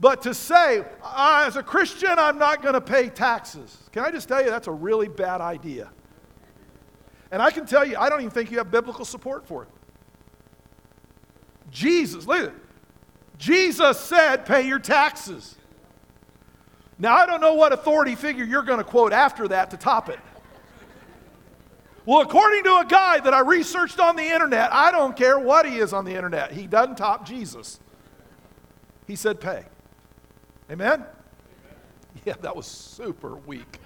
But 0.00 0.20
to 0.22 0.34
say, 0.34 0.84
as 1.16 1.56
a 1.56 1.62
Christian, 1.62 2.18
I'm 2.18 2.38
not 2.38 2.62
going 2.62 2.74
to 2.74 2.80
pay 2.80 3.08
taxes, 3.08 3.76
can 3.90 4.04
I 4.04 4.10
just 4.10 4.28
tell 4.28 4.44
you 4.44 4.50
that's 4.50 4.68
a 4.68 4.72
really 4.72 5.08
bad 5.08 5.40
idea? 5.40 5.90
And 7.30 7.42
I 7.42 7.50
can 7.50 7.66
tell 7.66 7.84
you, 7.84 7.96
I 7.96 8.08
don't 8.08 8.20
even 8.20 8.30
think 8.30 8.50
you 8.50 8.58
have 8.58 8.70
biblical 8.70 9.04
support 9.04 9.46
for 9.46 9.64
it. 9.64 9.68
Jesus, 11.70 12.26
it. 12.28 12.52
Jesus 13.36 14.00
said, 14.00 14.46
pay 14.46 14.66
your 14.66 14.78
taxes. 14.78 15.54
Now, 16.98 17.14
I 17.16 17.26
don't 17.26 17.40
know 17.40 17.54
what 17.54 17.72
authority 17.72 18.14
figure 18.14 18.44
you're 18.44 18.62
going 18.62 18.78
to 18.78 18.84
quote 18.84 19.12
after 19.12 19.46
that 19.48 19.70
to 19.70 19.76
top 19.76 20.08
it. 20.08 20.18
Well, 22.04 22.22
according 22.22 22.64
to 22.64 22.78
a 22.78 22.86
guy 22.88 23.20
that 23.20 23.34
I 23.34 23.40
researched 23.40 24.00
on 24.00 24.16
the 24.16 24.22
internet, 24.22 24.72
I 24.72 24.90
don't 24.90 25.14
care 25.14 25.38
what 25.38 25.68
he 25.68 25.76
is 25.76 25.92
on 25.92 26.04
the 26.06 26.14
internet, 26.14 26.52
he 26.52 26.66
doesn't 26.66 26.96
top 26.96 27.26
Jesus. 27.26 27.78
He 29.06 29.14
said, 29.14 29.40
pay. 29.40 29.64
Amen? 30.70 31.04
Yeah, 32.24 32.34
that 32.40 32.56
was 32.56 32.66
super 32.66 33.36
weak. 33.36 33.78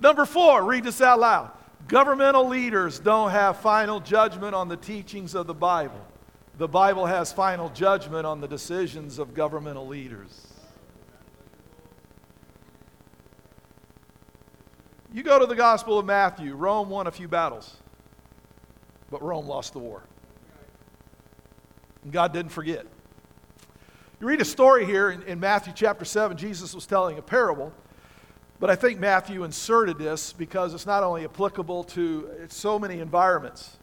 Number 0.00 0.24
four, 0.24 0.64
read 0.64 0.84
this 0.84 1.00
out 1.00 1.18
loud. 1.18 1.50
Governmental 1.88 2.46
leaders 2.46 2.98
don't 2.98 3.30
have 3.30 3.60
final 3.60 3.98
judgment 3.98 4.54
on 4.54 4.68
the 4.68 4.76
teachings 4.76 5.34
of 5.34 5.46
the 5.46 5.54
Bible. 5.54 6.00
The 6.58 6.68
Bible 6.68 7.06
has 7.06 7.32
final 7.32 7.68
judgment 7.70 8.26
on 8.26 8.40
the 8.40 8.48
decisions 8.48 9.18
of 9.18 9.32
governmental 9.32 9.86
leaders. 9.86 10.46
You 15.12 15.22
go 15.22 15.38
to 15.38 15.46
the 15.46 15.54
Gospel 15.54 15.98
of 15.98 16.04
Matthew, 16.04 16.54
Rome 16.54 16.90
won 16.90 17.06
a 17.06 17.10
few 17.10 17.28
battles, 17.28 17.76
but 19.10 19.22
Rome 19.22 19.46
lost 19.46 19.72
the 19.72 19.78
war. 19.78 20.02
And 22.04 22.12
God 22.12 22.32
didn't 22.32 22.52
forget. 22.52 22.84
You 24.20 24.26
read 24.26 24.40
a 24.40 24.44
story 24.44 24.84
here 24.84 25.10
in, 25.10 25.22
in 25.22 25.40
Matthew 25.40 25.72
chapter 25.74 26.04
7, 26.04 26.36
Jesus 26.36 26.74
was 26.74 26.86
telling 26.86 27.18
a 27.18 27.22
parable 27.22 27.72
but 28.60 28.70
I 28.70 28.76
think 28.76 28.98
Matthew 28.98 29.44
inserted 29.44 29.98
this 29.98 30.32
because 30.32 30.74
it's 30.74 30.86
not 30.86 31.02
only 31.02 31.24
applicable 31.24 31.84
to 31.84 32.46
so 32.48 32.78
many 32.78 33.00
environments. 33.00 33.76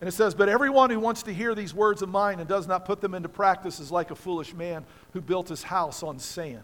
And 0.00 0.06
it 0.06 0.12
says, 0.12 0.34
But 0.34 0.48
everyone 0.48 0.90
who 0.90 1.00
wants 1.00 1.24
to 1.24 1.34
hear 1.34 1.54
these 1.54 1.74
words 1.74 2.02
of 2.02 2.08
mine 2.08 2.38
and 2.38 2.48
does 2.48 2.68
not 2.68 2.84
put 2.84 3.00
them 3.00 3.14
into 3.14 3.28
practice 3.28 3.80
is 3.80 3.90
like 3.90 4.10
a 4.10 4.14
foolish 4.14 4.54
man 4.54 4.84
who 5.12 5.20
built 5.20 5.48
his 5.48 5.64
house 5.64 6.02
on 6.02 6.18
sand. 6.18 6.62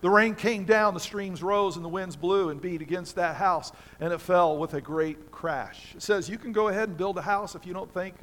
The 0.00 0.08
rain 0.08 0.36
came 0.36 0.64
down, 0.64 0.94
the 0.94 1.00
streams 1.00 1.42
rose, 1.42 1.76
and 1.76 1.84
the 1.84 1.88
winds 1.88 2.14
blew 2.14 2.50
and 2.50 2.60
beat 2.60 2.80
against 2.80 3.16
that 3.16 3.34
house, 3.34 3.72
and 3.98 4.12
it 4.12 4.20
fell 4.20 4.56
with 4.56 4.74
a 4.74 4.80
great 4.80 5.32
crash. 5.32 5.94
It 5.96 6.02
says, 6.02 6.30
You 6.30 6.38
can 6.38 6.52
go 6.52 6.68
ahead 6.68 6.88
and 6.88 6.96
build 6.96 7.18
a 7.18 7.22
house 7.22 7.54
if 7.54 7.66
you 7.66 7.74
don't 7.74 7.92
think 7.92 8.14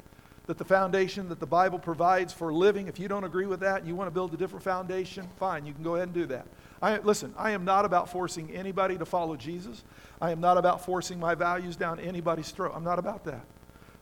that 0.46 0.58
the 0.58 0.64
foundation 0.64 1.28
that 1.28 1.38
the 1.38 1.46
Bible 1.46 1.78
provides 1.78 2.32
for 2.32 2.52
living, 2.52 2.88
if 2.88 2.98
you 2.98 3.08
don't 3.08 3.24
agree 3.24 3.46
with 3.46 3.60
that 3.60 3.78
and 3.78 3.88
you 3.88 3.94
want 3.94 4.06
to 4.06 4.12
build 4.12 4.32
a 4.32 4.36
different 4.36 4.64
foundation, 4.64 5.28
fine, 5.38 5.66
you 5.66 5.74
can 5.74 5.82
go 5.82 5.96
ahead 5.96 6.08
and 6.08 6.14
do 6.14 6.26
that. 6.26 6.46
I, 6.82 6.98
listen, 6.98 7.34
I 7.36 7.52
am 7.52 7.64
not 7.64 7.84
about 7.84 8.10
forcing 8.10 8.50
anybody 8.50 8.98
to 8.98 9.06
follow 9.06 9.36
Jesus. 9.36 9.82
I 10.20 10.30
am 10.30 10.40
not 10.40 10.58
about 10.58 10.84
forcing 10.84 11.18
my 11.18 11.34
values 11.34 11.76
down 11.76 11.98
anybody's 11.98 12.50
throat. 12.50 12.72
I'm 12.74 12.84
not 12.84 12.98
about 12.98 13.24
that. 13.24 13.44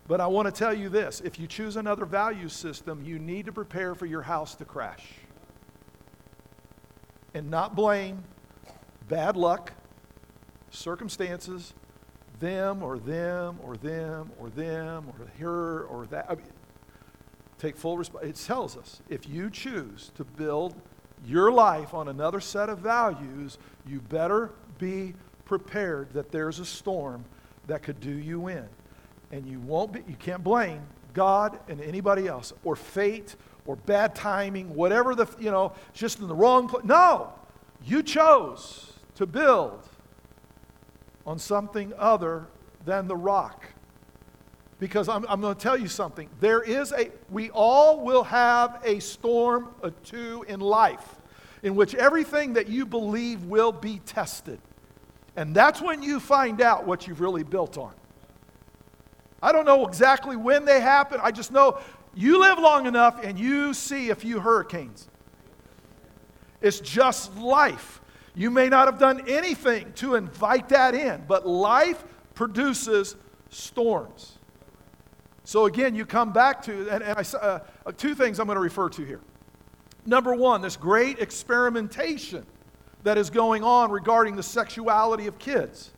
But 0.06 0.20
I 0.20 0.26
want 0.26 0.46
to 0.46 0.52
tell 0.52 0.74
you 0.74 0.88
this 0.88 1.20
if 1.20 1.38
you 1.38 1.46
choose 1.46 1.76
another 1.76 2.04
value 2.04 2.48
system, 2.48 3.02
you 3.04 3.18
need 3.18 3.46
to 3.46 3.52
prepare 3.52 3.94
for 3.94 4.06
your 4.06 4.22
house 4.22 4.54
to 4.56 4.64
crash. 4.64 5.04
And 7.32 7.50
not 7.50 7.74
blame 7.74 8.24
bad 9.08 9.36
luck, 9.36 9.72
circumstances, 10.70 11.74
them 12.40 12.82
or 12.82 12.98
them 12.98 13.58
or 13.62 13.76
them 13.76 14.30
or 14.38 14.50
them 14.50 15.06
or 15.08 15.26
her 15.38 15.84
or 15.84 16.06
that. 16.06 16.26
I 16.28 16.34
mean, 16.34 16.46
take 17.58 17.76
full 17.76 17.96
responsibility. 17.96 18.38
It 18.38 18.44
tells 18.44 18.76
us 18.76 19.00
if 19.08 19.28
you 19.28 19.50
choose 19.50 20.10
to 20.16 20.24
build 20.24 20.74
your 21.26 21.50
life 21.50 21.94
on 21.94 22.08
another 22.08 22.40
set 22.40 22.68
of 22.68 22.78
values, 22.78 23.58
you 23.86 24.00
better 24.00 24.50
be 24.78 25.14
prepared 25.44 26.12
that 26.12 26.30
there's 26.30 26.58
a 26.58 26.64
storm 26.64 27.24
that 27.66 27.82
could 27.82 28.00
do 28.00 28.10
you 28.10 28.48
in. 28.48 28.68
And 29.32 29.46
you 29.46 29.60
won't 29.60 29.92
be, 29.92 30.02
you 30.08 30.16
can't 30.16 30.44
blame 30.44 30.82
God 31.12 31.58
and 31.68 31.80
anybody 31.80 32.26
else 32.26 32.52
or 32.64 32.76
fate 32.76 33.36
or 33.66 33.76
bad 33.76 34.14
timing, 34.14 34.74
whatever 34.74 35.14
the, 35.14 35.26
you 35.38 35.50
know, 35.50 35.72
just 35.92 36.20
in 36.20 36.28
the 36.28 36.34
wrong 36.34 36.68
place. 36.68 36.84
No, 36.84 37.32
you 37.84 38.02
chose 38.02 38.92
to 39.14 39.26
build 39.26 39.88
on 41.26 41.38
something 41.38 41.92
other 41.98 42.46
than 42.84 43.08
the 43.08 43.16
rock. 43.16 43.66
Because 44.78 45.08
I'm, 45.08 45.24
I'm 45.28 45.40
going 45.40 45.54
to 45.54 45.60
tell 45.60 45.78
you 45.78 45.88
something. 45.88 46.28
There 46.40 46.62
is 46.62 46.92
a, 46.92 47.10
we 47.30 47.50
all 47.50 48.00
will 48.00 48.24
have 48.24 48.80
a 48.84 49.00
storm 49.00 49.74
or 49.82 49.90
two 49.90 50.44
in 50.48 50.60
life 50.60 51.16
in 51.62 51.74
which 51.74 51.94
everything 51.94 52.52
that 52.54 52.68
you 52.68 52.84
believe 52.84 53.44
will 53.44 53.72
be 53.72 54.00
tested. 54.04 54.60
And 55.36 55.54
that's 55.54 55.80
when 55.80 56.02
you 56.02 56.20
find 56.20 56.60
out 56.60 56.86
what 56.86 57.06
you've 57.06 57.20
really 57.20 57.42
built 57.42 57.78
on. 57.78 57.94
I 59.42 59.52
don't 59.52 59.64
know 59.64 59.86
exactly 59.86 60.36
when 60.36 60.64
they 60.64 60.80
happen. 60.80 61.20
I 61.22 61.30
just 61.30 61.52
know 61.52 61.80
you 62.14 62.38
live 62.40 62.58
long 62.58 62.86
enough 62.86 63.18
and 63.22 63.38
you 63.38 63.74
see 63.74 64.10
a 64.10 64.14
few 64.14 64.40
hurricanes. 64.40 65.08
It's 66.60 66.80
just 66.80 67.36
life. 67.36 68.00
You 68.34 68.50
may 68.50 68.68
not 68.68 68.86
have 68.88 68.98
done 68.98 69.28
anything 69.28 69.92
to 69.94 70.14
invite 70.14 70.68
that 70.70 70.94
in, 70.94 71.24
but 71.28 71.46
life 71.46 72.04
produces 72.34 73.16
storms. 73.50 74.38
So 75.44 75.66
again, 75.66 75.94
you 75.94 76.06
come 76.06 76.32
back 76.32 76.62
to, 76.62 76.88
and, 76.88 77.04
and 77.04 77.18
I, 77.18 77.36
uh, 77.36 77.60
two 77.96 78.14
things 78.14 78.40
I'm 78.40 78.46
going 78.46 78.56
to 78.56 78.62
refer 78.62 78.88
to 78.88 79.04
here. 79.04 79.20
Number 80.06 80.34
one, 80.34 80.62
this 80.62 80.76
great 80.76 81.18
experimentation 81.18 82.46
that 83.04 83.18
is 83.18 83.30
going 83.30 83.62
on 83.62 83.90
regarding 83.90 84.36
the 84.36 84.42
sexuality 84.42 85.26
of 85.26 85.38
kids. 85.38 85.92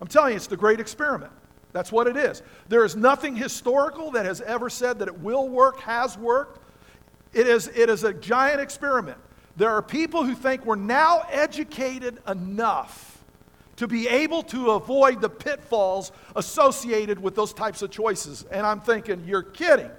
I'm 0.00 0.06
telling 0.06 0.30
you, 0.30 0.36
it's 0.36 0.46
the 0.46 0.56
great 0.56 0.80
experiment. 0.80 1.32
That's 1.72 1.90
what 1.90 2.06
it 2.06 2.16
is. 2.16 2.42
There 2.68 2.84
is 2.84 2.96
nothing 2.96 3.34
historical 3.34 4.12
that 4.12 4.26
has 4.26 4.40
ever 4.40 4.70
said 4.70 4.98
that 5.00 5.08
it 5.08 5.18
will 5.18 5.48
work, 5.48 5.80
has 5.80 6.16
worked. 6.16 6.60
It 7.32 7.46
is, 7.46 7.68
it 7.68 7.88
is 7.88 8.04
a 8.04 8.12
giant 8.12 8.60
experiment. 8.60 9.18
There 9.56 9.70
are 9.70 9.82
people 9.82 10.24
who 10.24 10.34
think 10.34 10.64
we're 10.64 10.76
now 10.76 11.24
educated 11.30 12.18
enough 12.28 13.11
to 13.82 13.88
be 13.88 14.06
able 14.06 14.44
to 14.44 14.70
avoid 14.70 15.20
the 15.20 15.28
pitfalls 15.28 16.12
associated 16.36 17.20
with 17.20 17.34
those 17.34 17.52
types 17.52 17.82
of 17.82 17.90
choices. 17.90 18.44
And 18.52 18.64
I'm 18.64 18.80
thinking, 18.80 19.24
you're 19.26 19.42
kidding. 19.42 19.90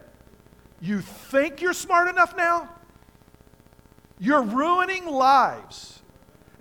You 0.80 1.02
think 1.02 1.62
you're 1.62 1.74
smart 1.74 2.08
enough 2.08 2.34
now? 2.38 2.70
You're 4.20 4.42
ruining 4.42 5.06
lives. 5.06 6.02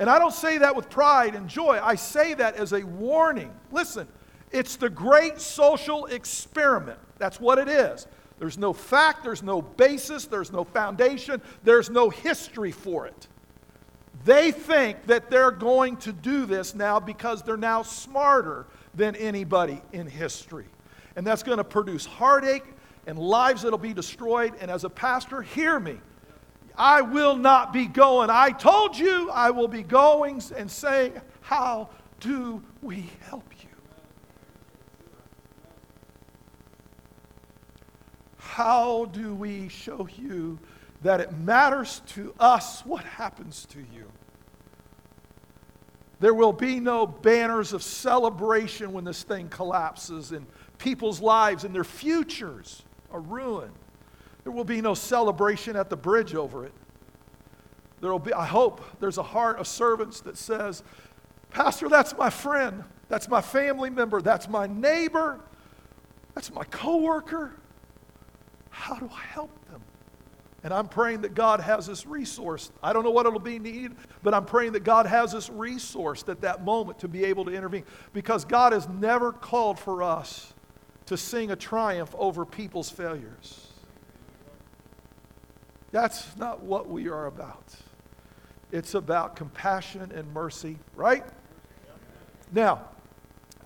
And 0.00 0.10
I 0.10 0.18
don't 0.18 0.34
say 0.34 0.58
that 0.58 0.74
with 0.74 0.90
pride 0.90 1.36
and 1.36 1.48
joy. 1.48 1.78
I 1.80 1.94
say 1.94 2.34
that 2.34 2.56
as 2.56 2.72
a 2.72 2.82
warning. 2.82 3.54
Listen, 3.70 4.08
it's 4.50 4.74
the 4.74 4.90
great 4.90 5.40
social 5.40 6.06
experiment. 6.06 6.98
That's 7.18 7.38
what 7.38 7.58
it 7.58 7.68
is. 7.68 8.08
There's 8.40 8.58
no 8.58 8.72
fact, 8.72 9.22
there's 9.22 9.44
no 9.44 9.62
basis, 9.62 10.24
there's 10.24 10.50
no 10.50 10.64
foundation, 10.64 11.40
there's 11.62 11.88
no 11.88 12.10
history 12.10 12.72
for 12.72 13.06
it. 13.06 13.28
They 14.24 14.52
think 14.52 15.06
that 15.06 15.30
they're 15.30 15.50
going 15.50 15.96
to 15.98 16.12
do 16.12 16.46
this 16.46 16.74
now 16.74 17.00
because 17.00 17.42
they're 17.42 17.56
now 17.56 17.82
smarter 17.82 18.66
than 18.94 19.16
anybody 19.16 19.82
in 19.92 20.06
history. 20.06 20.66
And 21.16 21.26
that's 21.26 21.42
going 21.42 21.58
to 21.58 21.64
produce 21.64 22.06
heartache 22.06 22.64
and 23.06 23.18
lives 23.18 23.62
that'll 23.62 23.78
be 23.78 23.94
destroyed. 23.94 24.54
And 24.60 24.70
as 24.70 24.84
a 24.84 24.90
pastor, 24.90 25.42
hear 25.42 25.80
me. 25.80 25.98
I 26.76 27.02
will 27.02 27.36
not 27.36 27.72
be 27.72 27.86
going. 27.86 28.30
I 28.30 28.50
told 28.50 28.96
you 28.96 29.30
I 29.30 29.50
will 29.50 29.68
be 29.68 29.82
going 29.82 30.40
and 30.56 30.70
saying, 30.70 31.20
How 31.40 31.90
do 32.20 32.62
we 32.80 33.10
help 33.28 33.44
you? 33.62 33.68
How 38.38 39.06
do 39.06 39.34
we 39.34 39.68
show 39.68 40.08
you 40.16 40.58
that 41.02 41.20
it 41.20 41.32
matters 41.32 42.02
to 42.08 42.34
us 42.38 42.84
what 42.86 43.04
happens 43.04 43.66
to 43.66 43.78
you? 43.78 44.10
There 46.20 46.34
will 46.34 46.52
be 46.52 46.78
no 46.78 47.06
banners 47.06 47.72
of 47.72 47.82
celebration 47.82 48.92
when 48.92 49.04
this 49.04 49.24
thing 49.24 49.48
collapses 49.48 50.30
and 50.30 50.46
people's 50.78 51.20
lives 51.20 51.64
and 51.64 51.74
their 51.74 51.84
futures 51.84 52.82
are 53.10 53.20
ruined. 53.20 53.74
There 54.44 54.52
will 54.52 54.64
be 54.64 54.80
no 54.80 54.94
celebration 54.94 55.74
at 55.74 55.90
the 55.90 55.96
bridge 55.96 56.34
over 56.34 56.64
it. 56.64 56.72
There 58.00 58.10
will 58.10 58.18
be, 58.18 58.32
I 58.32 58.46
hope, 58.46 58.82
there's 59.00 59.18
a 59.18 59.22
heart 59.22 59.58
of 59.58 59.66
servants 59.66 60.20
that 60.20 60.36
says, 60.36 60.82
Pastor, 61.50 61.88
that's 61.88 62.16
my 62.16 62.30
friend. 62.30 62.84
That's 63.08 63.28
my 63.28 63.40
family 63.40 63.90
member. 63.90 64.20
That's 64.20 64.48
my 64.48 64.66
neighbor. 64.66 65.40
That's 66.34 66.52
my 66.52 66.64
coworker. 66.64 67.56
How 68.70 68.96
do 68.96 69.08
I 69.12 69.22
help 69.22 69.50
them? 69.70 69.82
And 70.64 70.72
I'm 70.72 70.88
praying 70.88 71.22
that 71.22 71.34
God 71.34 71.60
has 71.60 71.86
this 71.86 72.06
resource. 72.06 72.70
I 72.82 72.92
don't 72.92 73.02
know 73.02 73.10
what 73.10 73.26
it'll 73.26 73.40
be 73.40 73.58
needed, 73.58 73.96
but 74.22 74.32
I'm 74.32 74.44
praying 74.44 74.72
that 74.72 74.84
God 74.84 75.06
has 75.06 75.32
this 75.32 75.50
resource 75.50 76.24
at 76.28 76.40
that 76.42 76.64
moment 76.64 77.00
to 77.00 77.08
be 77.08 77.24
able 77.24 77.44
to 77.46 77.52
intervene. 77.52 77.84
Because 78.12 78.44
God 78.44 78.72
has 78.72 78.88
never 78.88 79.32
called 79.32 79.78
for 79.78 80.02
us 80.02 80.54
to 81.06 81.16
sing 81.16 81.50
a 81.50 81.56
triumph 81.56 82.14
over 82.16 82.44
people's 82.44 82.90
failures. 82.90 83.66
That's 85.90 86.36
not 86.36 86.62
what 86.62 86.88
we 86.88 87.08
are 87.08 87.26
about. 87.26 87.74
It's 88.70 88.94
about 88.94 89.36
compassion 89.36 90.12
and 90.14 90.32
mercy, 90.32 90.78
right? 90.94 91.24
Now, 92.52 92.82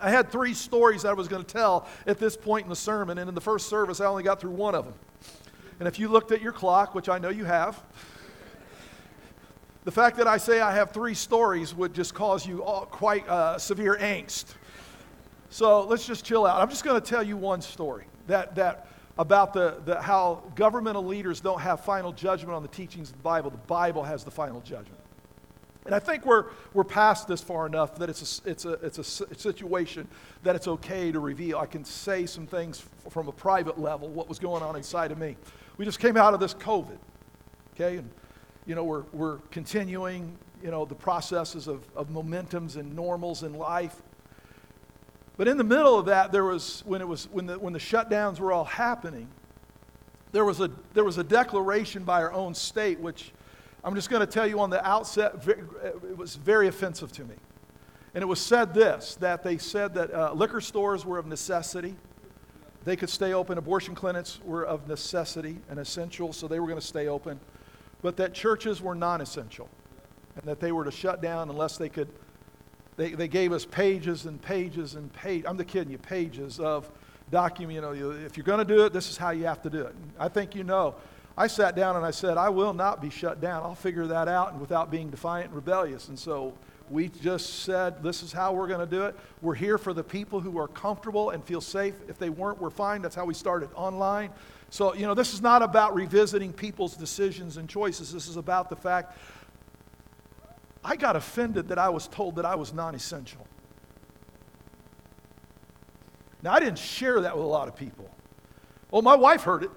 I 0.00 0.10
had 0.10 0.30
three 0.30 0.54
stories 0.54 1.02
that 1.02 1.10
I 1.10 1.12
was 1.12 1.28
going 1.28 1.44
to 1.44 1.52
tell 1.52 1.86
at 2.06 2.18
this 2.18 2.36
point 2.36 2.64
in 2.64 2.70
the 2.70 2.76
sermon, 2.76 3.18
and 3.18 3.28
in 3.28 3.34
the 3.34 3.40
first 3.40 3.68
service, 3.68 4.00
I 4.00 4.06
only 4.06 4.22
got 4.22 4.40
through 4.40 4.50
one 4.50 4.74
of 4.74 4.84
them. 4.84 4.94
And 5.78 5.86
if 5.86 5.98
you 5.98 6.08
looked 6.08 6.32
at 6.32 6.40
your 6.40 6.52
clock, 6.52 6.94
which 6.94 7.08
I 7.08 7.18
know 7.18 7.28
you 7.28 7.44
have, 7.44 7.82
the 9.84 9.92
fact 9.92 10.16
that 10.16 10.26
I 10.26 10.36
say 10.36 10.60
I 10.60 10.74
have 10.74 10.90
three 10.90 11.14
stories 11.14 11.74
would 11.74 11.94
just 11.94 12.14
cause 12.14 12.46
you 12.46 12.58
quite 12.90 13.28
uh, 13.28 13.58
severe 13.58 13.96
angst. 14.00 14.46
So 15.50 15.84
let's 15.84 16.06
just 16.06 16.24
chill 16.24 16.44
out. 16.44 16.60
I'm 16.60 16.68
just 16.70 16.84
going 16.84 17.00
to 17.00 17.06
tell 17.06 17.22
you 17.22 17.36
one 17.36 17.60
story 17.60 18.04
that, 18.26 18.56
that 18.56 18.88
about 19.18 19.52
the, 19.52 19.80
the, 19.84 20.00
how 20.00 20.42
governmental 20.54 21.04
leaders 21.04 21.40
don't 21.40 21.60
have 21.60 21.80
final 21.80 22.12
judgment 22.12 22.54
on 22.54 22.62
the 22.62 22.68
teachings 22.68 23.10
of 23.10 23.16
the 23.16 23.22
Bible. 23.22 23.50
The 23.50 23.58
Bible 23.58 24.02
has 24.02 24.24
the 24.24 24.30
final 24.30 24.60
judgment. 24.60 24.98
And 25.86 25.94
I 25.94 26.00
think 26.00 26.26
we're, 26.26 26.46
we're 26.74 26.84
past 26.84 27.28
this 27.28 27.40
far 27.40 27.64
enough 27.66 27.94
that 27.96 28.10
it's 28.10 28.40
a, 28.44 28.50
it's, 28.50 28.64
a, 28.64 28.72
it's 28.72 28.98
a 28.98 29.04
situation 29.04 30.08
that 30.42 30.56
it's 30.56 30.66
okay 30.66 31.12
to 31.12 31.20
reveal. 31.20 31.58
I 31.58 31.66
can 31.66 31.84
say 31.84 32.26
some 32.26 32.46
things 32.46 32.84
from 33.08 33.28
a 33.28 33.32
private 33.32 33.78
level, 33.78 34.08
what 34.08 34.28
was 34.28 34.40
going 34.40 34.62
on 34.62 34.74
inside 34.76 35.12
of 35.12 35.18
me. 35.18 35.36
We 35.76 35.84
just 35.84 36.00
came 36.00 36.16
out 36.16 36.34
of 36.34 36.40
this 36.40 36.54
COVID, 36.54 36.98
okay? 37.74 37.98
And, 37.98 38.10
you 38.66 38.74
know, 38.74 38.82
we're, 38.82 39.04
we're 39.12 39.38
continuing, 39.52 40.36
you 40.62 40.72
know, 40.72 40.84
the 40.84 40.94
processes 40.94 41.68
of, 41.68 41.86
of 41.94 42.08
momentums 42.08 42.76
and 42.76 42.94
normals 42.96 43.44
in 43.44 43.54
life. 43.54 44.02
But 45.36 45.46
in 45.46 45.56
the 45.56 45.64
middle 45.64 45.98
of 45.98 46.06
that, 46.06 46.32
there 46.32 46.44
was, 46.44 46.82
when, 46.86 47.00
it 47.00 47.06
was, 47.06 47.28
when, 47.30 47.46
the, 47.46 47.58
when 47.58 47.72
the 47.72 47.78
shutdowns 47.78 48.40
were 48.40 48.52
all 48.52 48.64
happening, 48.64 49.28
there 50.32 50.44
was, 50.44 50.60
a, 50.60 50.70
there 50.94 51.04
was 51.04 51.18
a 51.18 51.24
declaration 51.24 52.02
by 52.02 52.22
our 52.22 52.32
own 52.32 52.54
state, 52.54 52.98
which 52.98 53.32
I'm 53.86 53.94
just 53.94 54.10
going 54.10 54.20
to 54.20 54.26
tell 54.26 54.48
you 54.48 54.58
on 54.58 54.68
the 54.68 54.84
outset, 54.84 55.46
it 55.46 56.18
was 56.18 56.34
very 56.34 56.66
offensive 56.66 57.12
to 57.12 57.24
me. 57.24 57.36
And 58.14 58.22
it 58.22 58.26
was 58.26 58.40
said 58.40 58.74
this 58.74 59.14
that 59.20 59.44
they 59.44 59.58
said 59.58 59.94
that 59.94 60.12
uh, 60.12 60.32
liquor 60.32 60.60
stores 60.60 61.06
were 61.06 61.18
of 61.18 61.26
necessity. 61.26 61.94
They 62.84 62.96
could 62.96 63.10
stay 63.10 63.32
open. 63.32 63.58
Abortion 63.58 63.94
clinics 63.94 64.40
were 64.44 64.64
of 64.64 64.88
necessity 64.88 65.58
and 65.70 65.78
essential, 65.78 66.32
so 66.32 66.48
they 66.48 66.58
were 66.58 66.66
going 66.66 66.80
to 66.80 66.86
stay 66.86 67.06
open. 67.06 67.38
But 68.02 68.16
that 68.16 68.34
churches 68.34 68.82
were 68.82 68.96
non 68.96 69.20
essential 69.20 69.68
and 70.34 70.44
that 70.46 70.58
they 70.58 70.72
were 70.72 70.84
to 70.84 70.90
shut 70.90 71.22
down 71.22 71.48
unless 71.48 71.76
they 71.76 71.88
could. 71.88 72.08
They, 72.96 73.10
they 73.10 73.28
gave 73.28 73.52
us 73.52 73.64
pages 73.64 74.26
and 74.26 74.42
pages 74.42 74.96
and 74.96 75.12
pages. 75.12 75.46
I'm 75.46 75.56
the 75.56 75.64
kidding 75.64 75.92
you, 75.92 75.98
pages 75.98 76.58
of 76.58 76.90
document. 77.30 77.74
You 77.76 77.82
know, 77.82 78.10
if 78.10 78.36
you're 78.36 78.44
going 78.44 78.66
to 78.66 78.74
do 78.74 78.84
it, 78.84 78.92
this 78.92 79.08
is 79.10 79.16
how 79.16 79.30
you 79.30 79.44
have 79.44 79.62
to 79.62 79.70
do 79.70 79.82
it. 79.82 79.94
I 80.18 80.28
think 80.28 80.56
you 80.56 80.64
know 80.64 80.96
I 81.38 81.46
sat 81.48 81.76
down 81.76 81.96
and 81.96 82.04
I 82.04 82.10
said, 82.12 82.38
I 82.38 82.48
will 82.48 82.72
not 82.72 83.02
be 83.02 83.10
shut 83.10 83.40
down. 83.40 83.62
I'll 83.62 83.74
figure 83.74 84.06
that 84.06 84.26
out 84.26 84.52
and 84.52 84.60
without 84.60 84.90
being 84.90 85.10
defiant 85.10 85.48
and 85.48 85.54
rebellious. 85.54 86.08
And 86.08 86.18
so 86.18 86.54
we 86.88 87.08
just 87.08 87.64
said, 87.64 88.02
this 88.02 88.22
is 88.22 88.32
how 88.32 88.54
we're 88.54 88.68
going 88.68 88.80
to 88.80 88.86
do 88.86 89.04
it. 89.04 89.14
We're 89.42 89.54
here 89.54 89.76
for 89.76 89.92
the 89.92 90.04
people 90.04 90.40
who 90.40 90.58
are 90.58 90.68
comfortable 90.68 91.30
and 91.30 91.44
feel 91.44 91.60
safe. 91.60 91.94
If 92.08 92.18
they 92.18 92.30
weren't, 92.30 92.60
we're 92.60 92.70
fine. 92.70 93.02
That's 93.02 93.14
how 93.14 93.26
we 93.26 93.34
started 93.34 93.68
online. 93.74 94.30
So, 94.70 94.94
you 94.94 95.06
know, 95.06 95.14
this 95.14 95.34
is 95.34 95.42
not 95.42 95.62
about 95.62 95.94
revisiting 95.94 96.52
people's 96.52 96.96
decisions 96.96 97.58
and 97.58 97.68
choices. 97.68 98.12
This 98.12 98.28
is 98.28 98.36
about 98.36 98.70
the 98.70 98.76
fact 98.76 99.18
I 100.82 100.96
got 100.96 101.16
offended 101.16 101.68
that 101.68 101.78
I 101.78 101.88
was 101.88 102.08
told 102.08 102.36
that 102.36 102.44
I 102.44 102.54
was 102.54 102.72
non 102.72 102.94
essential. 102.94 103.46
Now, 106.42 106.52
I 106.52 106.60
didn't 106.60 106.78
share 106.78 107.20
that 107.22 107.36
with 107.36 107.44
a 107.44 107.48
lot 107.48 107.66
of 107.66 107.74
people. 107.74 108.08
Well, 108.90 109.02
my 109.02 109.16
wife 109.16 109.42
heard 109.42 109.64
it. 109.64 109.70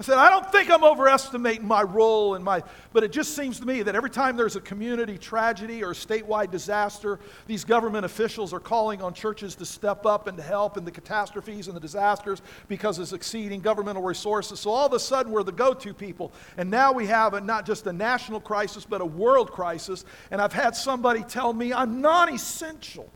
I 0.00 0.02
said, 0.02 0.16
I 0.16 0.30
don't 0.30 0.50
think 0.50 0.70
I'm 0.70 0.82
overestimating 0.82 1.68
my 1.68 1.82
role 1.82 2.34
and 2.34 2.42
my, 2.42 2.62
but 2.94 3.04
it 3.04 3.12
just 3.12 3.36
seems 3.36 3.60
to 3.60 3.66
me 3.66 3.82
that 3.82 3.94
every 3.94 4.08
time 4.08 4.34
there's 4.34 4.56
a 4.56 4.60
community 4.62 5.18
tragedy 5.18 5.84
or 5.84 5.90
a 5.90 5.94
statewide 5.94 6.50
disaster, 6.50 7.20
these 7.46 7.66
government 7.66 8.06
officials 8.06 8.54
are 8.54 8.60
calling 8.60 9.02
on 9.02 9.12
churches 9.12 9.54
to 9.56 9.66
step 9.66 10.06
up 10.06 10.26
and 10.26 10.38
to 10.38 10.42
help 10.42 10.78
in 10.78 10.86
the 10.86 10.90
catastrophes 10.90 11.66
and 11.66 11.76
the 11.76 11.80
disasters 11.80 12.40
because 12.66 12.98
it's 12.98 13.12
exceeding 13.12 13.60
governmental 13.60 14.02
resources. 14.02 14.58
So 14.58 14.70
all 14.70 14.86
of 14.86 14.94
a 14.94 14.98
sudden 14.98 15.32
we're 15.32 15.42
the 15.42 15.52
go-to 15.52 15.92
people. 15.92 16.32
And 16.56 16.70
now 16.70 16.92
we 16.92 17.04
have 17.04 17.34
a, 17.34 17.40
not 17.42 17.66
just 17.66 17.86
a 17.86 17.92
national 17.92 18.40
crisis, 18.40 18.86
but 18.86 19.02
a 19.02 19.06
world 19.06 19.52
crisis. 19.52 20.06
And 20.30 20.40
I've 20.40 20.54
had 20.54 20.74
somebody 20.74 21.24
tell 21.24 21.52
me 21.52 21.74
I'm 21.74 22.00
non-essential. 22.00 23.10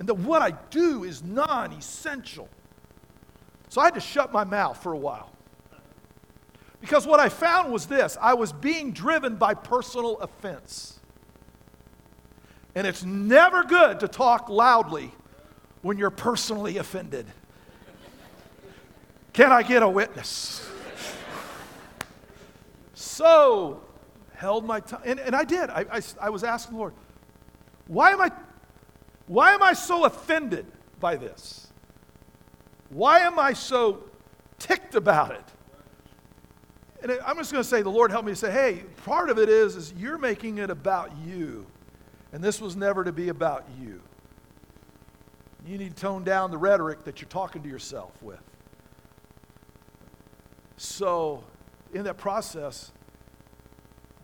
And 0.00 0.08
that 0.08 0.14
what 0.14 0.42
I 0.42 0.50
do 0.70 1.04
is 1.04 1.22
non-essential. 1.22 2.48
So 3.68 3.80
I 3.80 3.84
had 3.84 3.94
to 3.94 4.00
shut 4.00 4.32
my 4.32 4.42
mouth 4.42 4.82
for 4.82 4.92
a 4.92 4.98
while. 4.98 5.30
Because 6.80 7.06
what 7.06 7.20
I 7.20 7.28
found 7.28 7.72
was 7.72 7.86
this 7.86 8.16
I 8.20 8.34
was 8.34 8.52
being 8.52 8.92
driven 8.92 9.36
by 9.36 9.54
personal 9.54 10.18
offense. 10.18 10.98
And 12.74 12.86
it's 12.86 13.04
never 13.04 13.64
good 13.64 14.00
to 14.00 14.08
talk 14.08 14.50
loudly 14.50 15.10
when 15.80 15.96
you're 15.96 16.10
personally 16.10 16.76
offended. 16.76 17.26
Can 19.32 19.50
I 19.50 19.62
get 19.62 19.82
a 19.82 19.88
witness? 19.88 20.68
so, 22.94 23.82
held 24.34 24.66
my 24.66 24.80
tongue. 24.80 25.02
And, 25.04 25.18
and 25.20 25.34
I 25.34 25.44
did. 25.44 25.70
I, 25.70 25.86
I, 25.90 26.00
I 26.20 26.30
was 26.30 26.44
asking 26.44 26.76
Lord, 26.76 26.92
why 27.86 28.10
am, 28.10 28.20
I, 28.20 28.30
why 29.26 29.52
am 29.52 29.62
I 29.62 29.72
so 29.72 30.04
offended 30.04 30.66
by 31.00 31.16
this? 31.16 31.68
Why 32.90 33.20
am 33.20 33.38
I 33.38 33.52
so 33.52 34.04
ticked 34.58 34.94
about 34.94 35.32
it? 35.32 35.44
And 37.02 37.12
I'm 37.24 37.36
just 37.36 37.52
going 37.52 37.62
to 37.62 37.68
say, 37.68 37.82
the 37.82 37.90
Lord 37.90 38.10
helped 38.10 38.26
me 38.26 38.34
say, 38.34 38.50
hey, 38.50 38.84
part 39.04 39.30
of 39.30 39.38
it 39.38 39.48
is, 39.48 39.76
is 39.76 39.92
you're 39.96 40.18
making 40.18 40.58
it 40.58 40.70
about 40.70 41.12
you. 41.26 41.66
And 42.32 42.42
this 42.42 42.60
was 42.60 42.76
never 42.76 43.04
to 43.04 43.12
be 43.12 43.28
about 43.28 43.66
you. 43.80 44.00
You 45.66 45.78
need 45.78 45.96
to 45.96 46.00
tone 46.00 46.24
down 46.24 46.50
the 46.50 46.58
rhetoric 46.58 47.04
that 47.04 47.20
you're 47.20 47.28
talking 47.28 47.62
to 47.62 47.68
yourself 47.68 48.12
with. 48.22 48.40
So, 50.76 51.42
in 51.92 52.04
that 52.04 52.18
process, 52.18 52.92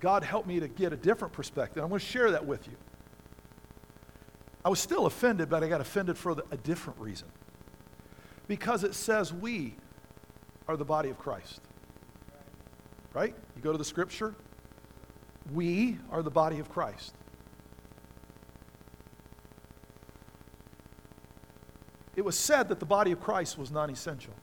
God 0.01 0.23
helped 0.23 0.47
me 0.47 0.61
to 0.61 0.69
get 0.69 0.93
a 0.93 0.97
different 0.97 1.33
perspective. 1.33 1.83
I'm 1.83 1.89
going 1.89 2.01
to 2.01 2.07
share 2.07 2.31
that 2.33 2.47
with 2.47 2.67
you. 2.67 2.75
I 4.65 4.69
was 4.69 4.79
still 4.79 5.07
offended, 5.07 5.49
but 5.49 5.65
I 5.65 5.69
got 5.69 5.81
offended 5.81 6.17
for 6.17 6.37
a 6.51 6.57
different 6.57 7.01
reason. 7.01 7.29
Because 8.47 8.85
it 8.85 8.95
says 8.95 9.33
we 9.33 9.77
are 10.69 10.77
the 10.77 10.85
body 10.85 11.11
of 11.11 11.19
Christ 11.19 11.61
right? 13.15 13.35
You 13.57 13.63
go 13.63 13.73
to 13.73 13.79
the 13.79 13.85
scripture. 13.85 14.35
We 15.53 15.99
are 16.11 16.23
the 16.23 16.31
body 16.31 16.59
of 16.59 16.69
Christ. 16.71 17.15
It 22.15 22.25
was 22.25 22.39
said 22.39 22.69
that 22.69 22.79
the 22.79 22.87
body 22.87 23.13
of 23.13 23.21
Christ 23.21 23.59
was 23.59 23.71
non 23.71 23.91
essential. 23.91 24.35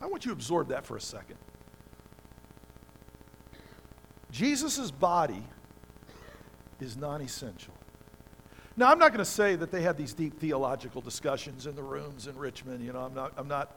I 0.00 0.06
want 0.06 0.24
you 0.24 0.30
to 0.30 0.34
absorb 0.34 0.68
that 0.68 0.86
for 0.86 0.96
a 0.96 1.00
second. 1.00 1.36
Jesus' 4.30 4.90
body 4.90 5.44
is 6.80 6.96
non 6.96 7.22
essential. 7.22 7.74
Now, 8.76 8.90
I'm 8.90 8.98
not 8.98 9.08
going 9.08 9.18
to 9.18 9.24
say 9.30 9.56
that 9.56 9.70
they 9.70 9.82
had 9.82 9.96
these 9.96 10.14
deep 10.14 10.38
theological 10.38 11.00
discussions 11.00 11.66
in 11.66 11.74
the 11.74 11.82
rooms 11.82 12.26
in 12.26 12.36
Richmond. 12.36 12.84
You 12.84 12.92
know, 12.92 13.00
I'm 13.00 13.14
not, 13.14 13.32
I'm 13.36 13.48
not 13.48 13.76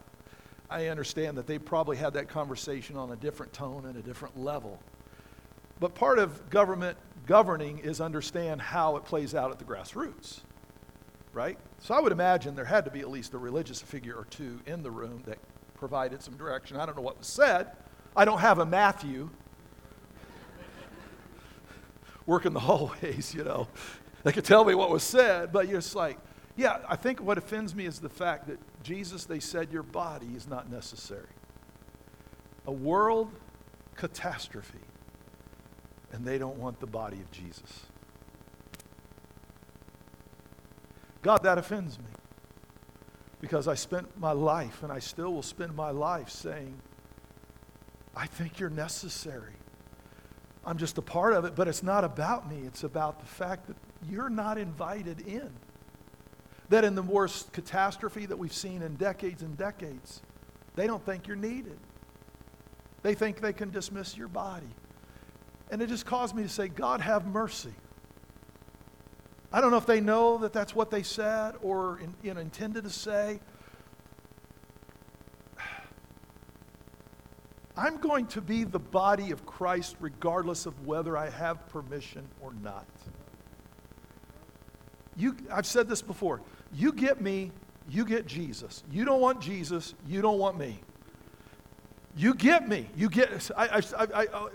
I 0.74 0.88
understand 0.88 1.38
that 1.38 1.46
they 1.46 1.56
probably 1.56 1.96
had 1.96 2.14
that 2.14 2.28
conversation 2.28 2.96
on 2.96 3.12
a 3.12 3.16
different 3.16 3.52
tone 3.52 3.86
and 3.86 3.96
a 3.96 4.02
different 4.02 4.36
level. 4.36 4.80
But 5.78 5.94
part 5.94 6.18
of 6.18 6.50
government 6.50 6.98
governing 7.26 7.78
is 7.78 8.00
understand 8.00 8.60
how 8.60 8.96
it 8.96 9.04
plays 9.04 9.36
out 9.36 9.52
at 9.52 9.60
the 9.60 9.64
grassroots, 9.64 10.40
right? 11.32 11.56
So 11.78 11.94
I 11.94 12.00
would 12.00 12.10
imagine 12.10 12.56
there 12.56 12.64
had 12.64 12.84
to 12.86 12.90
be 12.90 12.98
at 12.98 13.08
least 13.08 13.34
a 13.34 13.38
religious 13.38 13.80
figure 13.80 14.16
or 14.16 14.24
two 14.24 14.60
in 14.66 14.82
the 14.82 14.90
room 14.90 15.22
that 15.26 15.38
provided 15.76 16.20
some 16.20 16.36
direction. 16.36 16.76
I 16.76 16.86
don't 16.86 16.96
know 16.96 17.02
what 17.02 17.18
was 17.18 17.28
said. 17.28 17.70
I 18.16 18.24
don't 18.24 18.40
have 18.40 18.58
a 18.58 18.66
Matthew 18.66 19.30
working 22.26 22.52
the 22.52 22.60
hallways, 22.60 23.32
you 23.32 23.44
know. 23.44 23.68
They 24.24 24.32
could 24.32 24.44
tell 24.44 24.64
me 24.64 24.74
what 24.74 24.90
was 24.90 25.04
said, 25.04 25.52
but 25.52 25.68
you're 25.68 25.80
just 25.80 25.94
like, 25.94 26.18
yeah, 26.56 26.78
I 26.88 26.96
think 26.96 27.20
what 27.20 27.38
offends 27.38 27.76
me 27.76 27.86
is 27.86 28.00
the 28.00 28.08
fact 28.08 28.48
that 28.48 28.58
Jesus, 28.84 29.24
they 29.24 29.40
said, 29.40 29.72
your 29.72 29.82
body 29.82 30.28
is 30.36 30.46
not 30.46 30.70
necessary. 30.70 31.26
A 32.66 32.72
world 32.72 33.32
catastrophe, 33.96 34.78
and 36.12 36.24
they 36.24 36.38
don't 36.38 36.58
want 36.58 36.78
the 36.80 36.86
body 36.86 37.16
of 37.16 37.30
Jesus. 37.32 37.86
God, 41.22 41.42
that 41.44 41.56
offends 41.56 41.98
me 41.98 42.04
because 43.40 43.66
I 43.66 43.74
spent 43.74 44.18
my 44.18 44.32
life, 44.32 44.82
and 44.82 44.92
I 44.92 44.98
still 44.98 45.32
will 45.32 45.42
spend 45.42 45.74
my 45.74 45.90
life 45.90 46.28
saying, 46.28 46.80
I 48.14 48.26
think 48.26 48.60
you're 48.60 48.70
necessary. 48.70 49.54
I'm 50.64 50.76
just 50.76 50.98
a 50.98 51.02
part 51.02 51.32
of 51.32 51.44
it, 51.46 51.54
but 51.54 51.68
it's 51.68 51.82
not 51.82 52.04
about 52.04 52.50
me. 52.50 52.62
It's 52.66 52.84
about 52.84 53.20
the 53.20 53.26
fact 53.26 53.66
that 53.66 53.76
you're 54.08 54.30
not 54.30 54.58
invited 54.58 55.22
in. 55.22 55.50
That 56.74 56.82
in 56.82 56.96
the 56.96 57.02
worst 57.02 57.52
catastrophe 57.52 58.26
that 58.26 58.36
we've 58.36 58.52
seen 58.52 58.82
in 58.82 58.96
decades 58.96 59.42
and 59.42 59.56
decades, 59.56 60.22
they 60.74 60.88
don't 60.88 61.06
think 61.06 61.28
you're 61.28 61.36
needed. 61.36 61.78
They 63.02 63.14
think 63.14 63.40
they 63.40 63.52
can 63.52 63.70
dismiss 63.70 64.16
your 64.16 64.26
body. 64.26 64.74
And 65.70 65.80
it 65.80 65.88
just 65.88 66.04
caused 66.04 66.34
me 66.34 66.42
to 66.42 66.48
say, 66.48 66.66
God, 66.66 67.00
have 67.00 67.28
mercy. 67.28 67.74
I 69.52 69.60
don't 69.60 69.70
know 69.70 69.76
if 69.76 69.86
they 69.86 70.00
know 70.00 70.38
that 70.38 70.52
that's 70.52 70.74
what 70.74 70.90
they 70.90 71.04
said 71.04 71.54
or 71.62 72.00
in, 72.00 72.36
intended 72.36 72.82
to 72.82 72.90
say. 72.90 73.38
I'm 77.76 77.98
going 77.98 78.26
to 78.26 78.40
be 78.40 78.64
the 78.64 78.80
body 78.80 79.30
of 79.30 79.46
Christ 79.46 79.94
regardless 80.00 80.66
of 80.66 80.84
whether 80.84 81.16
I 81.16 81.30
have 81.30 81.68
permission 81.68 82.26
or 82.42 82.52
not. 82.52 82.88
You, 85.16 85.36
I've 85.52 85.66
said 85.66 85.88
this 85.88 86.02
before. 86.02 86.40
You 86.74 86.92
get 86.92 87.20
me, 87.20 87.52
you 87.88 88.04
get 88.04 88.26
Jesus. 88.26 88.82
You 88.90 89.04
don't 89.04 89.20
want 89.20 89.40
Jesus, 89.40 89.94
you 90.06 90.22
don't 90.22 90.38
want 90.38 90.58
me. 90.58 90.80
You 92.16 92.34
get 92.34 92.68
me. 92.68 92.88
You 92.96 93.08
get. 93.10 93.50
I, 93.56 93.82
I, 93.98 94.06
I, 94.14 94.26
uh, 94.26 94.48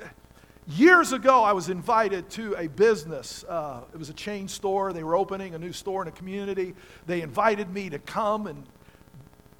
years 0.68 1.12
ago, 1.12 1.44
I 1.44 1.52
was 1.52 1.70
invited 1.70 2.30
to 2.32 2.56
a 2.56 2.68
business. 2.68 3.44
Uh, 3.44 3.82
it 3.94 3.98
was 3.98 4.10
a 4.10 4.14
chain 4.14 4.48
store. 4.48 4.94
They 4.94 5.04
were 5.04 5.16
opening 5.16 5.56
a 5.56 5.60
new 5.60 5.74
store 5.74 6.02
in 6.02 6.08
a 6.08 6.12
community. 6.12 6.74
They 7.06 7.22
invited 7.22 7.70
me 7.70 7.90
to 7.90 8.00
come 8.00 8.48
and 8.48 8.66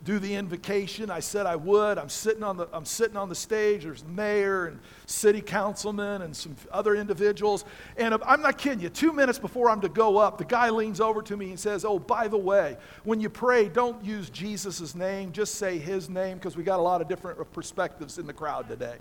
do 0.04 0.20
the 0.20 0.34
invocation. 0.34 1.10
I 1.10 1.20
said 1.20 1.46
I 1.46 1.56
would. 1.56 1.98
I'm 1.98 2.10
sitting 2.10 2.44
on 2.44 2.58
the, 2.58 2.68
I'm 2.72 2.86
sitting 2.86 3.18
on 3.18 3.30
the 3.30 3.36
stage. 3.36 3.84
There's 3.84 4.02
the 4.02 4.10
mayor 4.10 4.68
and 4.68 4.80
city 5.06 5.42
councilman 5.42 6.22
and 6.22 6.36
some 6.36 6.56
other 6.72 6.96
individuals. 6.96 7.66
And 7.98 8.14
I'm 8.26 8.42
not 8.42 8.58
kidding 8.58 8.80
you. 8.80 8.90
Two 8.90 9.12
minutes 9.12 9.40
before 9.40 9.70
I'm 9.70 9.82
to 9.82 9.90
go 9.90 10.18
up, 10.18 10.38
the 10.38 10.46
guy 10.46 10.70
leans 10.70 11.02
over 11.02 11.22
to 11.24 11.36
me 11.36 11.50
and 11.50 11.60
says, 11.60 11.84
Oh, 11.84 12.00
by 12.00 12.28
the 12.28 12.38
way, 12.38 12.78
when 13.04 13.20
you 13.20 13.30
pray, 13.30 13.68
don't 13.68 14.04
use 14.04 14.30
Jesus' 14.30 14.96
name. 14.96 15.32
Just 15.32 15.56
say 15.56 15.78
his 15.78 16.10
name 16.10 16.38
because 16.38 16.56
we 16.56 16.64
got 16.64 16.80
a 16.80 16.84
lot 16.84 17.02
of 17.02 17.08
different 17.08 17.52
perspectives 17.52 18.18
in 18.18 18.26
the 18.26 18.34
crowd 18.34 18.68
today. 18.68 18.98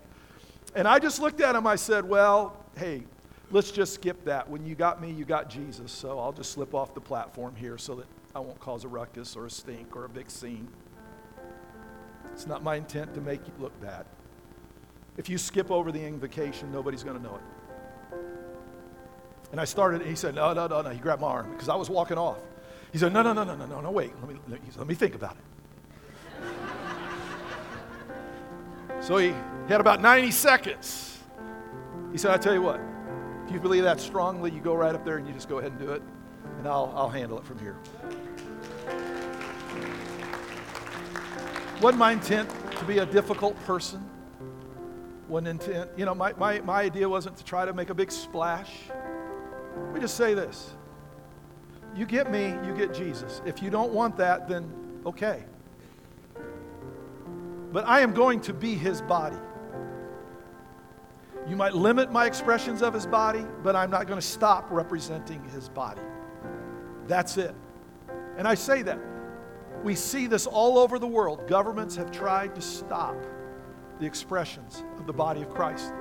And 0.75 0.87
I 0.87 0.99
just 0.99 1.21
looked 1.21 1.41
at 1.41 1.55
him. 1.55 1.67
I 1.67 1.77
said, 1.77 2.09
Well, 2.09 2.57
hey, 2.77 3.05
let's 3.51 3.71
just 3.71 3.95
skip 3.95 4.25
that. 4.25 4.49
When 4.49 4.67
you 4.67 4.75
got 4.75 5.01
me, 5.01 5.11
you 5.11 5.25
got 5.25 5.49
Jesus. 5.49 5.93
So 5.93 6.19
I'll 6.19 6.33
just 6.33 6.53
slip 6.53 6.75
off 6.75 6.95
the 6.95 7.01
platform 7.01 7.55
here 7.55 7.79
so 7.79 7.95
that 7.97 8.07
I 8.35 8.41
won't 8.41 8.61
cause 8.61 8.85
a 8.85 8.89
ruckus 8.89 9.37
or 9.37 9.47
a 9.47 9.51
stink 9.51 9.97
or 9.97 10.05
a 10.05 10.09
big 10.09 10.31
scene. 10.31 10.69
It's 12.39 12.47
not 12.47 12.63
my 12.63 12.77
intent 12.77 13.15
to 13.15 13.21
make 13.21 13.41
you 13.49 13.53
look 13.59 13.73
bad. 13.81 14.07
If 15.17 15.29
you 15.29 15.39
skip 15.39 15.73
over 15.73 15.91
the 15.91 16.01
invocation, 16.01 16.71
nobody's 16.71 17.03
going 17.03 17.17
to 17.17 17.23
know 17.23 17.35
it. 17.35 17.43
And 19.51 19.61
I 19.61 19.65
started, 19.65 20.03
and 20.03 20.09
he 20.09 20.15
said, 20.15 20.37
No, 20.37 20.53
no, 20.53 20.69
no, 20.69 20.83
no. 20.83 20.91
He 20.91 21.01
grabbed 21.01 21.21
my 21.21 21.27
arm 21.27 21.51
because 21.51 21.69
I 21.69 21.75
was 21.75 21.91
walking 21.91 22.17
off. 22.17 22.39
He 22.93 22.99
said, 22.99 23.13
No, 23.13 23.23
no, 23.23 23.33
no, 23.33 23.43
no, 23.43 23.57
no, 23.57 23.67
no, 23.67 23.81
no, 23.81 23.91
wait. 23.91 24.13
Let 24.21 24.29
me, 24.33 24.61
let 24.77 24.87
me 24.87 24.95
think 24.95 25.17
about 25.17 25.37
it. 26.41 26.45
so 29.01 29.17
he 29.17 29.35
had 29.67 29.81
about 29.81 30.01
90 30.01 30.31
seconds. 30.31 31.19
He 32.13 32.19
said, 32.19 32.31
I 32.31 32.37
tell 32.37 32.55
you 32.55 32.63
what, 32.63 32.81
if 33.47 33.53
you 33.53 33.59
believe 33.59 33.83
that 33.83 33.99
strongly, 33.99 34.53
you 34.53 34.61
go 34.61 34.77
right 34.77 34.95
up 34.95 35.05
there 35.05 35.17
and 35.17 35.27
you 35.27 35.35
just 35.35 35.49
go 35.49 35.59
ahead 35.59 35.73
and 35.73 35.81
do 35.81 35.91
it, 35.91 36.03
and 36.59 36.69
I'll, 36.69 36.95
I'll 36.95 37.11
handle 37.11 37.37
it 37.37 37.45
from 37.45 37.59
here. 37.59 37.79
Wasn't 41.81 41.99
my 41.99 42.13
intent 42.13 42.51
to 42.79 42.85
be 42.85 42.99
a 42.99 43.07
difficult 43.07 43.57
person. 43.65 44.05
Wasn't 45.29 45.47
intent, 45.47 45.91
you 45.97 46.05
know, 46.05 46.15
my, 46.15 46.33
my, 46.33 46.61
my 46.61 46.81
idea 46.81 47.09
wasn't 47.09 47.37
to 47.37 47.45
try 47.45 47.65
to 47.65 47.73
make 47.73 47.91
a 47.91 47.95
big 47.95 48.11
splash. 48.11 48.73
Me 49.95 50.01
just 50.01 50.17
say 50.17 50.35
this. 50.35 50.75
You 51.95 52.05
get 52.05 52.31
me, 52.31 52.49
you 52.67 52.75
get 52.77 52.93
Jesus. 52.93 53.43
If 53.47 53.63
you 53.63 53.71
don't 53.71 53.93
want 53.93 54.17
that, 54.17 54.49
then 54.49 54.73
okay. 55.07 55.45
But 57.73 57.87
I 57.87 58.01
am 58.01 58.13
going 58.13 58.41
to 58.43 58.53
be 58.53 58.75
his 58.75 59.01
body. 59.03 59.37
You 61.49 61.55
might 61.57 61.75
limit 61.75 62.11
my 62.11 62.27
expressions 62.27 62.83
of 62.83 62.93
his 62.93 63.07
body, 63.07 63.45
but 63.63 63.77
I'm 63.77 63.91
not 63.91 64.07
going 64.07 64.21
to 64.21 64.27
stop 64.27 64.67
representing 64.71 65.43
his 65.51 65.69
body. 65.69 66.03
That's 67.07 67.37
it. 67.37 67.55
And 68.37 68.49
I 68.49 68.55
say 68.55 68.83
that. 68.83 68.99
We 69.83 69.95
see 69.95 70.27
this 70.27 70.47
all 70.47 70.79
over 70.79 70.99
the 70.99 71.07
world. 71.07 71.47
Governments 71.47 71.95
have 71.97 72.11
tried 72.11 72.55
to 72.55 72.61
stop 72.61 73.17
the 74.01 74.07
expressions 74.07 74.85
of 74.99 75.07
the 75.07 75.13
body 75.13 75.43
of 75.43 75.51
Christ. 75.51 75.93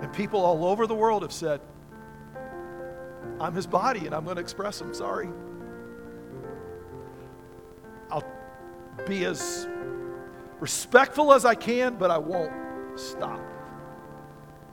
And 0.00 0.12
people 0.12 0.40
all 0.40 0.64
over 0.64 0.86
the 0.86 0.94
world 0.94 1.22
have 1.22 1.32
said, 1.32 1.60
I'm 3.40 3.54
his 3.54 3.66
body 3.66 4.06
and 4.06 4.14
I'm 4.14 4.24
going 4.24 4.36
to 4.36 4.42
express 4.42 4.80
him. 4.80 4.92
Sorry. 4.94 5.28
I'll 8.10 8.24
be 9.06 9.24
as 9.24 9.68
respectful 10.60 11.32
as 11.32 11.44
I 11.44 11.54
can, 11.54 11.96
but 11.96 12.10
I 12.10 12.18
won't 12.18 12.52
stop. 12.98 13.40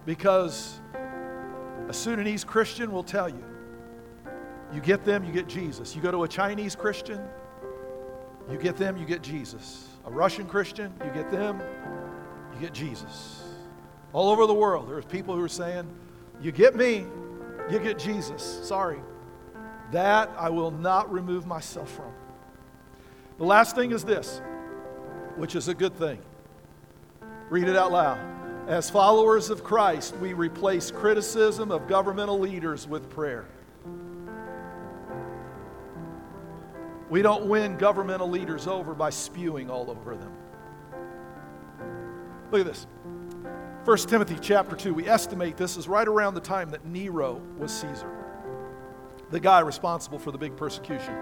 Because 0.06 0.80
a 1.88 1.94
Sudanese 1.94 2.44
Christian 2.44 2.92
will 2.92 3.04
tell 3.04 3.30
you 3.30 3.44
you 4.72 4.82
get 4.82 5.04
them, 5.04 5.24
you 5.24 5.32
get 5.32 5.48
Jesus. 5.48 5.96
You 5.96 6.02
go 6.02 6.12
to 6.12 6.24
a 6.24 6.28
Chinese 6.28 6.76
Christian, 6.76 7.20
you 8.52 8.58
get 8.58 8.78
them, 8.78 8.98
you 8.98 9.06
get 9.06 9.22
Jesus. 9.22 9.88
A 10.06 10.12
Russian 10.12 10.46
Christian, 10.48 10.92
you 11.06 11.12
get 11.12 11.30
them, 11.30 11.62
you 12.54 12.60
get 12.60 12.74
Jesus. 12.74 13.44
All 14.12 14.30
over 14.30 14.48
the 14.48 14.54
world, 14.54 14.90
there's 14.90 15.06
people 15.06 15.36
who 15.36 15.44
are 15.44 15.48
saying, 15.48 15.88
You 16.42 16.52
get 16.52 16.76
me, 16.76 17.06
you 17.70 17.80
get 17.80 18.00
Jesus. 18.00 18.42
Sorry. 18.64 19.00
That 19.92 20.32
I 20.38 20.50
will 20.50 20.72
not 20.72 21.12
remove 21.12 21.46
myself 21.46 21.92
from. 21.92 22.12
The 23.38 23.46
last 23.46 23.76
thing 23.76 23.92
is 23.92 24.04
this, 24.04 24.42
which 25.36 25.56
is 25.56 25.68
a 25.68 25.74
good 25.74 25.96
thing. 25.96 26.20
Read 27.50 27.68
it 27.68 27.76
out 27.76 27.92
loud. 27.92 28.20
As 28.68 28.90
followers 28.90 29.50
of 29.50 29.64
Christ, 29.64 30.16
we 30.18 30.34
replace 30.34 30.92
criticism 30.92 31.72
of 31.72 31.88
governmental 31.88 32.40
leaders 32.40 32.88
with 32.88 33.10
prayer. 33.10 33.46
We 37.10 37.22
don't 37.22 37.48
win 37.48 37.78
governmental 37.78 38.30
leaders 38.30 38.68
over 38.68 38.94
by 38.94 39.10
spewing 39.10 39.70
all 39.70 39.90
over 39.90 40.16
them. 40.16 40.32
Look 42.52 42.62
at 42.62 42.68
this. 42.68 42.88
1 43.86 43.98
Timothy 44.00 44.38
chapter 44.40 44.76
2, 44.76 44.94
we 44.94 45.08
estimate 45.08 45.58
this 45.58 45.78
is 45.78 45.88
right 45.88 46.08
around 46.08 46.36
the 46.36 46.42
time 46.42 46.70
that 46.70 46.86
Nero 46.86 47.42
was 47.58 47.72
Caesar, 47.72 48.12
the 49.32 49.40
guy 49.40 49.62
responsible 49.62 50.20
for 50.20 50.32
the 50.32 50.38
big 50.38 50.56
persecution. 50.56 51.16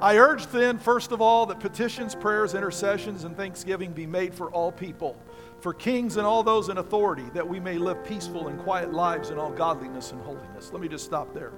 I 0.00 0.16
urge 0.16 0.46
then, 0.46 0.78
first 0.78 1.12
of 1.12 1.20
all, 1.20 1.44
that 1.46 1.60
petitions, 1.60 2.14
prayers, 2.14 2.54
intercessions, 2.54 3.24
and 3.24 3.36
thanksgiving 3.36 3.92
be 3.92 4.06
made 4.06 4.32
for 4.32 4.50
all 4.50 4.72
people, 4.72 5.18
for 5.60 5.74
kings 5.74 6.16
and 6.16 6.26
all 6.26 6.42
those 6.42 6.70
in 6.70 6.78
authority, 6.78 7.26
that 7.34 7.46
we 7.46 7.60
may 7.60 7.76
live 7.76 8.02
peaceful 8.04 8.48
and 8.48 8.58
quiet 8.60 8.94
lives 8.94 9.28
in 9.28 9.38
all 9.38 9.50
godliness 9.50 10.12
and 10.12 10.22
holiness. 10.22 10.72
Let 10.72 10.80
me 10.80 10.88
just 10.88 11.04
stop 11.04 11.34
there. 11.34 11.52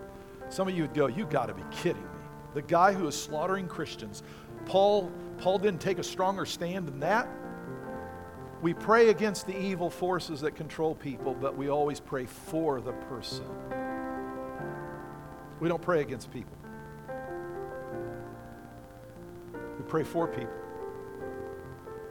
Some 0.48 0.66
of 0.66 0.74
you 0.74 0.82
would 0.82 0.94
go, 0.94 1.06
You 1.06 1.26
got 1.26 1.46
to 1.46 1.54
be 1.54 1.62
kidding 1.70 2.02
me. 2.02 2.21
The 2.54 2.62
guy 2.62 2.92
who 2.92 3.06
is 3.06 3.20
slaughtering 3.20 3.66
Christians, 3.66 4.22
Paul, 4.66 5.10
Paul 5.38 5.58
didn't 5.58 5.80
take 5.80 5.98
a 5.98 6.04
stronger 6.04 6.44
stand 6.44 6.86
than 6.86 7.00
that. 7.00 7.28
We 8.60 8.74
pray 8.74 9.08
against 9.08 9.46
the 9.46 9.58
evil 9.58 9.90
forces 9.90 10.40
that 10.42 10.54
control 10.54 10.94
people, 10.94 11.34
but 11.34 11.56
we 11.56 11.68
always 11.68 11.98
pray 11.98 12.26
for 12.26 12.80
the 12.80 12.92
person. 12.92 13.44
We 15.58 15.68
don't 15.68 15.82
pray 15.82 16.00
against 16.00 16.30
people. 16.30 16.56
We 19.78 19.84
pray 19.88 20.04
for 20.04 20.28
people. 20.28 20.54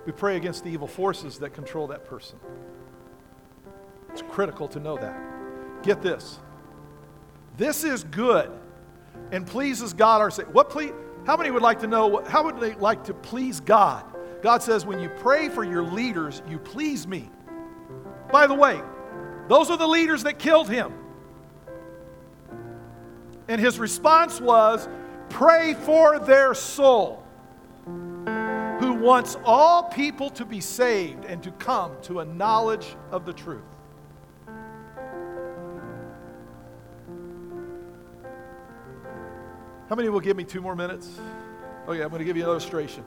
We 0.05 0.11
pray 0.11 0.35
against 0.35 0.63
the 0.63 0.71
evil 0.71 0.87
forces 0.87 1.37
that 1.39 1.53
control 1.53 1.87
that 1.87 2.05
person. 2.05 2.39
It's 4.09 4.23
critical 4.23 4.67
to 4.69 4.79
know 4.79 4.97
that. 4.97 5.83
Get 5.83 6.01
this. 6.01 6.39
This 7.57 7.83
is 7.83 8.03
good 8.03 8.51
and 9.31 9.47
pleases 9.47 9.93
God 9.93 10.21
our 10.21 10.31
Savior. 10.31 10.51
What 10.51 10.69
please? 10.69 10.91
How 11.25 11.37
many 11.37 11.51
would 11.51 11.61
like 11.61 11.79
to 11.79 11.87
know? 11.87 12.23
How 12.25 12.43
would 12.43 12.59
they 12.59 12.73
like 12.75 13.03
to 13.05 13.13
please 13.13 13.59
God? 13.59 14.03
God 14.41 14.63
says, 14.63 14.85
when 14.85 14.99
you 14.99 15.09
pray 15.09 15.49
for 15.49 15.63
your 15.63 15.83
leaders, 15.83 16.41
you 16.49 16.57
please 16.57 17.07
me. 17.07 17.29
By 18.31 18.47
the 18.47 18.55
way, 18.55 18.81
those 19.47 19.69
are 19.69 19.77
the 19.77 19.87
leaders 19.87 20.23
that 20.23 20.39
killed 20.39 20.67
him. 20.69 20.93
And 23.47 23.61
his 23.61 23.77
response 23.77 24.41
was, 24.41 24.87
pray 25.29 25.75
for 25.75 26.19
their 26.19 26.53
soul, 26.53 27.23
who 27.85 28.93
wants 28.93 29.37
all 29.45 29.83
people 29.83 30.29
to 30.31 30.45
be 30.45 30.59
saved 30.59 31.25
and 31.25 31.43
to 31.43 31.51
come 31.51 31.91
to 32.03 32.21
a 32.21 32.25
knowledge 32.25 32.95
of 33.11 33.25
the 33.25 33.33
truth. 33.33 33.70
How 39.91 39.95
many 39.95 40.07
will 40.07 40.21
give 40.21 40.37
me 40.37 40.45
two 40.45 40.61
more 40.61 40.73
minutes? 40.73 41.19
Oh, 41.85 41.91
okay, 41.91 42.01
I'm 42.01 42.07
going 42.07 42.19
to 42.19 42.23
give 42.23 42.37
you 42.37 42.43
an 42.43 42.49
illustration. 42.49 43.03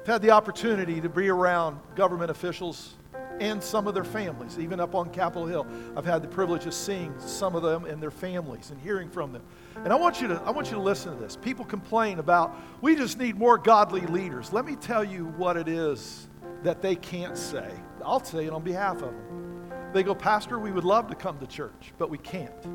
I've 0.00 0.06
had 0.06 0.22
the 0.22 0.30
opportunity 0.30 0.98
to 0.98 1.10
be 1.10 1.28
around 1.28 1.78
government 1.94 2.30
officials 2.30 2.94
and 3.38 3.62
some 3.62 3.86
of 3.86 3.92
their 3.92 4.02
families, 4.02 4.58
even 4.58 4.80
up 4.80 4.94
on 4.94 5.10
Capitol 5.10 5.46
Hill. 5.46 5.66
I've 5.94 6.06
had 6.06 6.22
the 6.22 6.28
privilege 6.28 6.64
of 6.64 6.72
seeing 6.72 7.12
some 7.18 7.54
of 7.54 7.62
them 7.62 7.84
and 7.84 8.02
their 8.02 8.10
families 8.10 8.70
and 8.70 8.80
hearing 8.80 9.10
from 9.10 9.34
them. 9.34 9.42
And 9.84 9.92
I 9.92 9.96
want 9.96 10.22
you 10.22 10.28
to, 10.28 10.40
I 10.40 10.50
want 10.50 10.68
you 10.68 10.76
to 10.76 10.82
listen 10.82 11.14
to 11.14 11.22
this. 11.22 11.36
People 11.36 11.66
complain 11.66 12.18
about, 12.18 12.56
we 12.80 12.96
just 12.96 13.18
need 13.18 13.36
more 13.36 13.58
godly 13.58 14.00
leaders. 14.06 14.54
Let 14.54 14.64
me 14.64 14.76
tell 14.76 15.04
you 15.04 15.26
what 15.36 15.58
it 15.58 15.68
is 15.68 16.28
that 16.62 16.80
they 16.80 16.96
can't 16.96 17.36
say. 17.36 17.70
I'll 18.02 18.24
say 18.24 18.46
it 18.46 18.54
on 18.54 18.62
behalf 18.62 19.02
of 19.02 19.12
them. 19.12 19.90
They 19.92 20.02
go, 20.02 20.14
Pastor, 20.14 20.58
we 20.58 20.72
would 20.72 20.84
love 20.84 21.08
to 21.08 21.14
come 21.14 21.38
to 21.40 21.46
church, 21.46 21.92
but 21.98 22.08
we 22.08 22.16
can't. 22.16 22.66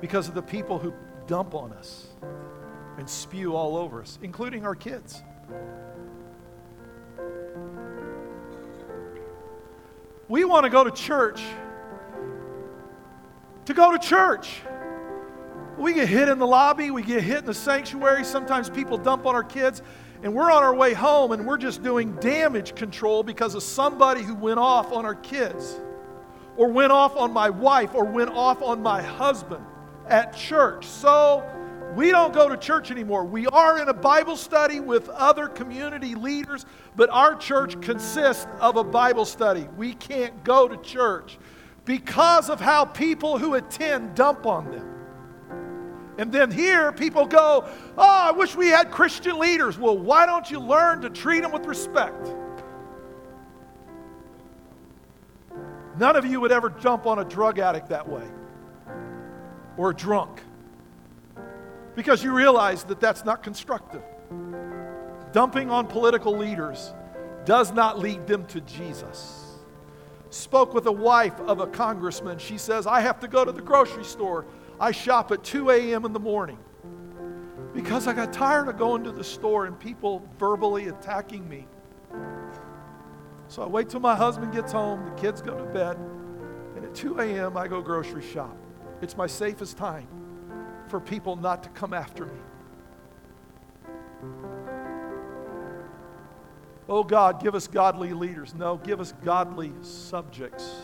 Because 0.00 0.28
of 0.28 0.34
the 0.34 0.42
people 0.42 0.78
who 0.78 0.92
dump 1.26 1.54
on 1.54 1.72
us 1.72 2.08
and 2.98 3.08
spew 3.08 3.54
all 3.56 3.76
over 3.76 4.00
us, 4.02 4.18
including 4.22 4.64
our 4.64 4.74
kids. 4.74 5.22
We 10.28 10.44
want 10.44 10.64
to 10.64 10.70
go 10.70 10.84
to 10.84 10.90
church 10.90 11.42
to 13.66 13.74
go 13.74 13.92
to 13.92 13.98
church. 13.98 14.60
We 15.78 15.94
get 15.94 16.08
hit 16.08 16.28
in 16.28 16.38
the 16.38 16.46
lobby, 16.46 16.90
we 16.90 17.02
get 17.02 17.22
hit 17.22 17.38
in 17.38 17.44
the 17.46 17.54
sanctuary. 17.54 18.24
Sometimes 18.24 18.70
people 18.70 18.96
dump 18.96 19.26
on 19.26 19.34
our 19.34 19.42
kids, 19.42 19.82
and 20.22 20.34
we're 20.34 20.50
on 20.50 20.62
our 20.62 20.74
way 20.74 20.94
home 20.94 21.32
and 21.32 21.46
we're 21.46 21.58
just 21.58 21.82
doing 21.82 22.14
damage 22.16 22.74
control 22.74 23.22
because 23.22 23.54
of 23.54 23.62
somebody 23.62 24.22
who 24.22 24.34
went 24.34 24.58
off 24.58 24.92
on 24.92 25.04
our 25.04 25.14
kids, 25.16 25.80
or 26.56 26.68
went 26.68 26.92
off 26.92 27.16
on 27.16 27.32
my 27.32 27.50
wife, 27.50 27.94
or 27.94 28.04
went 28.04 28.30
off 28.30 28.62
on 28.62 28.82
my 28.82 29.02
husband 29.02 29.64
at 30.08 30.36
church. 30.36 30.86
So 30.86 31.48
we 31.94 32.10
don't 32.10 32.34
go 32.34 32.48
to 32.48 32.56
church 32.56 32.90
anymore. 32.90 33.24
We 33.24 33.46
are 33.46 33.78
in 33.80 33.88
a 33.88 33.94
Bible 33.94 34.36
study 34.36 34.80
with 34.80 35.08
other 35.10 35.48
community 35.48 36.14
leaders, 36.14 36.66
but 36.96 37.08
our 37.10 37.36
church 37.36 37.80
consists 37.80 38.46
of 38.60 38.76
a 38.76 38.84
Bible 38.84 39.24
study. 39.24 39.68
We 39.76 39.94
can't 39.94 40.42
go 40.44 40.66
to 40.66 40.76
church 40.78 41.38
because 41.84 42.50
of 42.50 42.60
how 42.60 42.84
people 42.84 43.38
who 43.38 43.54
attend 43.54 44.14
dump 44.14 44.46
on 44.46 44.70
them. 44.70 44.90
And 46.16 46.32
then 46.32 46.50
here, 46.50 46.92
people 46.92 47.26
go, 47.26 47.68
Oh, 47.98 48.28
I 48.28 48.30
wish 48.32 48.54
we 48.54 48.68
had 48.68 48.90
Christian 48.90 49.38
leaders. 49.38 49.78
Well, 49.78 49.98
why 49.98 50.26
don't 50.26 50.48
you 50.50 50.60
learn 50.60 51.00
to 51.02 51.10
treat 51.10 51.40
them 51.40 51.52
with 51.52 51.66
respect? 51.66 52.34
None 55.98 56.16
of 56.16 56.24
you 56.24 56.40
would 56.40 56.52
ever 56.52 56.70
jump 56.70 57.06
on 57.06 57.20
a 57.20 57.24
drug 57.24 57.58
addict 57.58 57.88
that 57.88 58.08
way 58.08 58.24
or 59.76 59.92
drunk 59.92 60.40
because 61.94 62.22
you 62.22 62.32
realize 62.32 62.84
that 62.84 63.00
that's 63.00 63.24
not 63.24 63.42
constructive. 63.42 64.02
Dumping 65.32 65.70
on 65.70 65.86
political 65.86 66.36
leaders 66.36 66.92
does 67.44 67.72
not 67.72 67.98
lead 67.98 68.26
them 68.26 68.46
to 68.46 68.60
Jesus. 68.62 69.58
Spoke 70.30 70.74
with 70.74 70.86
a 70.86 70.92
wife 70.92 71.38
of 71.40 71.60
a 71.60 71.66
congressman. 71.66 72.38
She 72.38 72.58
says, 72.58 72.86
I 72.86 73.00
have 73.00 73.20
to 73.20 73.28
go 73.28 73.44
to 73.44 73.52
the 73.52 73.62
grocery 73.62 74.04
store. 74.04 74.46
I 74.80 74.90
shop 74.90 75.30
at 75.30 75.44
2 75.44 75.70
a.m. 75.70 76.04
in 76.04 76.12
the 76.12 76.20
morning 76.20 76.58
because 77.72 78.06
I 78.06 78.12
got 78.12 78.32
tired 78.32 78.68
of 78.68 78.78
going 78.78 79.04
to 79.04 79.12
the 79.12 79.24
store 79.24 79.66
and 79.66 79.78
people 79.78 80.28
verbally 80.38 80.88
attacking 80.88 81.48
me. 81.48 81.66
So 83.48 83.62
I 83.62 83.66
wait 83.66 83.88
till 83.88 84.00
my 84.00 84.16
husband 84.16 84.52
gets 84.52 84.72
home, 84.72 85.04
the 85.04 85.20
kids 85.20 85.40
go 85.40 85.56
to 85.56 85.64
bed, 85.64 85.96
and 86.76 86.84
at 86.84 86.94
2 86.94 87.20
a.m. 87.20 87.56
I 87.56 87.68
go 87.68 87.80
grocery 87.80 88.24
shop. 88.24 88.56
It's 89.04 89.18
my 89.18 89.26
safest 89.26 89.76
time 89.76 90.08
for 90.88 90.98
people 90.98 91.36
not 91.36 91.62
to 91.64 91.68
come 91.68 91.92
after 91.92 92.24
me. 92.24 92.40
Oh 96.88 97.04
God, 97.04 97.38
give 97.42 97.54
us 97.54 97.66
godly 97.66 98.14
leaders. 98.14 98.54
No, 98.54 98.78
give 98.78 99.02
us 99.02 99.12
godly 99.22 99.74
subjects. 99.82 100.74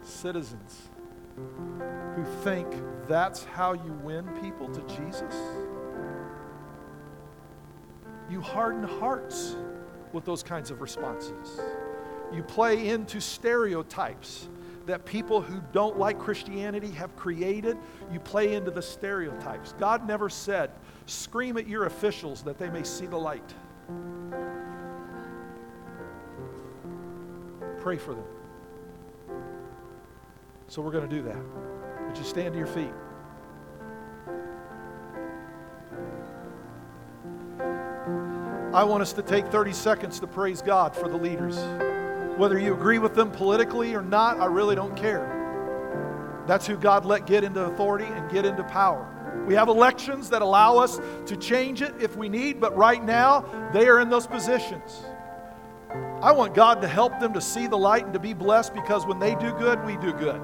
citizens 0.00 0.88
who 2.14 2.24
think 2.42 2.66
that's 3.06 3.44
how 3.44 3.74
you 3.74 3.92
win 4.02 4.26
people 4.40 4.70
to 4.70 4.80
Jesus? 4.96 5.34
You 8.30 8.40
harden 8.40 8.84
hearts 8.84 9.54
with 10.14 10.24
those 10.24 10.42
kinds 10.42 10.70
of 10.70 10.80
responses. 10.80 11.60
You 12.32 12.42
play 12.42 12.88
into 12.88 13.20
stereotypes 13.20 14.48
that 14.86 15.04
people 15.04 15.40
who 15.40 15.60
don't 15.72 15.98
like 15.98 16.18
Christianity 16.18 16.90
have 16.92 17.14
created. 17.16 17.76
You 18.12 18.20
play 18.20 18.54
into 18.54 18.70
the 18.70 18.82
stereotypes. 18.82 19.74
God 19.78 20.06
never 20.06 20.28
said, 20.28 20.70
scream 21.06 21.56
at 21.56 21.68
your 21.68 21.86
officials 21.86 22.42
that 22.44 22.56
they 22.58 22.70
may 22.70 22.84
see 22.84 23.06
the 23.06 23.16
light. 23.16 23.54
Pray 27.80 27.96
for 27.96 28.14
them. 28.14 28.24
So 30.68 30.82
we're 30.82 30.92
going 30.92 31.08
to 31.08 31.14
do 31.14 31.22
that. 31.22 31.36
Would 32.06 32.16
you 32.16 32.24
stand 32.24 32.54
to 32.54 32.58
your 32.58 32.66
feet? 32.66 32.92
I 38.72 38.84
want 38.84 39.02
us 39.02 39.12
to 39.14 39.22
take 39.22 39.46
30 39.46 39.72
seconds 39.72 40.20
to 40.20 40.26
praise 40.26 40.60
God 40.60 40.94
for 40.94 41.08
the 41.08 41.16
leaders. 41.16 41.56
Whether 42.36 42.58
you 42.58 42.74
agree 42.74 42.98
with 42.98 43.14
them 43.14 43.30
politically 43.30 43.94
or 43.94 44.02
not, 44.02 44.38
I 44.38 44.46
really 44.46 44.74
don't 44.74 44.94
care. 44.94 46.44
That's 46.46 46.66
who 46.66 46.76
God 46.76 47.04
let 47.04 47.26
get 47.26 47.44
into 47.44 47.64
authority 47.64 48.04
and 48.04 48.30
get 48.30 48.44
into 48.44 48.62
power. 48.64 49.12
We 49.46 49.54
have 49.54 49.68
elections 49.68 50.28
that 50.30 50.42
allow 50.42 50.76
us 50.76 51.00
to 51.26 51.36
change 51.36 51.80
it 51.80 51.94
if 52.00 52.16
we 52.16 52.28
need, 52.28 52.60
but 52.60 52.76
right 52.76 53.02
now, 53.02 53.44
they 53.72 53.88
are 53.88 54.00
in 54.00 54.08
those 54.08 54.26
positions. 54.26 55.04
I 56.20 56.32
want 56.32 56.54
God 56.54 56.80
to 56.82 56.88
help 56.88 57.18
them 57.20 57.32
to 57.32 57.40
see 57.40 57.66
the 57.66 57.78
light 57.78 58.04
and 58.04 58.12
to 58.12 58.18
be 58.18 58.34
blessed 58.34 58.74
because 58.74 59.06
when 59.06 59.18
they 59.18 59.34
do 59.36 59.52
good, 59.52 59.84
we 59.84 59.96
do 59.96 60.12
good. 60.12 60.40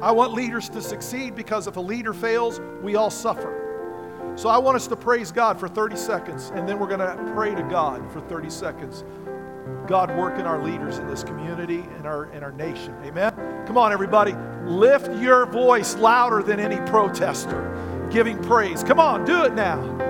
I 0.00 0.12
want 0.12 0.32
leaders 0.32 0.68
to 0.70 0.80
succeed 0.80 1.34
because 1.34 1.66
if 1.66 1.76
a 1.76 1.80
leader 1.80 2.12
fails, 2.12 2.60
we 2.82 2.94
all 2.94 3.10
suffer. 3.10 4.32
So 4.36 4.48
I 4.48 4.58
want 4.58 4.76
us 4.76 4.86
to 4.88 4.96
praise 4.96 5.30
God 5.30 5.58
for 5.60 5.68
30 5.68 5.96
seconds, 5.96 6.50
and 6.54 6.68
then 6.68 6.78
we're 6.78 6.88
going 6.88 7.00
to 7.00 7.32
pray 7.34 7.54
to 7.54 7.62
God 7.62 8.10
for 8.12 8.20
30 8.20 8.50
seconds. 8.50 9.04
God 9.86 10.14
work 10.16 10.38
in 10.38 10.46
our 10.46 10.62
leaders 10.62 10.98
in 10.98 11.06
this 11.06 11.22
community 11.22 11.80
and 11.96 12.06
our, 12.06 12.26
in 12.32 12.42
our 12.42 12.52
nation. 12.52 12.94
Amen? 13.04 13.34
Come 13.66 13.76
on, 13.76 13.92
everybody. 13.92 14.34
Lift 14.64 15.12
your 15.20 15.46
voice 15.46 15.94
louder 15.96 16.42
than 16.42 16.58
any 16.58 16.76
protester 16.88 17.70
giving 18.10 18.40
praise. 18.42 18.84
Come 18.84 19.00
on, 19.00 19.24
do 19.24 19.44
it 19.44 19.54
now. 19.54 20.03